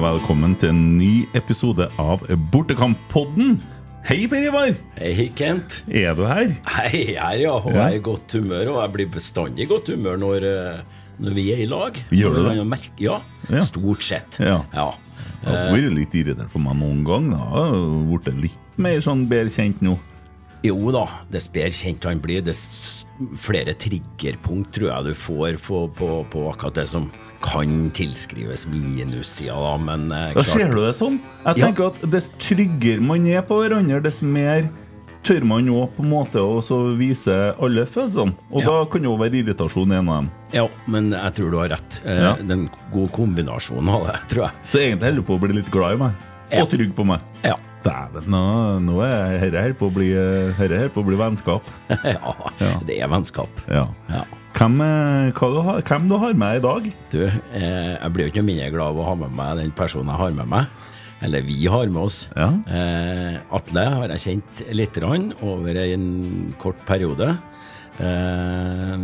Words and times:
og 0.00 0.06
velkommen 0.06 0.54
til 0.56 0.70
en 0.72 0.80
ny 0.96 1.26
episode 1.36 1.84
av 2.00 2.22
Bortekamppodden. 2.52 3.58
Hei, 4.08 4.22
Per 4.32 4.46
Ivar! 4.48 4.70
Hei, 4.96 5.26
Kent. 5.36 5.82
Er 5.92 6.14
du 6.16 6.22
her? 6.24 6.54
Hei, 6.72 7.02
her, 7.18 7.36
ja. 7.42 7.52
Og 7.58 7.68
jeg 7.74 7.82
er 7.84 7.98
i 7.98 8.02
godt 8.04 8.32
humør, 8.38 8.70
og 8.72 8.78
jeg 8.80 8.92
blir 8.94 9.10
bestandig 9.12 9.66
i 9.66 9.68
godt 9.68 9.90
humør 9.92 10.16
når, 10.22 10.46
eh, 10.48 11.02
når 11.20 11.36
vi 11.36 11.44
er 11.52 11.60
i 11.66 11.68
lag. 11.68 12.00
Gjør 12.16 12.32
du 12.38 12.40
det? 12.48 12.86
Ja, 13.04 13.18
Ja. 13.50 13.60
stort 13.60 14.02
sett. 14.02 14.38
Ja. 14.40 14.62
ja. 14.72 14.88
Det 15.44 15.52
har 15.52 15.74
vært 15.74 15.94
litt 15.98 16.14
irritert 16.16 16.48
for 16.50 16.64
meg 16.64 16.80
noen 16.80 17.04
gang. 17.04 17.28
Da. 17.34 17.42
Jeg 17.44 17.74
har 17.74 18.08
blitt 18.08 18.42
litt 18.46 18.78
mer 18.80 19.00
sånn 19.04 19.26
bedre 19.28 19.52
kjent 19.52 19.82
nå. 19.84 19.98
Jo 20.64 20.90
da, 20.92 21.06
dess 21.32 21.48
bedre 21.48 21.72
kjent 21.76 22.04
han 22.08 22.20
blir, 22.20 22.40
dess 22.44 22.99
flere 23.36 23.74
triggerpunkt 23.76 24.72
tror 24.76 24.88
jeg 24.90 25.04
du 25.10 25.14
får 25.14 25.58
på, 25.66 25.80
på, 25.96 26.08
på 26.32 26.44
akkurat 26.52 26.74
det 26.80 26.86
som 26.88 27.10
kan 27.44 27.90
tilskrives 27.96 28.66
minussida, 28.68 29.54
da, 29.54 29.76
men 29.80 30.10
eh, 30.12 30.32
Da 30.36 30.44
ser 30.44 30.68
du 30.72 30.80
det 30.84 30.94
sånn. 30.98 31.18
Jeg 31.44 31.56
Ja. 31.58 31.66
tenker 31.66 31.86
at 31.90 32.10
Dess 32.10 32.30
tryggere 32.38 33.00
man 33.04 33.26
er 33.26 33.42
på 33.42 33.60
hverandre, 33.62 34.02
dess 34.02 34.22
mer 34.22 34.68
tør 35.22 35.44
man 35.44 35.66
jo 35.68 35.82
på 35.96 36.00
en 36.02 36.08
måte 36.10 36.40
å 36.40 36.62
så 36.64 36.78
vise 36.96 37.34
alle 37.60 37.84
følelsene. 37.84 38.32
Og 38.50 38.62
Ja. 38.62 38.66
da 38.70 38.84
kan 38.90 39.02
jo 39.04 39.16
være 39.20 39.36
irritasjon 39.42 39.92
en 39.92 40.08
av 40.08 40.14
dem. 40.22 40.30
Ja, 40.52 40.66
men 40.86 41.10
jeg 41.12 41.34
tror 41.36 41.50
du 41.50 41.58
har 41.58 41.68
rett. 41.68 42.00
Eh, 42.06 42.16
Ja. 42.22 42.34
Det 42.40 42.48
er 42.50 42.54
en 42.54 42.70
god 42.92 43.12
kombinasjon 43.12 43.88
av 43.88 44.06
det, 44.06 44.16
tror 44.32 44.42
jeg. 44.48 44.52
Så 44.66 44.78
egentlig 44.80 45.10
holder 45.10 45.20
du 45.20 45.22
på 45.28 45.36
å 45.36 45.40
bli 45.40 45.52
litt 45.60 45.70
glad 45.70 45.92
i 45.92 45.96
meg. 46.04 46.12
Ja. 46.50 46.62
Og 46.62 46.70
trygg 46.70 46.94
på 46.96 47.04
meg. 47.06 47.20
Ja. 47.44 47.54
Dæven, 47.84 48.26
nå, 48.28 48.40
nå 48.84 48.98
er 49.06 49.38
dette 49.40 49.62
her 49.64 49.72
på 49.78 49.88
å 49.88 49.94
bli, 49.94 50.10
herre 50.58 50.82
her 50.82 50.90
på 50.92 51.00
å 51.00 51.06
bli 51.06 51.16
vennskap. 51.16 51.64
ja, 52.04 52.34
Ja. 52.60 52.74
det 52.84 52.98
er 53.00 53.08
vennskap. 53.08 53.62
Ja. 53.72 53.86
Ja. 54.10 54.24
Hvem, 54.58 54.80
eh, 54.84 55.30
du 55.32 55.60
har, 55.64 55.80
hvem 55.88 56.08
du 56.10 56.16
har 56.20 56.34
med 56.36 56.58
i 56.58 56.62
dag? 56.64 56.88
Du, 57.12 57.20
eh, 57.24 57.94
jeg 57.96 58.12
blir 58.12 58.26
jo 58.26 58.32
ikke 58.34 58.44
mindre 58.44 58.70
glad 58.74 58.92
av 58.92 58.98
å 59.00 59.06
ha 59.08 59.14
med 59.22 59.32
meg 59.38 59.60
den 59.62 59.70
personen 59.78 60.10
jeg 60.12 60.20
har 60.20 60.34
med 60.36 60.50
meg. 60.52 60.66
Eller 61.24 61.44
vi 61.44 61.56
har 61.68 61.86
med 61.92 62.02
oss. 62.02 62.18
Ja. 62.36 62.50
Eh, 62.68 63.38
Atle 63.56 63.84
har 63.94 64.12
jeg 64.16 64.22
kjent 64.26 64.62
lite 64.76 65.00
grann 65.04 65.30
over 65.44 65.76
en 65.80 66.04
kort 66.60 66.80
periode. 66.88 67.30
Eh, 68.00 68.96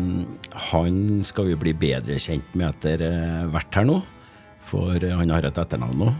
han 0.72 1.00
skal 1.28 1.48
vi 1.50 1.56
bli 1.60 1.74
bedre 1.76 2.16
kjent 2.20 2.54
med 2.56 2.70
etter 2.74 3.04
eh, 3.06 3.42
hvert 3.52 3.80
her 3.80 3.88
nå. 3.88 3.98
For 4.68 4.96
eh, 4.96 5.16
han 5.16 5.32
har 5.34 5.46
et 5.48 5.60
etternavn 5.62 6.00
nå. 6.06 6.12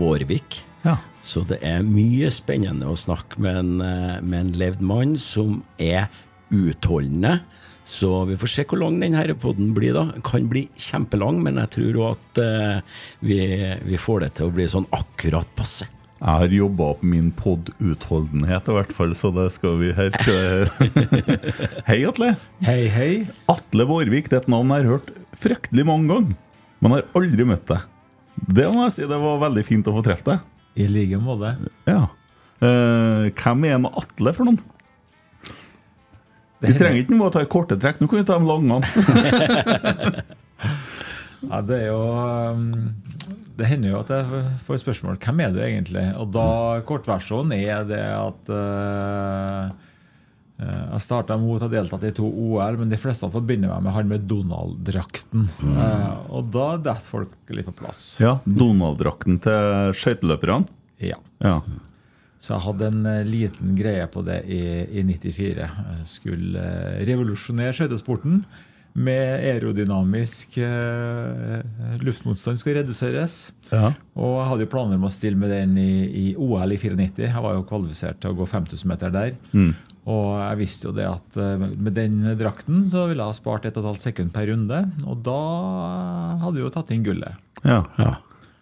Vårvik. 0.00 0.60
Ja. 0.84 0.98
Så 1.24 1.42
det 1.48 1.62
er 1.64 1.84
mye 1.86 2.28
spennende 2.32 2.90
å 2.90 2.98
snakke 2.98 3.40
med 3.40 3.56
en, 3.56 3.74
eh, 3.80 4.20
med 4.20 4.40
en 4.40 4.52
levd 4.60 4.84
mann 4.84 5.16
som 5.16 5.62
er 5.80 6.10
utholdende. 6.52 7.40
Så 7.84 8.24
vi 8.28 8.36
får 8.40 8.48
se 8.48 8.64
hvor 8.64 8.80
lang 8.80 9.00
denne 9.00 9.34
podden 9.36 9.74
blir. 9.76 9.92
da. 9.92 10.04
Den 10.12 10.22
kan 10.22 10.48
bli 10.48 10.68
kjempelang, 10.76 11.42
men 11.42 11.56
jeg 11.60 11.70
tror 11.76 11.98
òg 12.00 12.16
at 12.16 12.40
uh, 12.40 12.80
vi, 13.20 13.40
vi 13.84 13.98
får 14.00 14.20
det 14.24 14.30
til 14.38 14.48
å 14.48 14.54
bli 14.54 14.64
sånn 14.64 14.88
akkurat 14.90 15.48
passe. 15.56 15.88
Jeg 16.24 16.40
har 16.40 16.54
jobba 16.56 16.86
opp 16.94 17.02
min 17.04 17.28
pod-utholdenhet, 17.36 18.70
i 18.70 18.76
hvert 18.78 18.92
fall, 18.96 19.12
så 19.18 19.28
det 19.36 19.50
skal 19.52 19.76
vi 19.82 19.90
her 19.92 20.08
skal. 20.14 20.64
Hei, 21.90 21.98
Atle. 22.08 22.30
Hei, 22.64 22.88
hei. 22.88 23.10
Atle 23.52 23.84
Vårvik 23.90 24.30
det 24.32 24.38
er 24.38 24.46
et 24.46 24.48
navn 24.48 24.72
jeg 24.72 24.86
har 24.86 24.94
hørt 24.94 25.12
fryktelig 25.36 25.84
mange 25.84 26.08
ganger, 26.08 26.38
men 26.80 26.96
har 26.96 27.04
aldri 27.20 27.44
møtt 27.50 27.68
deg. 27.68 27.84
Det 28.48 28.70
må 28.72 28.86
jeg 28.86 28.96
si, 28.96 29.04
det 29.10 29.20
var 29.20 29.42
veldig 29.44 29.66
fint 29.68 29.90
å 29.90 29.96
få 29.98 30.04
treffe 30.06 30.30
deg. 30.30 30.53
I 30.74 30.86
like 30.90 31.18
måte. 31.22 31.54
Ja. 31.86 32.06
Eh, 32.64 33.30
hvem 33.30 33.66
er 33.68 33.76
en 33.76 33.90
Atle 33.90 34.32
for 34.34 34.48
noen? 34.48 34.60
Vi 36.64 36.72
trenger 36.78 37.02
ikke 37.02 37.16
noe 37.18 37.28
å 37.28 37.34
ta 37.34 37.42
i 37.44 37.50
korte 37.50 37.76
trekk, 37.80 38.00
nå 38.00 38.08
kan 38.08 38.22
vi 38.22 38.26
ta 38.28 38.38
de 38.40 38.48
lange. 38.48 38.80
Ja, 41.44 41.60
det 41.60 41.76
er 41.76 41.88
jo 41.90 41.98
um, 42.54 42.68
Det 43.58 43.66
hender 43.68 43.90
jo 43.90 43.98
at 43.98 44.12
jeg 44.14 44.44
får 44.64 44.78
spørsmål 44.80 45.18
hvem 45.20 45.42
er 45.44 45.50
du 45.52 45.58
egentlig? 45.60 46.04
Og 46.16 46.30
da 46.32 46.46
kortversjonen 46.88 47.52
er 47.58 47.84
det 47.88 48.00
at 48.00 48.48
uh, 48.48 49.68
jeg 50.54 51.02
starta 51.02 51.34
mot 51.40 51.58
å 51.58 51.66
ha 51.66 51.70
deltatt 51.72 52.04
i 52.06 52.12
to 52.14 52.28
OL, 52.28 52.76
men 52.78 52.92
de 52.92 52.98
fleste 53.00 53.26
forbinder 53.32 53.72
meg 53.72 53.86
med 53.88 53.96
han 53.96 54.10
med 54.12 54.28
Donald-drakten. 54.30 55.48
Uh, 55.64 56.30
og 56.38 56.52
da 56.54 56.68
detter 56.78 57.08
folk 57.08 57.50
litt 57.50 57.66
på 57.66 57.74
plass. 57.80 58.04
Ja, 58.22 58.36
Donald-drakten 58.46 59.40
til 59.42 59.96
skøyteløperne. 59.98 60.70
Ja. 61.02 61.18
Ja. 61.42 61.58
Så 62.44 62.52
jeg 62.52 62.64
hadde 62.66 62.90
en 62.90 63.06
eh, 63.08 63.24
liten 63.24 63.72
greie 63.78 64.04
på 64.12 64.20
det 64.26 64.42
i, 64.52 64.60
i 65.00 65.04
94. 65.06 65.64
Jeg 65.64 66.08
skulle 66.08 66.60
eh, 66.60 67.00
revolusjonere 67.08 67.72
skøytesporten. 67.76 68.42
Med 68.94 69.42
aerodynamisk 69.42 70.54
eh, 70.62 71.62
luftmotstand 71.98 72.60
skal 72.60 72.76
reduseres. 72.78 73.48
Ja. 73.72 73.88
Og 74.14 74.36
jeg 74.38 74.50
hadde 74.52 74.66
jo 74.66 74.70
planer 74.70 75.00
om 75.00 75.08
å 75.08 75.10
stille 75.10 75.40
med 75.40 75.50
den 75.50 75.72
i, 75.82 75.94
i 76.06 76.26
OL 76.38 76.76
i 76.76 76.78
94. 76.78 77.26
Jeg 77.26 77.42
var 77.42 77.56
jo 77.56 77.64
kvalifisert 77.66 78.20
til 78.22 78.30
å 78.30 78.38
gå 78.38 78.46
5000 78.46 78.92
meter 78.92 79.10
der. 79.14 79.34
Og 80.04 80.28
jeg 80.36 80.60
visste 80.60 80.86
jo 80.90 80.94
det 80.94 81.08
at 81.10 81.40
eh, 81.42 81.64
med 81.74 81.96
den 81.96 82.20
drakten 82.38 82.84
så 82.86 83.08
ville 83.10 83.24
jeg 83.24 83.34
ha 83.34 83.38
spart 83.40 83.66
1 83.66 83.80
12 83.80 83.98
sekund 84.04 84.34
per 84.36 84.46
runde. 84.52 84.84
Og 85.08 85.24
da 85.26 85.40
hadde 86.44 86.60
jeg 86.60 86.68
jo 86.68 86.72
tatt 86.78 86.94
inn 86.94 87.06
gullet. 87.06 87.42
Ja. 87.98 88.14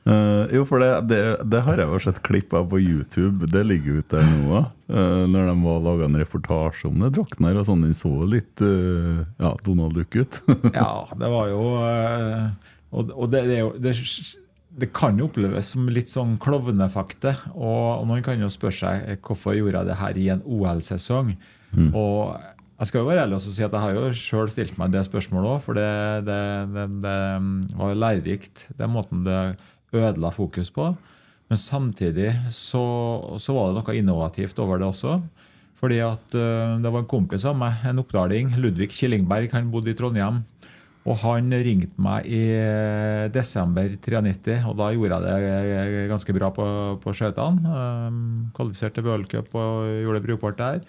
Eh, 0.02 0.54
jo, 0.56 0.64
for 0.66 0.82
det, 0.82 0.90
det, 1.06 1.20
det 1.46 1.60
har 1.62 1.78
jeg 1.78 1.86
jo 1.86 1.98
sett 2.02 2.18
klipp 2.26 2.54
av 2.58 2.66
på 2.72 2.80
YouTube. 2.82 3.46
Det 3.50 3.62
ligger 3.66 4.02
ute 4.02 4.22
der 4.22 4.30
nå 4.30 4.64
Uh, 4.92 5.24
når 5.24 5.46
de 5.48 5.52
var 5.62 5.78
laga 5.80 6.04
en 6.04 6.18
reportasje 6.20 6.84
om 6.90 6.98
det 7.00 7.14
drakten 7.14 7.46
og 7.48 7.62
sånn, 7.64 7.84
Den 7.86 7.94
så 7.96 8.10
litt 8.28 8.60
uh, 8.60 9.22
ja, 9.40 9.54
Donald 9.64 9.96
Duck 9.96 10.18
ut. 10.18 10.36
Ja, 10.74 11.06
det 11.16 11.30
var 11.32 11.48
jo 11.48 11.62
uh, 11.80 12.50
Og, 12.90 13.14
og 13.14 13.30
det, 13.32 13.46
det, 13.48 13.54
er 13.56 13.62
jo, 13.62 13.70
det, 13.80 13.94
det 14.82 14.90
kan 14.92 15.16
jo 15.16 15.30
oppleves 15.30 15.72
som 15.72 15.88
litt 15.88 16.12
sånn 16.12 16.34
klovnefakte. 16.42 17.32
Og, 17.54 18.02
og 18.02 18.04
man 18.10 18.20
kan 18.26 18.42
jo 18.42 18.52
spørre 18.52 18.76
seg 18.82 19.24
hvorfor 19.24 19.56
gjorde 19.56 19.80
jeg 19.80 19.92
det 19.94 20.00
her 20.02 20.20
i 20.20 20.28
en 20.34 20.44
OL-sesong. 20.44 21.32
Og 21.88 22.36
jeg 22.82 22.90
skal 22.90 23.04
jo 23.04 23.08
være 23.08 23.24
ærlig 23.24 23.36
og 23.38 23.44
si 23.46 23.64
at 23.64 23.72
jeg 23.72 23.80
har 23.86 23.96
jo 23.96 24.06
sjøl 24.18 24.48
stilt 24.52 24.78
meg 24.80 24.92
det 24.92 25.06
spørsmålet 25.06 25.54
òg, 25.54 25.60
for 25.64 25.78
det, 25.78 25.88
det, 26.26 26.38
det, 26.74 26.86
det 27.06 27.76
var 27.78 27.96
lærerikt. 27.96 28.66
Den 28.76 28.92
måten 28.92 29.24
det 29.24 29.38
ødela 29.92 30.32
fokus 30.34 30.72
på. 30.74 30.92
Men 31.50 31.60
samtidig 31.60 32.30
så, 32.48 32.82
så 33.36 33.54
var 33.56 33.70
det 33.70 33.80
noe 33.80 33.96
innovativt 33.98 34.60
over 34.62 34.80
det 34.80 34.88
også. 34.88 35.18
Fordi 35.82 35.98
at 36.04 36.36
uh, 36.38 36.78
det 36.78 36.92
var 36.94 37.02
en 37.02 37.10
kompis 37.10 37.44
av 37.48 37.58
meg, 37.58 37.82
en 37.90 38.00
oppdaling, 38.00 38.54
Ludvig 38.62 38.92
Killingberg, 38.94 39.50
han 39.52 39.72
bodde 39.72 39.92
i 39.92 39.98
Trondheim. 39.98 40.44
Og 41.02 41.18
han 41.24 41.50
ringte 41.66 41.98
meg 41.98 42.28
i 42.30 42.42
eh, 42.54 43.24
desember 43.34 43.88
93, 43.98 44.60
og 44.70 44.76
da 44.78 44.92
gjorde 44.94 45.16
jeg 45.18 45.40
det 45.42 45.72
eh, 45.80 46.04
ganske 46.12 46.34
bra 46.36 46.52
på, 46.54 46.66
på 47.02 47.14
skøytene. 47.18 47.72
Um, 48.06 48.20
kvalifiserte 48.54 49.00
til 49.00 49.08
v-cup 49.08 49.56
og 49.58 49.88
gjorde 50.04 50.20
det 50.20 50.26
brukbart 50.28 50.60
der. 50.60 50.84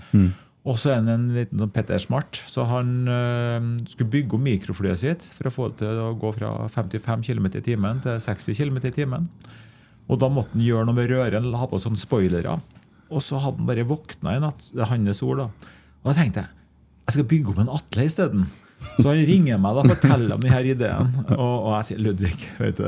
Og 0.63 0.77
så 0.79 0.93
er 0.93 1.01
han 1.01 1.11
en 1.11 1.25
liten 1.35 1.59
sånn 1.59 1.73
Petter 1.75 1.99
Smart, 1.99 2.39
så 2.47 2.63
han 2.69 2.91
øh, 3.11 3.65
skulle 3.91 4.13
bygge 4.13 4.37
om 4.37 4.45
mikroflyet 4.45 5.01
sitt 5.01 5.25
for 5.35 5.49
å 5.49 5.51
få 5.51 5.67
det 5.73 5.81
til 5.81 5.99
å 5.99 6.13
gå 6.19 6.31
fra 6.37 6.53
55 6.71 7.25
km 7.27 7.49
i 7.51 7.63
timen 7.65 7.99
til 8.05 8.21
60 8.23 8.55
km 8.61 8.79
i 8.87 8.93
timen. 8.95 9.27
Og 10.07 10.19
da 10.21 10.29
måtte 10.31 10.55
han 10.55 10.63
gjøre 10.63 10.87
noe 10.87 10.95
med 10.95 11.11
røren, 11.11 11.51
ha 11.59 11.67
på 11.67 11.81
sånne 11.83 11.99
spoilere. 11.99 12.55
Og 13.11 13.23
så 13.23 13.41
hadde 13.43 13.59
han 13.59 13.67
bare 13.67 13.87
våkna 13.87 14.37
i 14.37 14.43
natt. 14.43 14.71
Det 14.71 14.83
er 14.83 14.91
hans 14.93 15.23
ord, 15.25 15.43
da. 15.43 15.71
Og 16.03 16.11
da 16.11 16.17
tenkte 16.21 16.45
jeg 16.45 16.59
jeg 17.03 17.17
skal 17.17 17.25
bygge 17.27 17.51
om 17.51 17.63
en 17.65 17.71
Atle 17.75 18.05
isteden. 18.07 18.43
Så 18.95 19.09
han 19.09 19.23
ringer 19.27 19.59
meg 19.59 19.79
og 19.79 19.89
forteller 19.91 20.37
om 20.37 20.43
denne 20.43 20.61
ideen. 20.71 21.09
Og, 21.35 21.55
og 21.67 21.71
jeg 21.75 21.87
sier 21.89 22.03
Ludvig, 22.03 22.35
vet 22.59 22.79
du. 22.79 22.87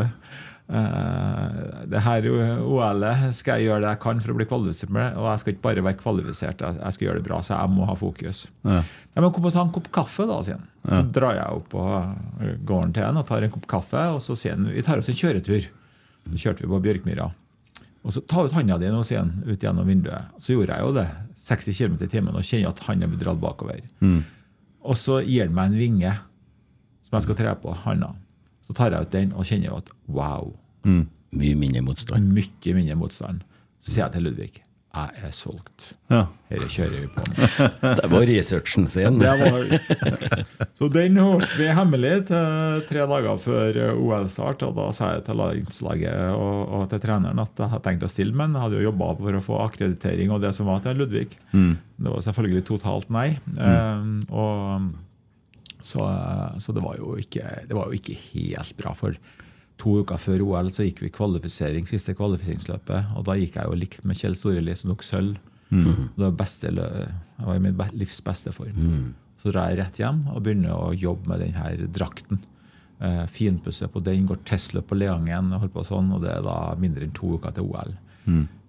Eh, 0.70 1.86
det 1.92 2.02
her 2.06 2.28
OL-et 2.66 3.36
skal 3.38 3.60
jeg 3.60 3.70
gjøre 3.70 3.84
det 3.84 3.92
jeg 3.94 4.02
kan 4.06 4.22
for 4.24 4.34
å 4.34 4.38
bli 4.40 4.48
kvalifisert 4.50 4.94
med. 4.96 5.18
Og 5.20 5.28
jeg 5.30 5.42
skal 5.44 5.54
ikke 5.56 5.66
bare 5.68 5.86
være 5.86 6.00
kvalifisert, 6.02 6.64
jeg 6.80 6.98
skal 6.98 7.08
gjøre 7.08 7.22
det 7.22 7.28
bra, 7.28 7.40
så 7.46 7.56
jeg 7.60 7.74
må 7.76 7.88
ha 7.90 7.96
fokus. 8.00 8.46
Ja. 8.66 8.82
Ja, 9.16 9.22
men 9.24 9.32
Kom 9.36 9.48
og 9.48 9.54
ta 9.56 9.64
en 9.64 9.74
kopp 9.76 9.88
kaffe, 9.96 10.26
da, 10.30 10.42
sier 10.44 10.58
han. 10.60 10.68
Så 10.86 11.02
drar 11.16 11.38
jeg 11.38 11.62
opp 11.62 11.70
på 11.72 11.84
gården 12.68 12.94
til 12.94 13.06
han 13.08 13.18
og 13.18 13.26
tar 13.30 13.46
en 13.46 13.54
kopp 13.54 13.66
kaffe. 13.72 14.04
Og 14.16 14.22
så 14.22 14.36
sier 14.38 14.58
han 14.58 14.68
vi 14.74 14.84
tar 14.86 15.02
oss 15.02 15.10
en 15.10 15.18
kjøretur. 15.18 15.70
Så 16.26 16.42
kjørte 16.42 16.66
vi 16.66 16.70
på 16.72 16.82
Bjørkmyra. 16.84 17.30
Og 18.06 18.14
så 18.14 18.22
ta 18.22 18.44
ut 18.46 18.54
handa 18.54 18.76
di 18.78 18.90
nå, 18.94 19.00
sier 19.06 19.24
han, 19.24 19.32
ut 19.48 19.62
gjennom 19.66 19.88
vinduet. 19.90 20.28
Så 20.38 20.54
gjorde 20.54 20.76
jeg 20.78 20.86
jo 20.86 20.92
det. 20.98 21.08
60 21.46 21.78
km 21.80 21.96
i 22.06 22.10
timen 22.10 22.38
og 22.38 22.46
kjenner 22.46 22.70
at 22.74 22.84
handa 22.86 23.08
blir 23.10 23.22
dratt 23.22 23.42
bakover. 23.42 23.82
Og 24.86 24.98
så 24.98 25.20
gir 25.26 25.48
han 25.48 25.56
meg 25.58 25.72
en 25.72 25.80
vinge 25.80 26.12
som 27.06 27.18
jeg 27.18 27.26
skal 27.26 27.38
tre 27.40 27.54
på 27.62 27.74
handa. 27.86 28.12
Så 28.66 28.76
tar 28.78 28.96
jeg 28.96 29.08
ut 29.08 29.16
den 29.16 29.34
og 29.34 29.46
kjenner 29.46 29.72
jo 29.72 29.82
at 29.82 29.92
wow, 30.10 30.54
Mye 30.86 31.56
mindre 31.58 31.82
motstand. 31.84 32.30
mye 32.32 32.74
mindre 32.78 32.96
motstand. 32.96 33.42
Så 33.82 33.92
sier 33.92 34.06
jeg 34.06 34.16
til 34.16 34.28
Ludvig 34.30 34.54
jeg 34.96 35.26
er 35.28 35.34
solgt. 35.36 35.90
Ja. 36.12 36.22
Dette 36.48 36.68
kjører 36.72 37.02
vi 37.02 37.08
på 37.12 37.24
med. 37.26 37.40
Det 38.00 38.10
var 38.12 38.26
researchen 38.30 38.86
sin. 38.92 39.18
Var, 39.20 39.74
så 40.78 40.90
den 40.94 41.20
holdt 41.20 41.56
vi 41.60 41.68
hemmelig 41.76 42.14
til 42.30 42.84
tre 42.88 43.08
dager 43.12 43.42
før 43.42 43.80
OL-start. 43.96 44.64
Og 44.70 44.76
da 44.78 44.88
sa 44.96 45.12
jeg 45.16 45.26
til 45.28 45.40
landslaget 45.42 46.38
og, 46.38 46.62
og 46.80 46.86
til 46.94 47.04
treneren 47.04 47.44
at 47.44 47.60
jeg 47.60 47.74
hadde 47.74 47.88
tenkt 47.90 48.08
å 48.08 48.12
stille, 48.12 48.36
men 48.38 48.56
jeg 48.56 48.66
hadde 48.68 48.80
jo 48.80 48.88
jobba 48.88 49.10
for 49.20 49.40
å 49.40 49.44
få 49.50 49.60
akkreditering 49.66 50.32
og 50.36 50.46
det 50.46 50.54
som 50.56 50.72
var 50.72 50.84
til 50.86 51.02
Ludvig. 51.02 51.28
Det 51.52 52.12
var 52.16 52.24
selvfølgelig 52.30 52.66
totalt 52.72 53.12
nei. 53.14 53.30
Eh, 53.60 54.08
og 54.32 54.88
så, 55.86 56.06
så 56.62 56.74
det, 56.74 56.84
var 56.84 57.02
ikke, 57.22 57.50
det 57.70 57.76
var 57.78 57.90
jo 57.90 58.00
ikke 58.00 58.18
helt 58.34 58.76
bra. 58.80 58.94
For 58.98 59.18
to 59.82 60.00
uker 60.02 60.22
før 60.22 60.44
OL 60.46 60.72
så 60.74 60.88
gikk 60.88 61.04
vi 61.06 61.12
kvalifisering, 61.14 61.86
siste 61.90 62.16
kvalifiseringsløpet. 62.18 63.14
Og 63.20 63.28
da 63.28 63.38
gikk 63.40 63.60
jeg 63.60 63.70
jo 63.70 63.78
likt 63.78 64.08
med 64.08 64.18
Kjell 64.20 64.38
Storeli, 64.40 64.76
som 64.78 64.94
tok 64.94 65.06
sølv. 65.06 65.38
Det 66.16 66.24
var 66.24 66.36
beste, 66.40 66.72
jeg 66.72 67.46
var 67.46 67.56
i 67.58 67.64
min 67.64 67.80
livs 67.98 68.22
beste 68.26 68.54
form. 68.56 68.76
Så 69.42 69.54
drar 69.54 69.70
jeg 69.72 69.82
rett 69.82 70.02
hjem 70.02 70.26
og 70.34 70.42
begynner 70.46 70.74
å 70.74 70.94
jobbe 70.98 71.30
med 71.30 71.44
denne 71.46 71.90
drakten. 71.94 72.42
Uh, 72.96 73.26
finpusse 73.28 73.90
på 73.92 74.00
den, 74.00 74.26
går 74.30 74.40
testløp 74.48 74.88
på 74.88 74.96
Leangen, 74.96 75.52
og 75.54 75.66
holdt 75.66 75.74
på 75.76 75.84
sånn, 75.84 76.14
og 76.16 76.22
det 76.24 76.32
er 76.32 76.46
da 76.46 76.60
mindre 76.80 77.04
enn 77.06 77.16
to 77.18 77.34
uker 77.36 77.52
til 77.58 77.68
OL. 77.68 77.92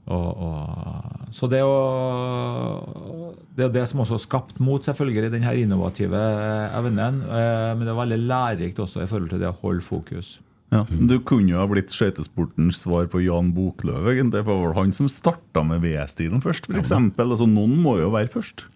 Og, 0.06 0.42
og, 0.46 1.30
så 1.34 1.48
det 1.50 1.58
er 1.58 1.66
jo 1.66 3.34
det 3.56 3.64
er 3.64 3.72
det 3.74 3.86
som 3.90 4.02
også 4.04 4.18
har 4.18 4.22
skapt 4.22 4.58
mot 4.62 4.84
selvfølgelig 4.84 5.32
den 5.32 5.46
her 5.46 5.58
innovative 5.58 6.20
evnen. 6.76 7.22
eh, 7.24 7.70
Men 7.74 7.86
det 7.86 7.92
er 7.92 8.02
veldig 8.02 8.18
lærerikt 8.28 8.82
også 8.84 9.02
i 9.02 9.08
forhold 9.10 9.32
til 9.32 9.42
det 9.42 9.50
å 9.50 9.56
holde 9.62 9.82
fokus. 9.82 10.36
Ja. 10.74 10.82
Du 10.84 11.18
kunne 11.22 11.52
jo 11.52 11.60
ha 11.60 11.66
blitt 11.70 11.94
skøytesportens 11.94 12.82
svar 12.82 13.06
på 13.10 13.22
Jan 13.22 13.52
Boklöv, 13.54 14.08
det 14.30 14.42
var 14.46 14.62
vel 14.62 14.74
han 14.76 14.92
som 14.92 15.08
starta 15.10 15.62
med 15.62 15.84
V-stilen 15.84 16.42
først, 16.42 16.66
f.eks. 16.66 16.90
Altså, 16.90 17.46
noen 17.46 17.76
må 17.82 17.96
jo 18.00 18.10
være 18.14 18.32
først. 18.34 18.66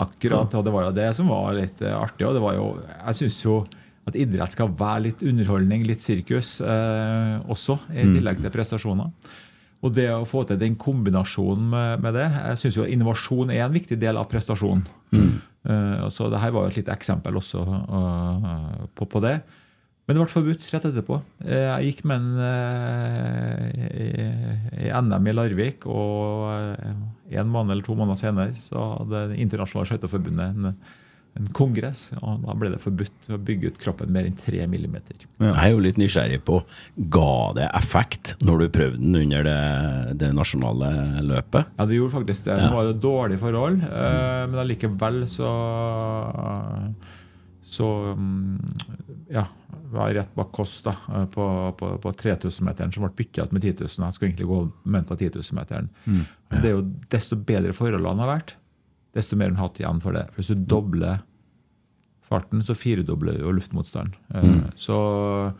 Akkurat, 0.00 0.54
og 0.56 0.64
det 0.66 0.72
var 0.74 0.88
jo 0.88 0.94
det 0.96 1.10
som 1.14 1.28
var 1.30 1.54
litt 1.54 1.80
eh, 1.84 1.94
artig. 1.94 2.26
og 2.26 2.34
det 2.34 2.42
var 2.42 2.56
jo, 2.56 2.68
Jeg 2.82 3.20
syns 3.20 3.40
jo 3.44 3.58
at 4.04 4.16
idrett 4.18 4.52
skal 4.52 4.72
være 4.76 5.04
litt 5.06 5.22
underholdning, 5.24 5.84
litt 5.86 6.02
sirkus 6.02 6.58
eh, 6.60 7.36
også, 7.48 7.78
i 7.94 8.08
tillegg 8.10 8.42
til 8.42 8.52
prestasjoner. 8.52 9.12
Og 9.84 9.92
det 9.92 10.06
å 10.14 10.24
få 10.28 10.46
til 10.48 10.60
den 10.60 10.78
kombinasjonen 10.80 11.66
med, 11.74 12.04
med 12.04 12.16
det 12.16 12.28
Jeg 12.30 12.60
syns 12.62 12.78
jo 12.78 12.86
innovasjon 12.88 13.52
er 13.52 13.66
en 13.66 13.74
viktig 13.74 13.98
del 14.00 14.16
av 14.20 14.30
prestasjonen. 14.30 14.86
Mm. 15.12 15.34
Uh, 15.64 16.06
så 16.12 16.30
det 16.32 16.40
her 16.40 16.54
var 16.54 16.66
jo 16.66 16.72
et 16.72 16.80
lite 16.80 16.94
eksempel 16.94 17.36
også 17.40 17.60
uh, 17.64 18.88
på, 18.96 19.08
på 19.08 19.22
det. 19.24 19.38
Men 20.04 20.16
det 20.16 20.24
ble 20.24 20.32
forbudt 20.34 20.66
rett 20.68 20.84
etterpå. 20.84 21.16
Eh, 21.46 21.62
Jeg 21.64 21.86
gikk 21.86 22.02
med 22.10 22.26
en 22.26 23.70
i, 23.72 24.08
i 24.84 24.90
NM 24.92 25.30
i 25.30 25.32
Larvik, 25.32 25.86
og 25.88 26.50
en 27.32 27.48
måned 27.48 27.72
eller 27.72 27.86
to 27.86 27.96
måneder 27.96 28.20
senere 28.20 28.52
så 28.60 28.82
hadde 28.98 29.22
Det 29.30 29.38
internasjonale 29.46 29.88
skøyteforbundet 29.88 30.44
en, 30.50 30.76
en 31.34 31.48
kongress, 31.56 32.12
og 32.20 32.44
da 32.44 32.54
ble 32.58 32.70
det 32.74 32.80
forbudt 32.82 33.30
å 33.34 33.38
bygge 33.42 33.72
ut 33.72 33.78
kroppen 33.82 34.12
mer 34.14 34.28
enn 34.28 34.36
tre 34.38 34.62
millimeter. 34.70 35.24
Jeg 35.42 35.50
er 35.50 35.72
jo 35.72 35.82
litt 35.82 35.98
nysgjerrig 35.98 36.38
på 36.46 36.60
Ga 37.14 37.32
det 37.58 37.66
effekt 37.74 38.36
når 38.46 38.62
du 38.62 38.66
prøvde 38.76 39.00
den 39.02 39.18
under 39.18 39.48
det, 39.48 39.58
det 40.20 40.30
nasjonale 40.36 40.92
løpet? 41.26 41.74
Ja, 41.74 41.88
det 41.90 41.98
gjorde 41.98 42.16
faktisk 42.20 42.46
det. 42.46 42.54
Ja. 42.54 42.68
Det 42.68 42.76
var 42.76 42.86
det 42.86 43.02
dårlige 43.02 43.42
forhold, 43.42 43.82
mm. 43.82 44.52
men 44.52 44.62
allikevel 44.62 45.20
så 45.30 45.50
Så 47.74 47.86
mm, 48.14 48.58
ja, 49.34 49.46
var 49.90 50.10
jeg 50.10 50.20
rett 50.20 50.34
bak 50.36 50.52
Kåss 50.54 50.76
da, 50.86 50.94
eh, 51.10 51.24
på, 51.34 51.46
på, 51.78 51.94
på 52.02 52.12
3000-meteren, 52.20 52.92
som 52.94 53.06
ble 53.06 53.14
bytta 53.18 53.48
ut 53.48 53.54
med 53.56 53.64
10 53.64 53.80
000. 53.80 54.04
Jeg 54.06 54.16
skulle 54.16 54.30
egentlig 54.30 54.50
gå 54.50 54.60
og 54.62 55.00
av 55.00 55.16
10 55.16 55.30
000-meteren. 55.34 55.88
Men 56.04 56.62
det 56.62 56.70
er 56.70 56.76
jo 56.76 56.84
desto 57.10 57.38
bedre 57.40 57.74
forholdene 57.74 58.22
har 58.22 58.36
vært, 58.36 58.54
desto 59.14 59.36
mer 59.36 59.50
har 59.50 59.56
en 59.56 59.62
hatt 59.62 59.78
igjen 59.80 60.00
for 60.02 60.12
det. 60.16 60.26
For 60.32 60.42
Hvis 60.42 60.52
du 60.54 60.64
dobler 60.74 61.22
farten, 62.28 62.62
så 62.64 62.74
firedobler 62.74 63.36
du 63.38 63.44
jo 63.46 63.52
luftmotstand. 63.54 64.14
Mm. 64.34 64.68
Så 64.76 65.54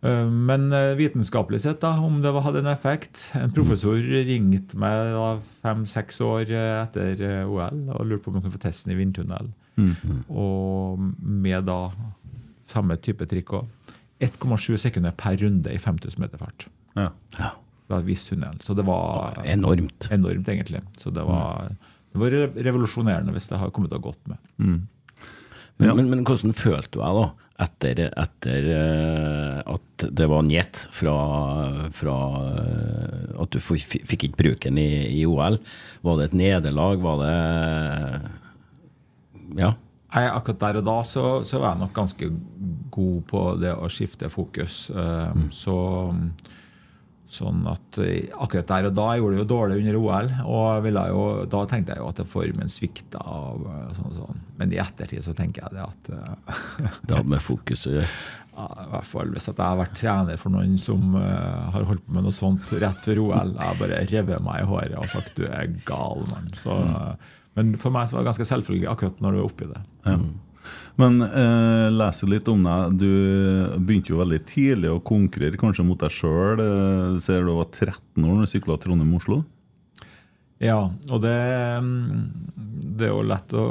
Eh, 0.00 0.26
Men 0.30 0.68
eh, 0.72 0.92
vitenskapelig 0.94 1.58
sett, 1.64 1.80
da, 1.82 1.88
om 1.98 2.20
det 2.22 2.30
hadde 2.44 2.60
en 2.62 2.68
effekt 2.70 3.32
En 3.34 3.50
professor 3.50 3.96
ringte 3.98 4.78
meg 4.78 4.94
da 4.94 5.40
fem-seks 5.64 6.20
år 6.22 6.52
eh, 6.54 6.74
etter 6.84 7.18
eh, 7.26 7.50
OL 7.50 7.80
og 7.96 8.04
lurte 8.06 8.22
på 8.22 8.30
om 8.30 8.36
jeg 8.38 8.44
kunne 8.44 8.54
få 8.54 8.60
testen 8.62 8.92
i 8.94 8.98
vindtunnel. 9.00 9.48
Og 10.30 11.02
med 11.18 11.66
da 11.66 11.90
samme 12.68 12.94
type 13.02 13.26
trikk 13.26 13.50
òg. 13.58 13.66
1,7 14.22 14.76
sekunder 14.78 15.14
per 15.18 15.34
runde 15.42 15.74
i 15.74 15.78
5000 15.82 16.22
meter 16.22 16.38
fart. 16.38 16.68
Ja. 16.94 17.08
Ja. 17.38 17.50
Det 17.88 17.94
var 17.96 18.02
en 18.02 18.06
viss 18.06 18.26
tunnel. 18.30 18.58
Så 18.62 18.74
det 18.78 18.84
var 18.86 19.42
Enormt. 19.46 20.08
enormt, 20.12 20.48
egentlig. 20.50 20.82
Så 20.98 21.10
det 21.10 21.26
var, 21.26 21.70
det 22.12 22.20
var 22.22 22.30
revolusjonerende 22.68 23.32
hvis 23.34 23.48
det 23.50 23.58
har 23.60 23.70
kommet 23.74 23.92
og 23.96 24.02
gått 24.10 24.24
med. 24.30 24.38
Men, 24.58 24.88
Ja. 25.86 25.94
men, 25.94 26.08
men 26.10 26.24
hvordan 26.26 26.54
følte 26.58 26.90
du 26.96 26.98
deg 27.02 27.14
da, 27.20 27.26
etter, 27.62 28.00
etter 28.18 28.68
eh, 28.74 29.58
at 29.74 30.04
det 30.14 30.26
var 30.30 30.42
njet 30.46 30.80
fra, 30.94 31.14
fra 31.94 32.16
eh, 32.54 33.42
at 33.42 33.50
du 33.54 33.58
fikk 33.62 34.24
ikke 34.28 34.38
bruken 34.40 34.78
i, 34.78 34.88
i 35.20 35.24
OL? 35.26 35.58
Var 36.06 36.18
det 36.18 36.24
et 36.30 36.38
nederlag? 36.40 36.98
Var 37.02 37.16
det 37.22 37.36
Ja. 39.58 39.72
Nei, 40.08 40.24
akkurat 40.32 40.60
der 40.62 40.78
og 40.80 40.86
da 40.88 40.96
så, 41.04 41.24
så 41.44 41.58
var 41.60 41.74
jeg 41.74 41.82
nok 41.82 41.92
ganske 41.96 42.28
god 42.94 43.18
på 43.28 43.42
det 43.60 43.74
å 43.76 43.90
skifte 43.92 44.30
fokus. 44.32 44.86
Mm. 44.94 45.50
Så 45.52 45.74
Sånn 47.28 47.60
at 47.68 47.98
eh, 48.00 48.30
akkurat 48.40 48.70
der 48.70 48.86
og 48.88 48.94
da 48.96 49.06
gjorde 49.18 49.36
det 49.36 49.42
jo 49.42 49.48
dårlig 49.50 49.82
under 49.82 49.96
OL, 50.00 50.30
og 50.48 50.86
jo, 50.88 51.24
da 51.52 51.58
tenkte 51.68 51.92
jeg 51.92 52.00
jo 52.00 52.08
at 52.08 52.22
formen 52.32 52.72
svikta. 52.72 53.20
Eh, 53.20 53.90
sånn, 53.98 54.14
og 54.14 54.20
sånn. 54.22 54.42
Men 54.56 54.72
i 54.72 54.80
ettertid 54.80 55.26
så 55.26 55.34
tenker 55.36 55.66
jeg 55.66 55.76
det 55.76 55.84
at 55.84 56.12
eh, 56.16 56.60
Det 57.04 57.18
hadde 57.18 57.34
med 57.34 57.44
fokus 57.44 57.84
å 57.90 57.98
gjøre. 57.98 58.08
ja, 58.58 58.66
i 58.82 58.88
hvert 58.94 59.06
fall 59.06 59.34
Hvis 59.34 59.48
jeg 59.50 59.58
har 59.60 59.78
vært 59.78 59.96
trener 59.98 60.40
for 60.40 60.54
noen 60.54 60.78
som 60.82 61.12
uh, 61.14 61.68
har 61.74 61.86
holdt 61.86 62.02
på 62.06 62.16
med 62.16 62.26
noe 62.26 62.34
sånt 62.34 62.72
rett 62.82 63.04
før 63.04 63.22
OL, 63.28 63.54
jeg 63.54 63.80
bare 63.82 64.02
revet 64.10 64.44
meg 64.44 64.64
i 64.64 64.68
håret 64.72 64.96
og 64.98 65.12
sagt 65.12 65.36
du 65.38 65.44
er 65.46 65.70
gal, 65.86 66.24
mann. 66.32 66.48
Så, 66.58 66.80
eh, 66.88 67.36
Men 67.58 67.76
for 67.82 67.94
meg 67.94 68.08
så 68.08 68.16
var 68.16 68.24
det 68.24 68.32
ganske 68.32 68.48
selvfølgelig 68.50 68.90
akkurat 68.90 69.22
når 69.22 69.36
du 69.36 69.40
er 69.42 69.46
oppi 69.46 69.68
det. 69.68 69.84
Ja. 70.08 70.18
Men 70.98 71.20
eh, 71.24 71.88
leser 71.94 72.30
litt 72.32 72.48
om 72.50 72.64
deg. 72.66 72.96
Du 72.98 73.10
begynte 73.78 74.12
jo 74.12 74.22
veldig 74.22 74.40
tidlig 74.48 74.90
å 74.90 75.02
konkurrere, 75.04 75.60
kanskje 75.60 75.86
mot 75.86 76.00
deg 76.00 76.14
sjøl. 76.14 76.62
Eh, 76.64 77.20
ser 77.22 77.46
du 77.46 77.54
var 77.54 77.70
13 77.70 78.24
år 78.24 78.34
når 78.34 78.48
du 78.48 78.52
sykla 78.54 78.80
Trondheim-Oslo. 78.82 79.42
Ja, 80.58 80.88
og 81.06 81.20
det, 81.22 81.36
mm, 81.84 82.22
det 82.98 83.06
er 83.06 83.12
jo 83.12 83.26
lett 83.30 83.52
å, 83.54 83.66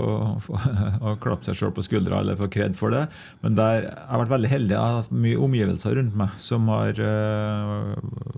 å 1.08 1.16
klappe 1.20 1.50
seg 1.50 1.60
sjøl 1.60 1.74
på 1.76 1.84
skuldra 1.84 2.22
eller 2.24 2.40
få 2.40 2.48
kred 2.52 2.80
for 2.80 2.96
det. 2.96 3.06
Men 3.44 3.58
der, 3.60 3.90
jeg 3.90 4.08
har 4.08 4.24
vært 4.24 4.36
veldig 4.38 4.52
heldig. 4.54 4.76
Jeg 4.78 4.84
har 4.84 5.02
hatt 5.02 5.18
mye 5.26 5.42
omgivelser 5.50 5.98
rundt 6.00 6.16
meg 6.20 6.38
som 6.42 6.72
har 6.72 7.02
uh, 7.04 7.92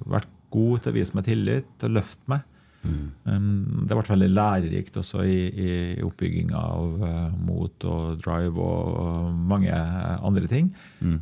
vært 0.09 0.33
gode 0.50 0.81
til 0.81 0.95
å 0.95 0.97
vise 0.97 1.17
meg 1.17 1.29
tillit, 1.29 1.69
til 1.77 1.91
å 1.91 2.00
løfte 2.00 2.33
meg. 2.33 2.47
Um, 2.84 3.84
det 3.84 3.92
har 3.92 4.00
vært 4.00 4.12
veldig 4.14 4.30
lærerikt 4.31 5.00
også 5.02 5.24
i, 5.28 5.40
i 5.52 5.71
oppbygginga 6.06 6.59
av 6.59 7.02
eh, 7.07 7.40
mot 7.44 7.88
og 7.90 8.21
drive 8.24 8.64
og 8.64 9.33
mange 9.52 9.74
andre 9.74 10.48
ting. 10.52 10.69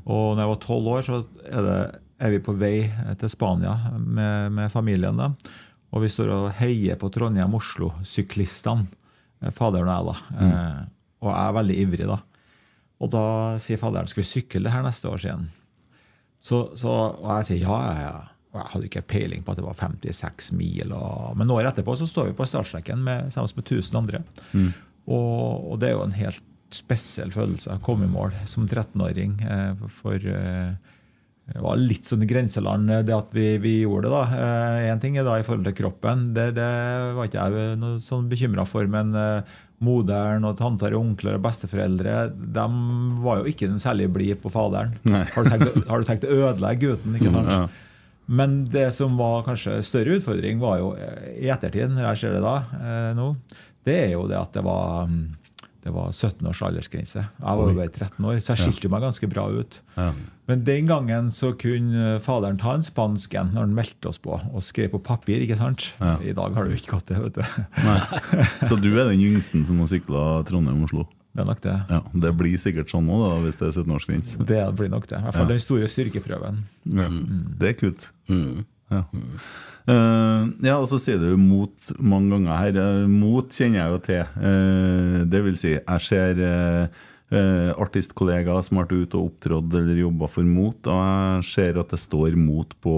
Og 0.06 0.36
når 0.36 0.44
jeg 0.44 0.52
var 0.52 0.62
tolv 0.66 0.92
år, 0.94 1.08
så 1.08 1.22
er, 1.50 1.66
det, 1.66 1.80
er 2.22 2.36
vi 2.36 2.44
på 2.46 2.56
vei 2.58 2.76
til 3.22 3.34
Spania 3.34 3.74
med, 3.98 4.54
med 4.60 4.72
familien. 4.74 5.18
da. 5.18 5.32
Og 5.96 6.04
vi 6.04 6.12
står 6.12 6.34
og 6.36 6.48
heier 6.60 7.00
på 7.00 7.10
Trondheim-Oslo-syklistene, 7.14 8.88
eh, 9.42 9.54
faderen 9.56 9.90
og 9.90 9.98
jeg. 9.98 10.08
da. 10.08 10.48
Mm. 10.48 10.96
og 11.24 11.32
jeg 11.34 11.44
er 11.44 11.60
veldig 11.62 11.78
ivrig 11.84 12.10
da. 12.14 12.22
Og 12.98 13.14
da 13.14 13.28
sier 13.62 13.80
faderen 13.82 14.10
skal 14.10 14.24
vi 14.24 14.32
sykle 14.32 14.66
det 14.66 14.74
her 14.74 14.86
neste 14.86 15.10
år 15.10 15.22
igjen. 15.24 15.48
Så, 16.42 16.68
så, 16.78 16.90
og 17.18 17.30
jeg 17.40 17.48
sier 17.50 17.66
ja, 17.66 17.78
ja, 17.90 17.96
ja. 18.06 18.37
Og 18.58 18.64
jeg 18.64 18.74
hadde 18.74 18.90
ikke 18.90 19.06
peiling 19.14 19.46
på 19.46 19.54
at 19.54 19.62
det 19.62 19.68
var 19.68 19.78
56 19.78 20.52
mil. 20.58 20.92
Og, 20.98 21.38
men 21.40 21.54
året 21.54 21.72
etterpå 21.72 21.96
så 22.00 22.10
står 22.10 22.32
vi 22.32 22.38
på 22.38 22.50
startstreken 22.50 23.06
sammen 23.32 23.56
med 23.56 23.64
1000 23.64 24.02
andre. 24.02 24.24
Og, 25.08 25.72
og 25.72 25.80
det 25.80 25.92
er 25.92 25.96
jo 25.96 26.06
en 26.08 26.18
helt 26.18 26.44
spesiell 26.74 27.32
følelse 27.32 27.78
å 27.78 27.84
komme 27.84 28.10
i 28.10 28.12
mål 28.12 28.34
som 28.50 28.66
13-åring. 28.68 29.38
Eh, 29.46 29.86
for 30.02 30.20
eh, 30.20 30.74
det 31.48 31.62
var 31.64 31.80
litt 31.80 32.10
sånn 32.10 32.26
grenseland, 32.28 32.92
eh, 32.92 33.06
det 33.08 33.16
at 33.16 33.32
vi, 33.36 33.46
vi 33.64 33.78
gjorde 33.86 34.10
det. 34.10 34.18
da. 34.18 34.50
Én 34.92 35.00
ting 35.04 35.16
er 35.16 35.28
da 35.28 35.38
i 35.40 35.46
forhold 35.48 35.70
til 35.70 35.78
kroppen, 35.78 36.28
det, 36.36 36.50
det 36.58 36.68
var 37.16 37.30
ikke 37.30 37.46
jeg 37.48 37.80
noe 37.80 38.02
sånn 38.04 38.28
bekymra 38.32 38.68
for. 38.68 38.90
Men 38.92 39.16
eh, 39.16 39.56
moderen 39.88 40.48
og 40.50 40.58
tanter 40.60 40.96
og 40.98 41.06
onkler 41.06 41.38
og 41.38 41.44
besteforeldre 41.46 42.20
de 42.34 42.68
var 43.24 43.44
jo 43.44 43.52
ikke 43.52 43.70
den 43.70 43.82
særlig 43.82 44.10
blide 44.12 44.40
på 44.42 44.52
faderen. 44.52 44.98
Har 45.08 45.46
du, 45.46 45.52
tenkt, 45.54 45.84
har 45.88 46.02
du 46.02 46.10
tenkt 46.10 46.28
å 46.28 46.40
ødelegge 46.50 46.88
gutten? 46.88 47.20
ikke 47.20 47.34
sant? 47.36 47.54
Ja. 47.54 47.68
Men 48.27 48.60
det 48.67 48.89
som 48.96 49.15
var 49.19 49.46
kanskje 49.48 49.79
større 49.88 50.19
utfordring, 50.19 50.60
var 50.60 50.81
jo 50.81 50.93
eh, 51.00 51.34
i 51.48 51.51
ettertid, 51.51 51.91
når 51.96 52.12
jeg 52.12 52.24
ser 52.24 52.38
det 52.38 52.43
da, 52.43 52.55
eh, 52.75 53.12
nå, 53.17 53.34
det 53.88 54.00
er 54.03 54.15
jo 54.17 54.25
det 54.27 54.36
at 54.39 54.57
det 54.57 54.63
var, 54.67 55.07
mm, 55.07 55.69
det 55.88 55.93
var 55.96 56.10
17 56.12 56.50
års 56.50 56.62
aldersgrense. 56.67 57.24
Jeg 57.24 57.62
var 57.62 57.72
jo 57.72 57.77
bare 57.77 57.93
13 57.93 58.27
år, 58.27 58.41
så 58.43 58.51
jeg 58.51 58.65
skilte 58.65 58.89
jo 58.89 58.91
meg 58.91 59.05
ganske 59.07 59.29
bra 59.31 59.46
ut. 59.55 59.79
Ja. 59.96 60.10
Men 60.51 60.65
den 60.67 60.89
gangen 60.91 61.29
så 61.36 61.53
kunne 61.60 62.17
faderen 62.24 62.60
ta 62.60 62.75
en 62.75 62.84
spansk 62.84 63.38
en 63.39 63.53
når 63.55 63.65
han 63.69 63.77
meldte 63.79 64.12
oss 64.12 64.19
på, 64.19 64.36
og 64.36 64.63
skrev 64.63 64.91
på 64.96 65.03
papir. 65.07 65.39
ikke 65.43 65.60
sant? 65.60 65.88
Ja. 66.01 66.17
I 66.19 66.36
dag 66.36 66.55
har 66.55 66.67
du 66.67 66.75
ikke 66.75 66.98
gått 66.98 67.13
det. 67.13 67.22
vet 67.24 67.39
du. 67.39 67.63
Nei. 67.88 68.43
Så 68.67 68.75
du 68.79 68.91
er 68.91 69.07
den 69.07 69.24
yngsten 69.24 69.63
som 69.67 69.79
har 69.84 69.91
sykla 69.91 70.27
Trondheim-Oslo? 70.48 71.07
Det 71.38 71.44
er 71.44 71.50
nok 71.51 71.60
det. 71.62 71.74
Ja, 71.94 72.00
Det 72.25 72.32
blir 72.34 72.58
sikkert 72.58 72.89
sånn 72.89 73.06
òg, 73.13 73.44
hvis 73.46 73.60
det 73.60 73.67
er 73.70 73.75
17-årsgrense. 73.84 74.39
Det 74.50 74.62
blir 74.79 74.89
nok 74.89 75.06
det. 75.06 75.20
I 75.20 75.22
hvert 75.27 75.36
fall 75.38 75.46
Ja. 75.46 75.51
den 75.53 75.62
store 75.62 75.88
styrkeprøven. 75.94 76.63
Ja, 76.98 77.10
det 77.62 77.70
er 77.70 77.75
kult. 77.77 78.08
Mm. 78.27 78.65
Ja. 78.89 79.03
Uh, 79.88 80.48
ja, 80.65 80.77
og 80.82 80.88
så 80.89 80.98
sier 81.00 81.20
du 81.22 81.38
mot 81.39 81.91
mange 82.00 82.34
ganger 82.34 82.58
her. 82.58 82.79
Eh, 82.82 83.06
mot 83.08 83.48
kjenner 83.53 83.84
jeg 83.84 83.94
jo 83.94 84.00
til. 84.08 84.24
Uh, 84.41 85.20
det 85.29 85.44
vil 85.46 85.56
si, 85.60 85.75
jeg 85.77 86.03
ser 86.08 86.41
eh, 86.44 86.88
eh, 87.32 87.70
artistkollegaer 87.79 88.63
som 88.65 88.77
har 88.79 88.88
vært 88.88 89.06
ute 89.06 89.20
og 89.20 89.29
opptrådt 89.29 89.77
eller 89.79 90.01
jobba 90.01 90.27
for 90.32 90.44
Mot. 90.48 90.79
Og 90.88 91.00
jeg 91.06 91.48
ser 91.51 91.79
at 91.79 91.94
det 91.94 92.00
står 92.01 92.36
Mot 92.39 92.74
på 92.84 92.98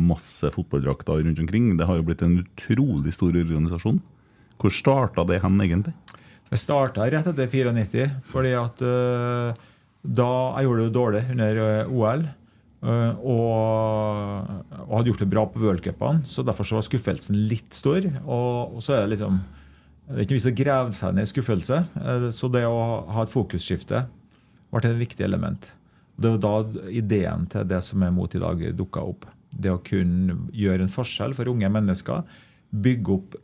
masse 0.00 0.50
fotballdrakter 0.52 1.22
rundt 1.24 1.40
omkring. 1.46 1.70
Det 1.78 1.86
har 1.88 1.96
jo 2.00 2.06
blitt 2.10 2.24
en 2.26 2.40
utrolig 2.42 3.14
stor 3.16 3.30
organisasjon. 3.32 4.02
Hvor 4.56 4.72
starta 4.72 5.24
det 5.28 5.42
hen, 5.42 5.58
egentlig? 5.60 5.92
Det 6.46 6.58
starta 6.62 7.06
rett 7.10 7.26
etter 7.26 7.48
94, 7.50 8.08
fordi 8.30 8.52
at 8.54 8.82
uh, 8.86 9.64
da 10.06 10.32
jeg 10.56 10.68
gjorde 10.68 10.84
det 10.84 10.94
dårlig 10.94 11.22
under 11.34 11.62
uh, 11.62 11.94
OL. 11.94 12.26
Uh, 12.86 13.18
og, 13.24 14.50
og, 14.76 14.92
hadde 14.92 15.10
gjort 15.10 15.22
det 15.24 15.30
bra 15.32 15.46
på 15.50 15.62
v-cupene, 15.62 16.22
så 16.28 16.44
derfor 16.46 16.68
så 16.68 16.78
var 16.78 16.86
skuffelsen 16.86 17.38
litt 17.50 17.74
stor. 17.74 18.06
Og, 18.22 18.76
og 18.76 18.84
så 18.84 18.94
er 18.94 19.04
det 19.04 19.16
liksom 19.16 19.40
Det 20.06 20.20
er 20.20 20.26
ikke 20.28 20.36
vits 20.36 20.50
å 20.52 20.54
grave 20.60 20.94
seg 20.94 21.16
ned 21.16 21.26
i 21.26 21.32
skuffelse. 21.32 21.80
så 22.30 22.48
det 22.54 22.62
å 22.68 22.82
ha 23.10 23.24
et 23.24 23.32
fokusskifte 23.32 24.04
ble 24.70 24.84
et 24.86 25.00
viktig 25.00 25.24
element. 25.26 25.72
Det 26.16 26.30
var 26.36 26.38
da 26.44 26.84
ideen 26.94 27.48
til 27.50 27.66
det 27.66 27.80
som 27.82 28.04
er 28.06 28.14
mot 28.14 28.34
i 28.34 28.40
dag, 28.40 28.62
dukka 28.76 29.02
opp. 29.02 29.26
Det 29.50 29.72
å 29.72 29.82
kunne 29.82 30.46
gjøre 30.54 30.86
en 30.86 30.92
forskjell 30.92 31.34
for 31.34 31.50
unge 31.50 31.68
mennesker. 31.74 32.22
Bygge 32.70 33.16
opp 33.16 33.34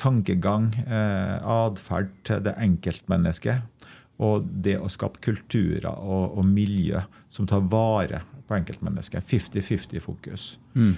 tankegang, 0.00 0.72
eh, 0.86 1.36
atferd 1.44 2.10
til 2.26 2.42
det 2.46 2.56
enkeltmennesket. 2.58 3.86
Og 4.20 4.48
det 4.64 4.76
å 4.76 4.90
skape 4.92 5.22
kulturer 5.24 5.88
og, 5.92 6.36
og 6.36 6.44
miljø 6.44 7.00
som 7.32 7.46
tar 7.48 7.64
vare 7.72 8.20
på 8.48 8.58
enkeltmennesket. 8.58 9.24
50-50-fokus. 9.30 10.52
Mm. 10.74 10.92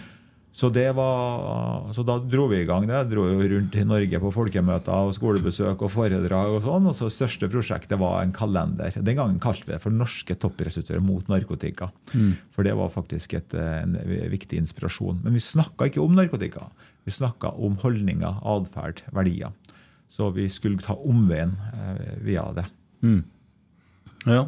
Så, 0.52 0.68
så 1.96 2.02
da 2.04 2.18
dro 2.20 2.46
vi 2.50 2.58
i 2.60 2.66
gang 2.68 2.84
det. 2.88 2.98
Dro 3.08 3.24
jo 3.24 3.40
rundt 3.54 3.76
i 3.78 3.84
Norge 3.88 4.20
på 4.20 4.32
folkemøter 4.34 5.08
og 5.08 5.14
skolebesøk 5.16 5.80
og 5.80 5.92
foredrag. 5.94 6.52
og 6.52 6.60
sånn, 6.66 6.90
og 6.90 6.96
så 6.96 7.08
største 7.12 7.48
prosjektet 7.52 7.96
var 8.00 8.20
en 8.20 8.34
kalender. 8.36 8.92
Den 9.00 9.16
gangen 9.16 9.40
kalte 9.40 9.64
vi 9.64 9.72
det 9.72 9.80
for 9.84 9.96
Norske 9.96 10.36
toppresultater 10.36 11.00
mot 11.00 11.28
narkotika. 11.32 11.88
Mm. 12.12 12.34
For 12.52 12.68
det 12.68 12.76
var 12.76 12.92
faktisk 12.92 13.38
et, 13.38 13.56
en 13.56 13.96
viktig 14.32 14.60
inspirasjon. 14.60 15.22
Men 15.24 15.38
vi 15.38 15.44
snakka 15.44 15.88
ikke 15.88 16.04
om 16.04 16.20
narkotika. 16.20 16.68
Vi 17.06 17.14
snakka 17.14 17.54
om 17.58 17.76
holdninger, 17.82 18.40
atferd, 18.46 19.02
verdier. 19.14 19.52
Så 20.12 20.28
vi 20.36 20.48
skulle 20.52 20.82
ta 20.82 20.94
omveien 20.94 21.54
eh, 21.72 22.18
via 22.22 22.44
det. 22.56 22.66
Mm. 23.02 23.22
Ja. 24.28 24.44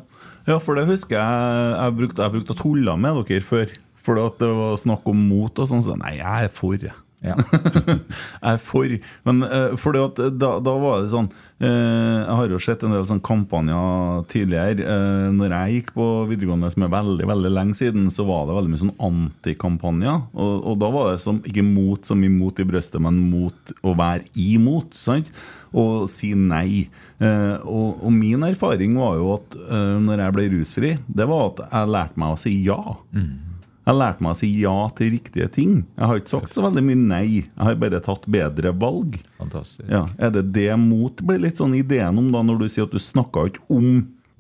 ja. 0.46 0.58
for 0.62 0.78
det 0.78 0.84
husker 0.87 1.18
jeg 1.18 1.70
jeg 1.73 1.96
brukte, 1.99 2.23
jeg 2.23 2.34
brukte 2.37 2.54
å 2.54 2.61
tulle 2.61 2.99
med 3.00 3.25
dere 3.25 3.46
før. 3.46 3.73
For 4.04 4.20
det 4.20 4.50
var 4.52 4.76
snakk 4.76 5.08
om 5.08 5.25
mot 5.30 5.58
og 5.58 5.70
sånn. 5.70 5.82
Så 5.82 5.96
nei, 5.99 6.18
jeg 6.20 6.49
er 6.49 6.52
for. 6.52 6.84
Ja. 7.25 7.38
jeg 8.44 8.50
er 8.52 8.61
for. 8.61 8.96
Men 9.25 9.46
uh, 9.49 9.73
for 9.80 9.96
da, 9.96 10.28
da, 10.37 10.75
var 10.84 11.02
det 11.02 11.12
sånn 11.14 11.30
Jeg 11.64 12.37
har 12.38 12.52
jo 12.52 12.61
sett 12.62 12.83
en 12.85 12.94
del 12.94 13.06
sånne 13.09 13.25
kampanjer 13.25 14.25
tidligere. 14.33 14.85
Uh, 14.85 15.28
når 15.35 15.54
jeg 15.54 15.78
gikk 15.78 15.92
på 15.97 16.09
videregående, 16.30 16.71
som 16.73 16.87
er 16.87 16.92
veldig 16.94 17.28
veldig 17.30 17.52
lenge 17.52 17.78
siden, 17.78 18.09
så 18.12 18.26
var 18.28 18.47
det 18.49 18.56
veldig 18.59 18.73
mye 18.73 18.83
sånn 18.83 18.94
antikampanjer. 19.09 20.21
Og, 20.33 20.54
og, 20.59 20.78
da 20.83 20.90
var 20.94 21.12
det 21.12 21.23
som, 21.25 21.40
ikke 21.47 21.66
mot 21.66 22.09
som 22.09 22.23
imot 22.26 22.62
i 22.62 22.68
brøstet, 22.68 23.00
men 23.04 23.23
mot 23.30 23.75
å 23.85 23.97
være 23.99 24.28
imot. 24.40 24.94
sant? 24.99 25.33
Og 25.75 26.04
si 26.11 26.35
nei. 26.38 26.87
Uh, 27.23 27.56
og, 27.62 28.04
og, 28.04 28.11
min 28.14 28.47
erfaring 28.47 28.99
var 28.99 29.18
jo 29.21 29.33
at 29.38 29.59
når 30.04 30.26
jeg 30.26 30.37
ble 30.37 30.50
rusfri, 30.59 30.94
det 31.06 31.26
var 31.30 31.50
at 31.52 31.66
jeg 31.66 31.92
lærte 31.97 32.21
meg 32.21 32.37
å 32.37 32.40
si 32.40 32.56
ja. 32.66 32.80
Mm. 33.14 33.53
Jeg 33.84 33.92
har 33.92 33.98
lært 34.00 34.20
meg 34.24 34.32
å 34.32 34.38
si 34.40 34.48
ja 34.62 34.74
til 34.96 35.10
riktige 35.12 35.46
ting. 35.52 35.72
Jeg 35.98 36.08
har 36.08 36.20
ikke 36.20 36.32
sagt 36.32 36.56
så 36.56 36.62
veldig 36.64 36.82
mye 36.86 37.00
nei. 37.00 37.26
Jeg 37.42 37.66
har 37.66 37.74
bare 37.82 37.98
tatt 38.04 38.24
bedre 38.32 38.70
valg. 38.80 39.18
Fantastisk. 39.36 39.84
Ja, 39.92 40.06
er 40.16 40.30
det 40.32 40.46
det 40.56 40.70
mot 40.80 41.20
blir 41.20 41.42
litt 41.42 41.60
sånn 41.60 41.74
ideen 41.76 42.16
om 42.20 42.30
da 42.32 42.40
når 42.48 42.62
du 42.62 42.64
sier 42.72 42.88
at 42.88 42.94
du 42.96 43.02
snakka 43.02 43.44
ikke 43.50 43.66
om 43.76 43.90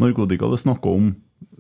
narkotika, 0.00 0.48
du 0.48 0.56
snakka 0.62 0.94
om 0.96 1.10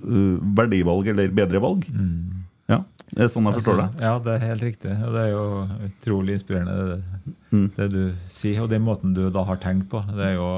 uh, 0.00 0.40
verdivalg 0.56 1.12
eller 1.12 1.36
bedre 1.36 1.60
valg? 1.60 1.84
Mm. 1.92 2.46
Ja, 2.72 2.80
Det 3.10 3.26
er 3.26 3.28
sånn 3.28 3.50
jeg 3.50 3.58
forstår 3.58 3.82
det? 3.82 3.88
Ja, 4.06 4.14
det 4.24 4.32
er 4.32 4.46
helt 4.48 4.64
riktig. 4.64 4.94
Og 5.04 5.12
det 5.12 5.26
er 5.26 5.34
jo 5.34 5.44
utrolig 5.90 6.38
inspirerende, 6.38 6.86
det, 6.88 7.34
mm. 7.52 7.66
det 7.76 7.90
du 7.92 8.00
sier. 8.32 8.62
Og 8.64 8.72
den 8.72 8.86
måten 8.86 9.12
du 9.12 9.26
da 9.28 9.44
har 9.44 9.60
tenkt 9.60 9.90
på. 9.92 10.00
Det 10.08 10.30
er 10.30 10.38
jo, 10.38 10.48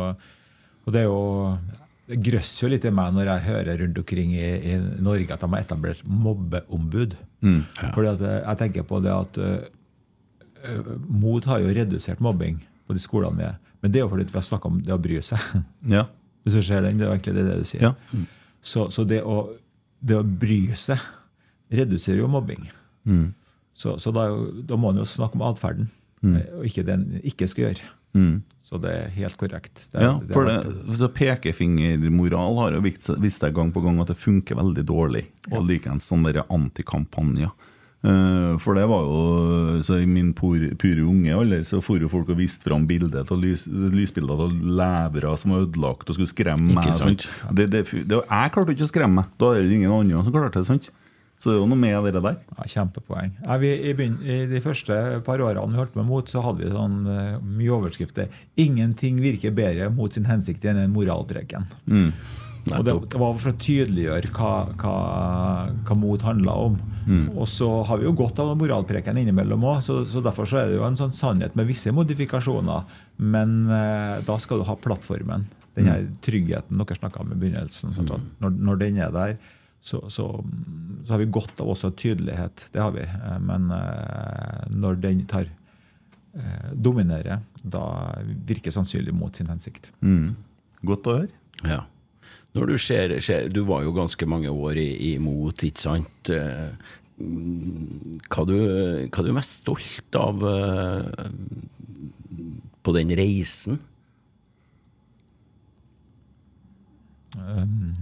og 0.86 0.94
det 0.94 1.02
er 1.02 1.10
jo 1.10 1.18
det 2.06 2.18
grøsser 2.22 2.66
jo 2.66 2.70
litt 2.70 2.84
i 2.86 2.92
meg 2.94 3.14
når 3.16 3.30
jeg 3.32 3.44
hører 3.48 3.80
rundt 3.82 3.98
omkring 3.98 4.34
i, 4.36 4.50
i 4.70 4.76
Norge 5.02 5.34
at 5.34 5.42
de 5.42 5.48
har 5.50 5.64
etablert 5.64 6.04
mobbeombud. 6.06 7.16
Mm, 7.42 7.62
ja. 7.64 7.90
Fordi 7.96 8.12
at 8.12 8.22
eh, 8.22 8.36
jeg 8.44 8.60
tenker 8.60 8.86
på 8.86 9.00
det 9.02 9.10
at 9.14 9.40
uh, 9.42 10.92
MOT 11.10 11.48
har 11.50 11.64
jo 11.64 11.74
redusert 11.74 12.22
mobbing 12.22 12.60
på 12.86 12.94
de 12.94 13.02
skolene 13.02 13.40
vi 13.40 13.48
er. 13.48 13.58
Men 13.82 13.92
det 13.92 14.00
er 14.00 14.06
jo 14.06 14.12
fordi 14.14 14.28
vi 14.30 14.38
har 14.38 14.46
snakka 14.46 14.70
om 14.70 14.78
det 14.86 14.94
å 14.94 15.02
bry 15.02 15.18
seg. 15.24 15.50
Ja. 15.96 16.06
Hvis 16.46 16.60
du 16.60 16.62
ser 16.62 16.84
den, 16.84 17.00
Det 17.00 17.08
er 17.08 17.10
egentlig 17.10 17.34
det, 17.34 17.44
det 17.48 17.58
du 17.58 17.66
sier. 17.66 17.82
Ja. 17.82 17.92
Mm. 18.14 18.26
Så, 18.62 18.86
så 18.94 19.02
det, 19.06 19.18
å, 19.26 19.48
det, 19.98 20.20
å, 20.20 20.22
bry 20.22 20.60
seg 20.78 21.02
reduserer 21.74 22.22
jo 22.22 22.30
mobbing. 22.30 22.68
Mm. 23.02 23.32
Så, 23.74 23.96
så 23.98 24.12
da, 24.14 24.28
da, 24.62 24.78
må 24.78 24.92
man 24.92 25.02
jo 25.02 25.06
snakke 25.10 25.34
om 25.34 25.42
atferden, 25.46 25.88
mm. 26.22 26.36
og 26.60 26.68
ikke 26.70 26.84
det 26.86 26.94
en 26.94 27.08
ikke 27.26 27.48
skal 27.50 27.66
gjøre. 27.66 27.90
Så 28.66 28.80
det 28.82 28.90
er 28.90 29.12
helt 29.14 29.36
korrekt. 29.38 29.84
Det, 29.92 30.02
ja, 30.02 30.16
for 30.32 30.48
det, 30.48 30.56
det, 30.90 31.08
Pekefingermoral 31.14 32.58
har 32.58 32.74
jo 32.74 32.82
vist, 32.82 33.38
seg 33.38 33.54
gang 33.54 33.70
på 33.70 33.82
gang 33.84 34.00
at 34.02 34.10
det 34.10 34.18
funker 34.18 34.58
veldig 34.58 34.82
dårlig. 34.88 35.22
Og 35.52 35.62
likeens 35.68 36.08
sånne 36.10 36.42
antikampanjer. 36.42 37.54
Uh, 38.06 38.58
for 38.62 38.76
det 38.76 38.84
var 38.86 39.06
jo 39.06 39.78
så 39.82 39.96
I 39.98 40.06
min 40.06 40.28
pure, 40.36 40.68
pure 40.78 41.00
unge 41.08 41.32
alder 41.32 41.62
så 41.66 41.80
for 41.82 41.98
jo 41.98 42.10
folk 42.12 42.28
og 42.30 42.36
viste 42.38 42.68
fram 42.68 42.84
bilder 42.86 43.24
av 43.24 43.40
lys, 43.40 43.64
lysbilder 43.66 44.44
av 44.44 44.52
levere 44.52 45.32
som 45.40 45.54
var 45.54 45.64
ødelagt 45.64 46.12
og 46.12 46.18
skulle 46.18 46.30
skremme 46.30 46.76
meg. 46.76 47.24
Det, 47.56 47.66
det, 47.72 47.82
jeg 47.88 48.52
klarte 48.54 48.76
ikke 48.76 48.86
å 48.86 48.92
skremme 48.92 49.22
meg. 49.22 49.32
Da 49.40 49.54
er 49.54 49.64
det 49.64 49.78
ingen 49.78 49.94
andre 49.94 50.22
som 50.26 50.34
klarte 50.34 50.60
det. 50.60 50.68
sant? 50.68 50.90
Så 51.36 51.50
det 51.50 51.58
er 51.58 51.60
jo 51.60 51.68
noe 51.68 51.78
med 51.78 52.06
det 52.08 52.22
der. 52.24 52.38
Ja, 52.56 52.64
kjempepoeng. 52.72 53.34
Ja, 53.44 53.58
vi, 53.60 53.74
i, 53.76 53.92
i, 53.92 54.38
de 54.48 54.62
første 54.64 54.96
par 55.26 55.42
årene 55.44 55.74
vi 55.74 55.82
holdt 55.82 55.98
med 55.98 56.08
mot, 56.08 56.30
så 56.32 56.40
hadde 56.44 56.64
vi 56.64 56.72
sånn 56.72 56.96
uh, 57.04 57.36
mye 57.44 57.76
overskrifter. 57.76 58.32
'Ingenting 58.56 59.20
virker 59.20 59.52
bedre 59.54 59.90
mot 59.92 60.12
sin 60.12 60.28
hensikt 60.30 60.64
enn 60.64 60.80
en 60.80 60.96
moralpreken'. 60.96 61.68
Mm. 61.86 62.10
Og 62.74 62.82
det, 62.82 62.94
det, 63.12 63.18
var 63.20 63.36
for 63.38 63.52
å 63.52 63.58
tydeliggjøre 63.62 64.30
hva, 64.34 64.52
hva, 64.80 64.94
hva 65.86 65.96
mot 65.98 66.22
handla 66.26 66.54
om. 66.66 66.78
Mm. 67.06 67.26
Og 67.36 67.46
så 67.50 67.68
har 67.86 68.00
vi 68.00 68.08
jo 68.08 68.14
godt 68.18 68.40
av 68.42 68.56
moralpreken 68.58 69.20
innimellom 69.20 69.62
òg, 69.68 69.84
så, 69.86 70.00
så, 70.08 70.22
derfor 70.24 70.48
så 70.50 70.62
er 70.62 70.72
det 70.72 70.80
jo 70.80 70.86
en 70.88 70.98
sånn 70.98 71.14
sannhet 71.14 71.54
med 71.58 71.68
visse 71.68 71.92
modifikasjoner. 71.94 72.88
Men 73.22 73.68
eh, 73.70 74.16
da 74.26 74.38
skal 74.42 74.60
du 74.62 74.66
ha 74.66 74.74
plattformen. 74.82 75.46
Den 75.76 75.90
her 75.92 76.02
mm. 76.08 76.16
tryggheten 76.24 76.80
dere 76.80 76.98
snakka 76.98 77.22
om 77.22 77.36
i 77.36 77.38
begynnelsen. 77.38 77.94
Mm. 77.94 78.26
Når, 78.42 78.58
når 78.70 78.82
den 78.82 78.98
er 79.04 79.14
der, 79.14 79.36
så, 79.86 80.10
så, 80.10 80.44
så, 81.04 81.12
har 81.12 81.20
vi 81.22 81.28
godt 81.30 81.60
av 81.62 81.68
også 81.70 81.92
tydelighet. 81.94 82.64
Det 82.74 82.82
har 82.82 82.90
vi. 82.96 83.04
Eh, 83.06 83.38
men 83.38 83.68
eh, 83.70 84.64
når 84.74 84.98
den 85.04 85.20
tar 85.30 85.46
eh, 85.46 86.72
dominerer, 86.74 87.44
da 87.62 87.84
virker 88.48 88.74
sannsynlig 88.74 89.14
mot 89.14 89.38
sin 89.38 89.46
hensikt. 89.52 89.92
Mm. 90.02 90.34
Godt 90.90 91.06
å 91.06 91.14
høre. 91.20 91.30
Ja. 91.62 91.84
Når 92.56 92.72
du 92.72 92.76
ser, 92.80 93.14
ser, 93.22 93.46
Du 93.52 93.62
var 93.68 93.84
jo 93.84 93.94
ganske 93.94 94.26
mange 94.26 94.50
år 94.50 94.78
imot, 94.80 95.62
ikke 95.68 95.82
sant? 95.82 96.30
Hva 98.26 98.44
du, 98.48 98.56
hva 99.06 99.22
du 99.22 99.28
er 99.28 99.36
mest 99.36 99.60
stolt 99.60 100.18
av 100.18 100.40
på 102.82 102.94
den 102.96 103.12
reisen? 103.20 103.78
Um, 107.36 107.92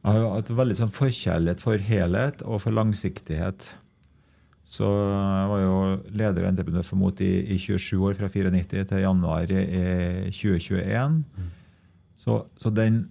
jeg 0.00 0.16
har 0.16 0.32
hatt 0.32 0.50
veldig 0.56 0.78
sånn 0.78 0.92
forkjærlighet 0.96 1.60
for 1.60 1.82
helhet 1.84 2.42
og 2.46 2.62
for 2.64 2.72
langsiktighet. 2.72 3.66
Så 4.70 4.86
jeg 4.86 5.48
var 5.50 5.60
jo 5.60 5.78
leder 6.14 6.44
og 6.44 6.50
entreprenør 6.52 6.84
for 6.86 7.00
MOT 7.00 7.20
i, 7.26 7.32
i 7.52 7.56
27 7.60 7.98
år, 7.98 8.14
fra 8.16 8.30
94 8.32 8.86
til 8.88 9.02
januar 9.02 9.50
i 9.52 10.30
2021. 10.32 11.18
Mm. 11.26 11.48
Så, 12.20 12.36
så 12.56 12.72
den, 12.72 13.02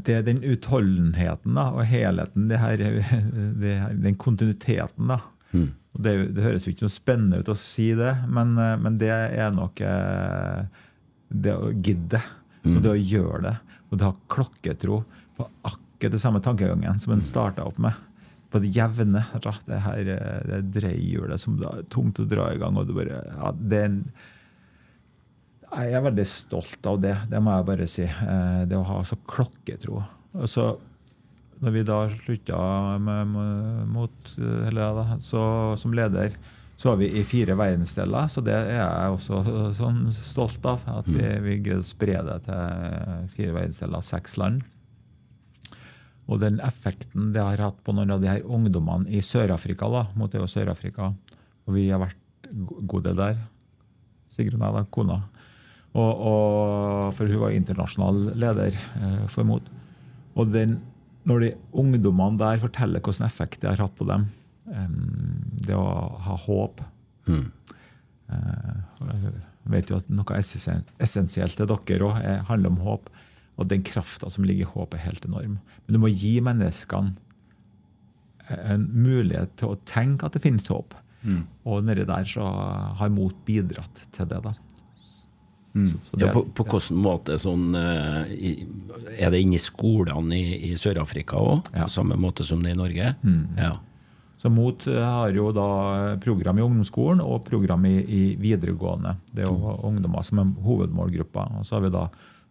det, 0.00 0.22
den 0.26 0.40
utholdenheten 0.42 1.58
da, 1.60 1.68
og 1.76 1.84
helheten, 1.86 2.48
det 2.50 2.58
her, 2.58 2.82
det 3.62 3.76
her, 3.84 3.94
den 4.02 4.18
kontinuiteten 4.18 5.12
da, 5.12 5.20
mm. 5.52 5.68
det, 5.94 6.16
det, 6.32 6.46
høres 6.48 6.66
jo 6.66 6.74
ikke 6.74 6.88
noe 6.88 6.96
spennende 6.96 7.42
ut 7.42 7.52
å 7.52 7.58
si 7.60 7.90
det, 7.98 8.16
men, 8.32 8.56
men 8.56 8.98
det 8.98 9.12
er 9.12 9.54
nok 9.54 9.84
eh, 9.84 10.64
det 11.30 11.54
å 11.54 11.70
gidde. 11.70 12.22
Mm. 12.64 12.74
Og 12.74 12.82
det 12.82 12.90
å 12.96 12.98
gjøre 12.98 13.44
det. 13.46 13.54
Og 13.90 13.94
det 13.94 14.04
å 14.04 14.10
ha 14.10 14.32
klokketro 14.32 15.04
på 15.38 15.46
akkurat 15.60 15.86
akkurat 16.00 16.16
til 16.16 16.22
samme 16.22 16.40
tankegangen 16.40 17.00
som 17.00 17.12
en 17.12 17.22
starta 17.24 17.66
opp 17.68 17.78
med. 17.78 17.92
På 18.50 18.58
det 18.58 18.72
jevne. 18.72 19.22
Det 19.68 19.80
her 19.84 20.04
det 20.48 20.60
dreihjulet 20.72 21.38
som 21.38 21.60
er 21.60 21.84
tungt 21.92 22.18
å 22.18 22.26
dra 22.26 22.48
i 22.54 22.58
gang. 22.58 22.76
og 22.76 22.88
det 22.88 22.96
bare, 22.96 23.20
ja, 23.28 23.52
det 23.52 23.82
er 23.84 23.98
jeg 25.70 25.94
er 25.94 26.02
veldig 26.02 26.26
stolt 26.26 26.86
av 26.90 26.96
det, 26.98 27.14
det 27.30 27.38
må 27.38 27.52
jeg 27.54 27.66
bare 27.68 27.86
si. 27.86 28.02
Eh, 28.02 28.62
det 28.66 28.74
å 28.74 28.86
ha 28.88 29.04
så 29.06 29.14
klokketro. 29.22 30.00
Og 30.34 30.48
så, 30.50 30.64
når 31.62 31.76
vi 31.76 31.84
da 31.86 31.98
slutta 32.10 32.58
med, 32.98 33.36
mot, 33.86 34.32
eller, 34.66 35.14
så, 35.22 35.76
som 35.78 35.94
leder, 35.94 36.34
Så 36.80 36.88
var 36.88 36.96
vi 36.96 37.10
i 37.12 37.22
fire 37.28 37.52
verdensdeler, 37.60 38.26
så 38.32 38.40
det 38.40 38.54
er 38.56 38.78
jeg 38.78 39.12
også 39.12 39.72
sånn 39.76 39.98
stolt 40.08 40.64
av. 40.64 40.80
At 40.88 41.06
vi, 41.12 41.20
vi 41.44 41.58
greide 41.60 41.84
å 41.84 41.84
spre 41.84 42.16
det 42.24 42.38
til 42.46 43.26
fire 43.36 43.52
verdensdeler, 43.52 44.00
seks 44.00 44.38
land. 44.40 44.62
Og 46.30 46.40
den 46.42 46.60
effekten 46.62 47.32
det 47.34 47.42
har 47.42 47.60
hatt 47.64 47.80
på 47.84 47.94
noen 47.96 48.12
av 48.14 48.22
de 48.22 48.30
her 48.30 48.44
ungdommene 48.46 49.10
i 49.10 49.22
Sør-Afrika, 49.24 49.88
da, 49.90 50.04
mot 50.14 50.30
det 50.30 50.44
Sør-Afrika, 50.52 51.10
og 51.66 51.74
vi 51.74 51.88
har 51.90 52.02
vært 52.02 52.50
gode 52.90 53.14
der, 53.18 53.40
Sigrun 54.30 54.62
og 54.62 54.78
jeg, 54.78 54.88
kona. 54.94 55.16
Og, 55.90 56.10
og, 56.30 57.14
for 57.18 57.26
hun 57.26 57.42
var 57.42 57.54
internasjonal 57.56 58.20
leder 58.38 58.76
eh, 58.78 59.24
for 59.30 59.42
MOT. 59.48 59.66
Og 60.38 60.52
den, 60.54 60.76
når 61.26 61.42
de 61.42 61.48
ungdommene 61.82 62.38
der 62.38 62.62
forteller 62.62 63.02
hvilken 63.02 63.26
effekt 63.26 63.64
det 63.64 63.72
har 63.72 63.82
hatt 63.82 63.96
på 63.98 64.06
dem, 64.06 64.28
eh, 64.70 64.86
det 65.66 65.74
å 65.74 65.88
ha 66.28 66.38
håp 66.46 66.78
Eh, 68.30 68.76
Jeg 69.00 69.72
vet 69.74 69.90
jo 69.90 69.98
at 70.00 70.06
noe 70.08 70.38
essensielt 70.40 71.56
til 71.58 71.68
dere 71.68 72.06
òg 72.06 72.22
handler 72.48 72.72
om 72.72 72.78
håp. 72.86 73.10
Og 73.60 73.68
den 73.68 73.82
krafta 73.84 74.30
som 74.32 74.46
ligger 74.48 74.64
i 74.64 74.72
håpet, 74.72 74.96
er 74.98 75.06
helt 75.10 75.26
enorm. 75.28 75.58
Men 75.86 75.96
du 75.96 76.00
må 76.00 76.08
gi 76.12 76.38
menneskene 76.44 77.12
en 78.50 78.88
mulighet 79.04 79.52
til 79.60 79.74
å 79.74 79.78
tenke 79.86 80.26
at 80.26 80.34
det 80.34 80.42
finnes 80.42 80.66
håp. 80.72 80.96
Og 81.68 81.84
nedi 81.84 82.06
der 82.08 82.24
så 82.26 82.46
har 82.98 83.12
mot 83.12 83.36
bidratt 83.46 84.06
til 84.16 84.26
det. 84.30 84.40
da. 84.48 84.54
Så, 85.70 86.00
så 86.08 86.16
det 86.18 86.26
Ja, 86.26 86.32
på, 86.34 86.42
på 86.50 86.64
hvilken 86.66 86.98
måte 86.98 87.36
sånn 87.38 87.76
eh, 87.78 88.32
Er 89.22 89.30
det 89.30 89.38
inni 89.38 89.58
skolene 89.62 90.34
i, 90.34 90.56
i 90.66 90.74
Sør-Afrika 90.74 91.38
òg? 91.38 91.68
Ja. 91.76 91.84
På 91.84 91.92
samme 91.94 92.16
måte 92.18 92.42
som 92.42 92.64
det 92.64 92.72
er 92.72 92.74
i 92.74 92.80
Norge? 92.80 93.12
Ja. 93.54 93.76
Så 94.40 94.50
MOT 94.50 94.88
eh, 94.90 94.98
har 94.98 95.30
jo 95.36 95.52
da 95.54 96.16
program 96.24 96.58
i 96.58 96.64
ungdomsskolen 96.64 97.22
og 97.22 97.44
program 97.46 97.86
i, 97.86 98.00
i 98.02 98.22
videregående. 98.40 99.14
Det 99.30 99.44
er 99.44 99.50
jo 99.52 99.76
ungdommer 99.86 100.26
som 100.26 100.40
er 100.42 100.50
hovedmålgruppa. 100.64 101.46
Og 101.60 101.68
så 101.68 101.76
har 101.76 101.86
vi 101.86 101.92
da 101.94 102.08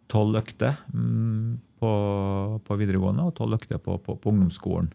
tolv 0.10 0.40
økter 0.42 0.78
mm, 0.94 1.58
på, 1.80 1.92
på 2.66 2.78
videregående 2.82 3.30
og 3.30 3.36
tolv 3.38 3.60
økter 3.60 3.82
på, 3.84 3.98
på, 4.04 4.18
på 4.20 4.34
ungdomsskolen. 4.34 4.92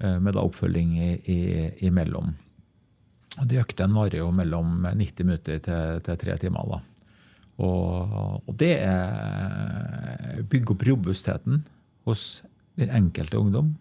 eh, 0.00 0.18
Med 0.18 0.34
da 0.34 0.44
oppfølging 0.44 0.96
i, 0.98 1.10
i, 1.30 1.40
imellom. 1.86 2.34
Og 3.38 3.46
de 3.46 3.60
øktene 3.60 3.94
varer 3.94 4.18
jo 4.22 4.30
mellom 4.34 4.86
90 4.88 5.26
minutter 5.26 5.60
til, 5.62 6.00
til 6.02 6.18
tre 6.18 6.36
timer. 6.42 6.72
da. 6.72 6.80
Og, 7.58 8.42
og 8.46 8.54
det 8.58 8.72
er 8.82 10.42
bygge 10.48 10.74
opp 10.74 10.84
robustheten 10.86 11.64
hos 12.06 12.42
den 12.78 12.90
enkelte 12.94 13.38
ungdom. 13.38 13.74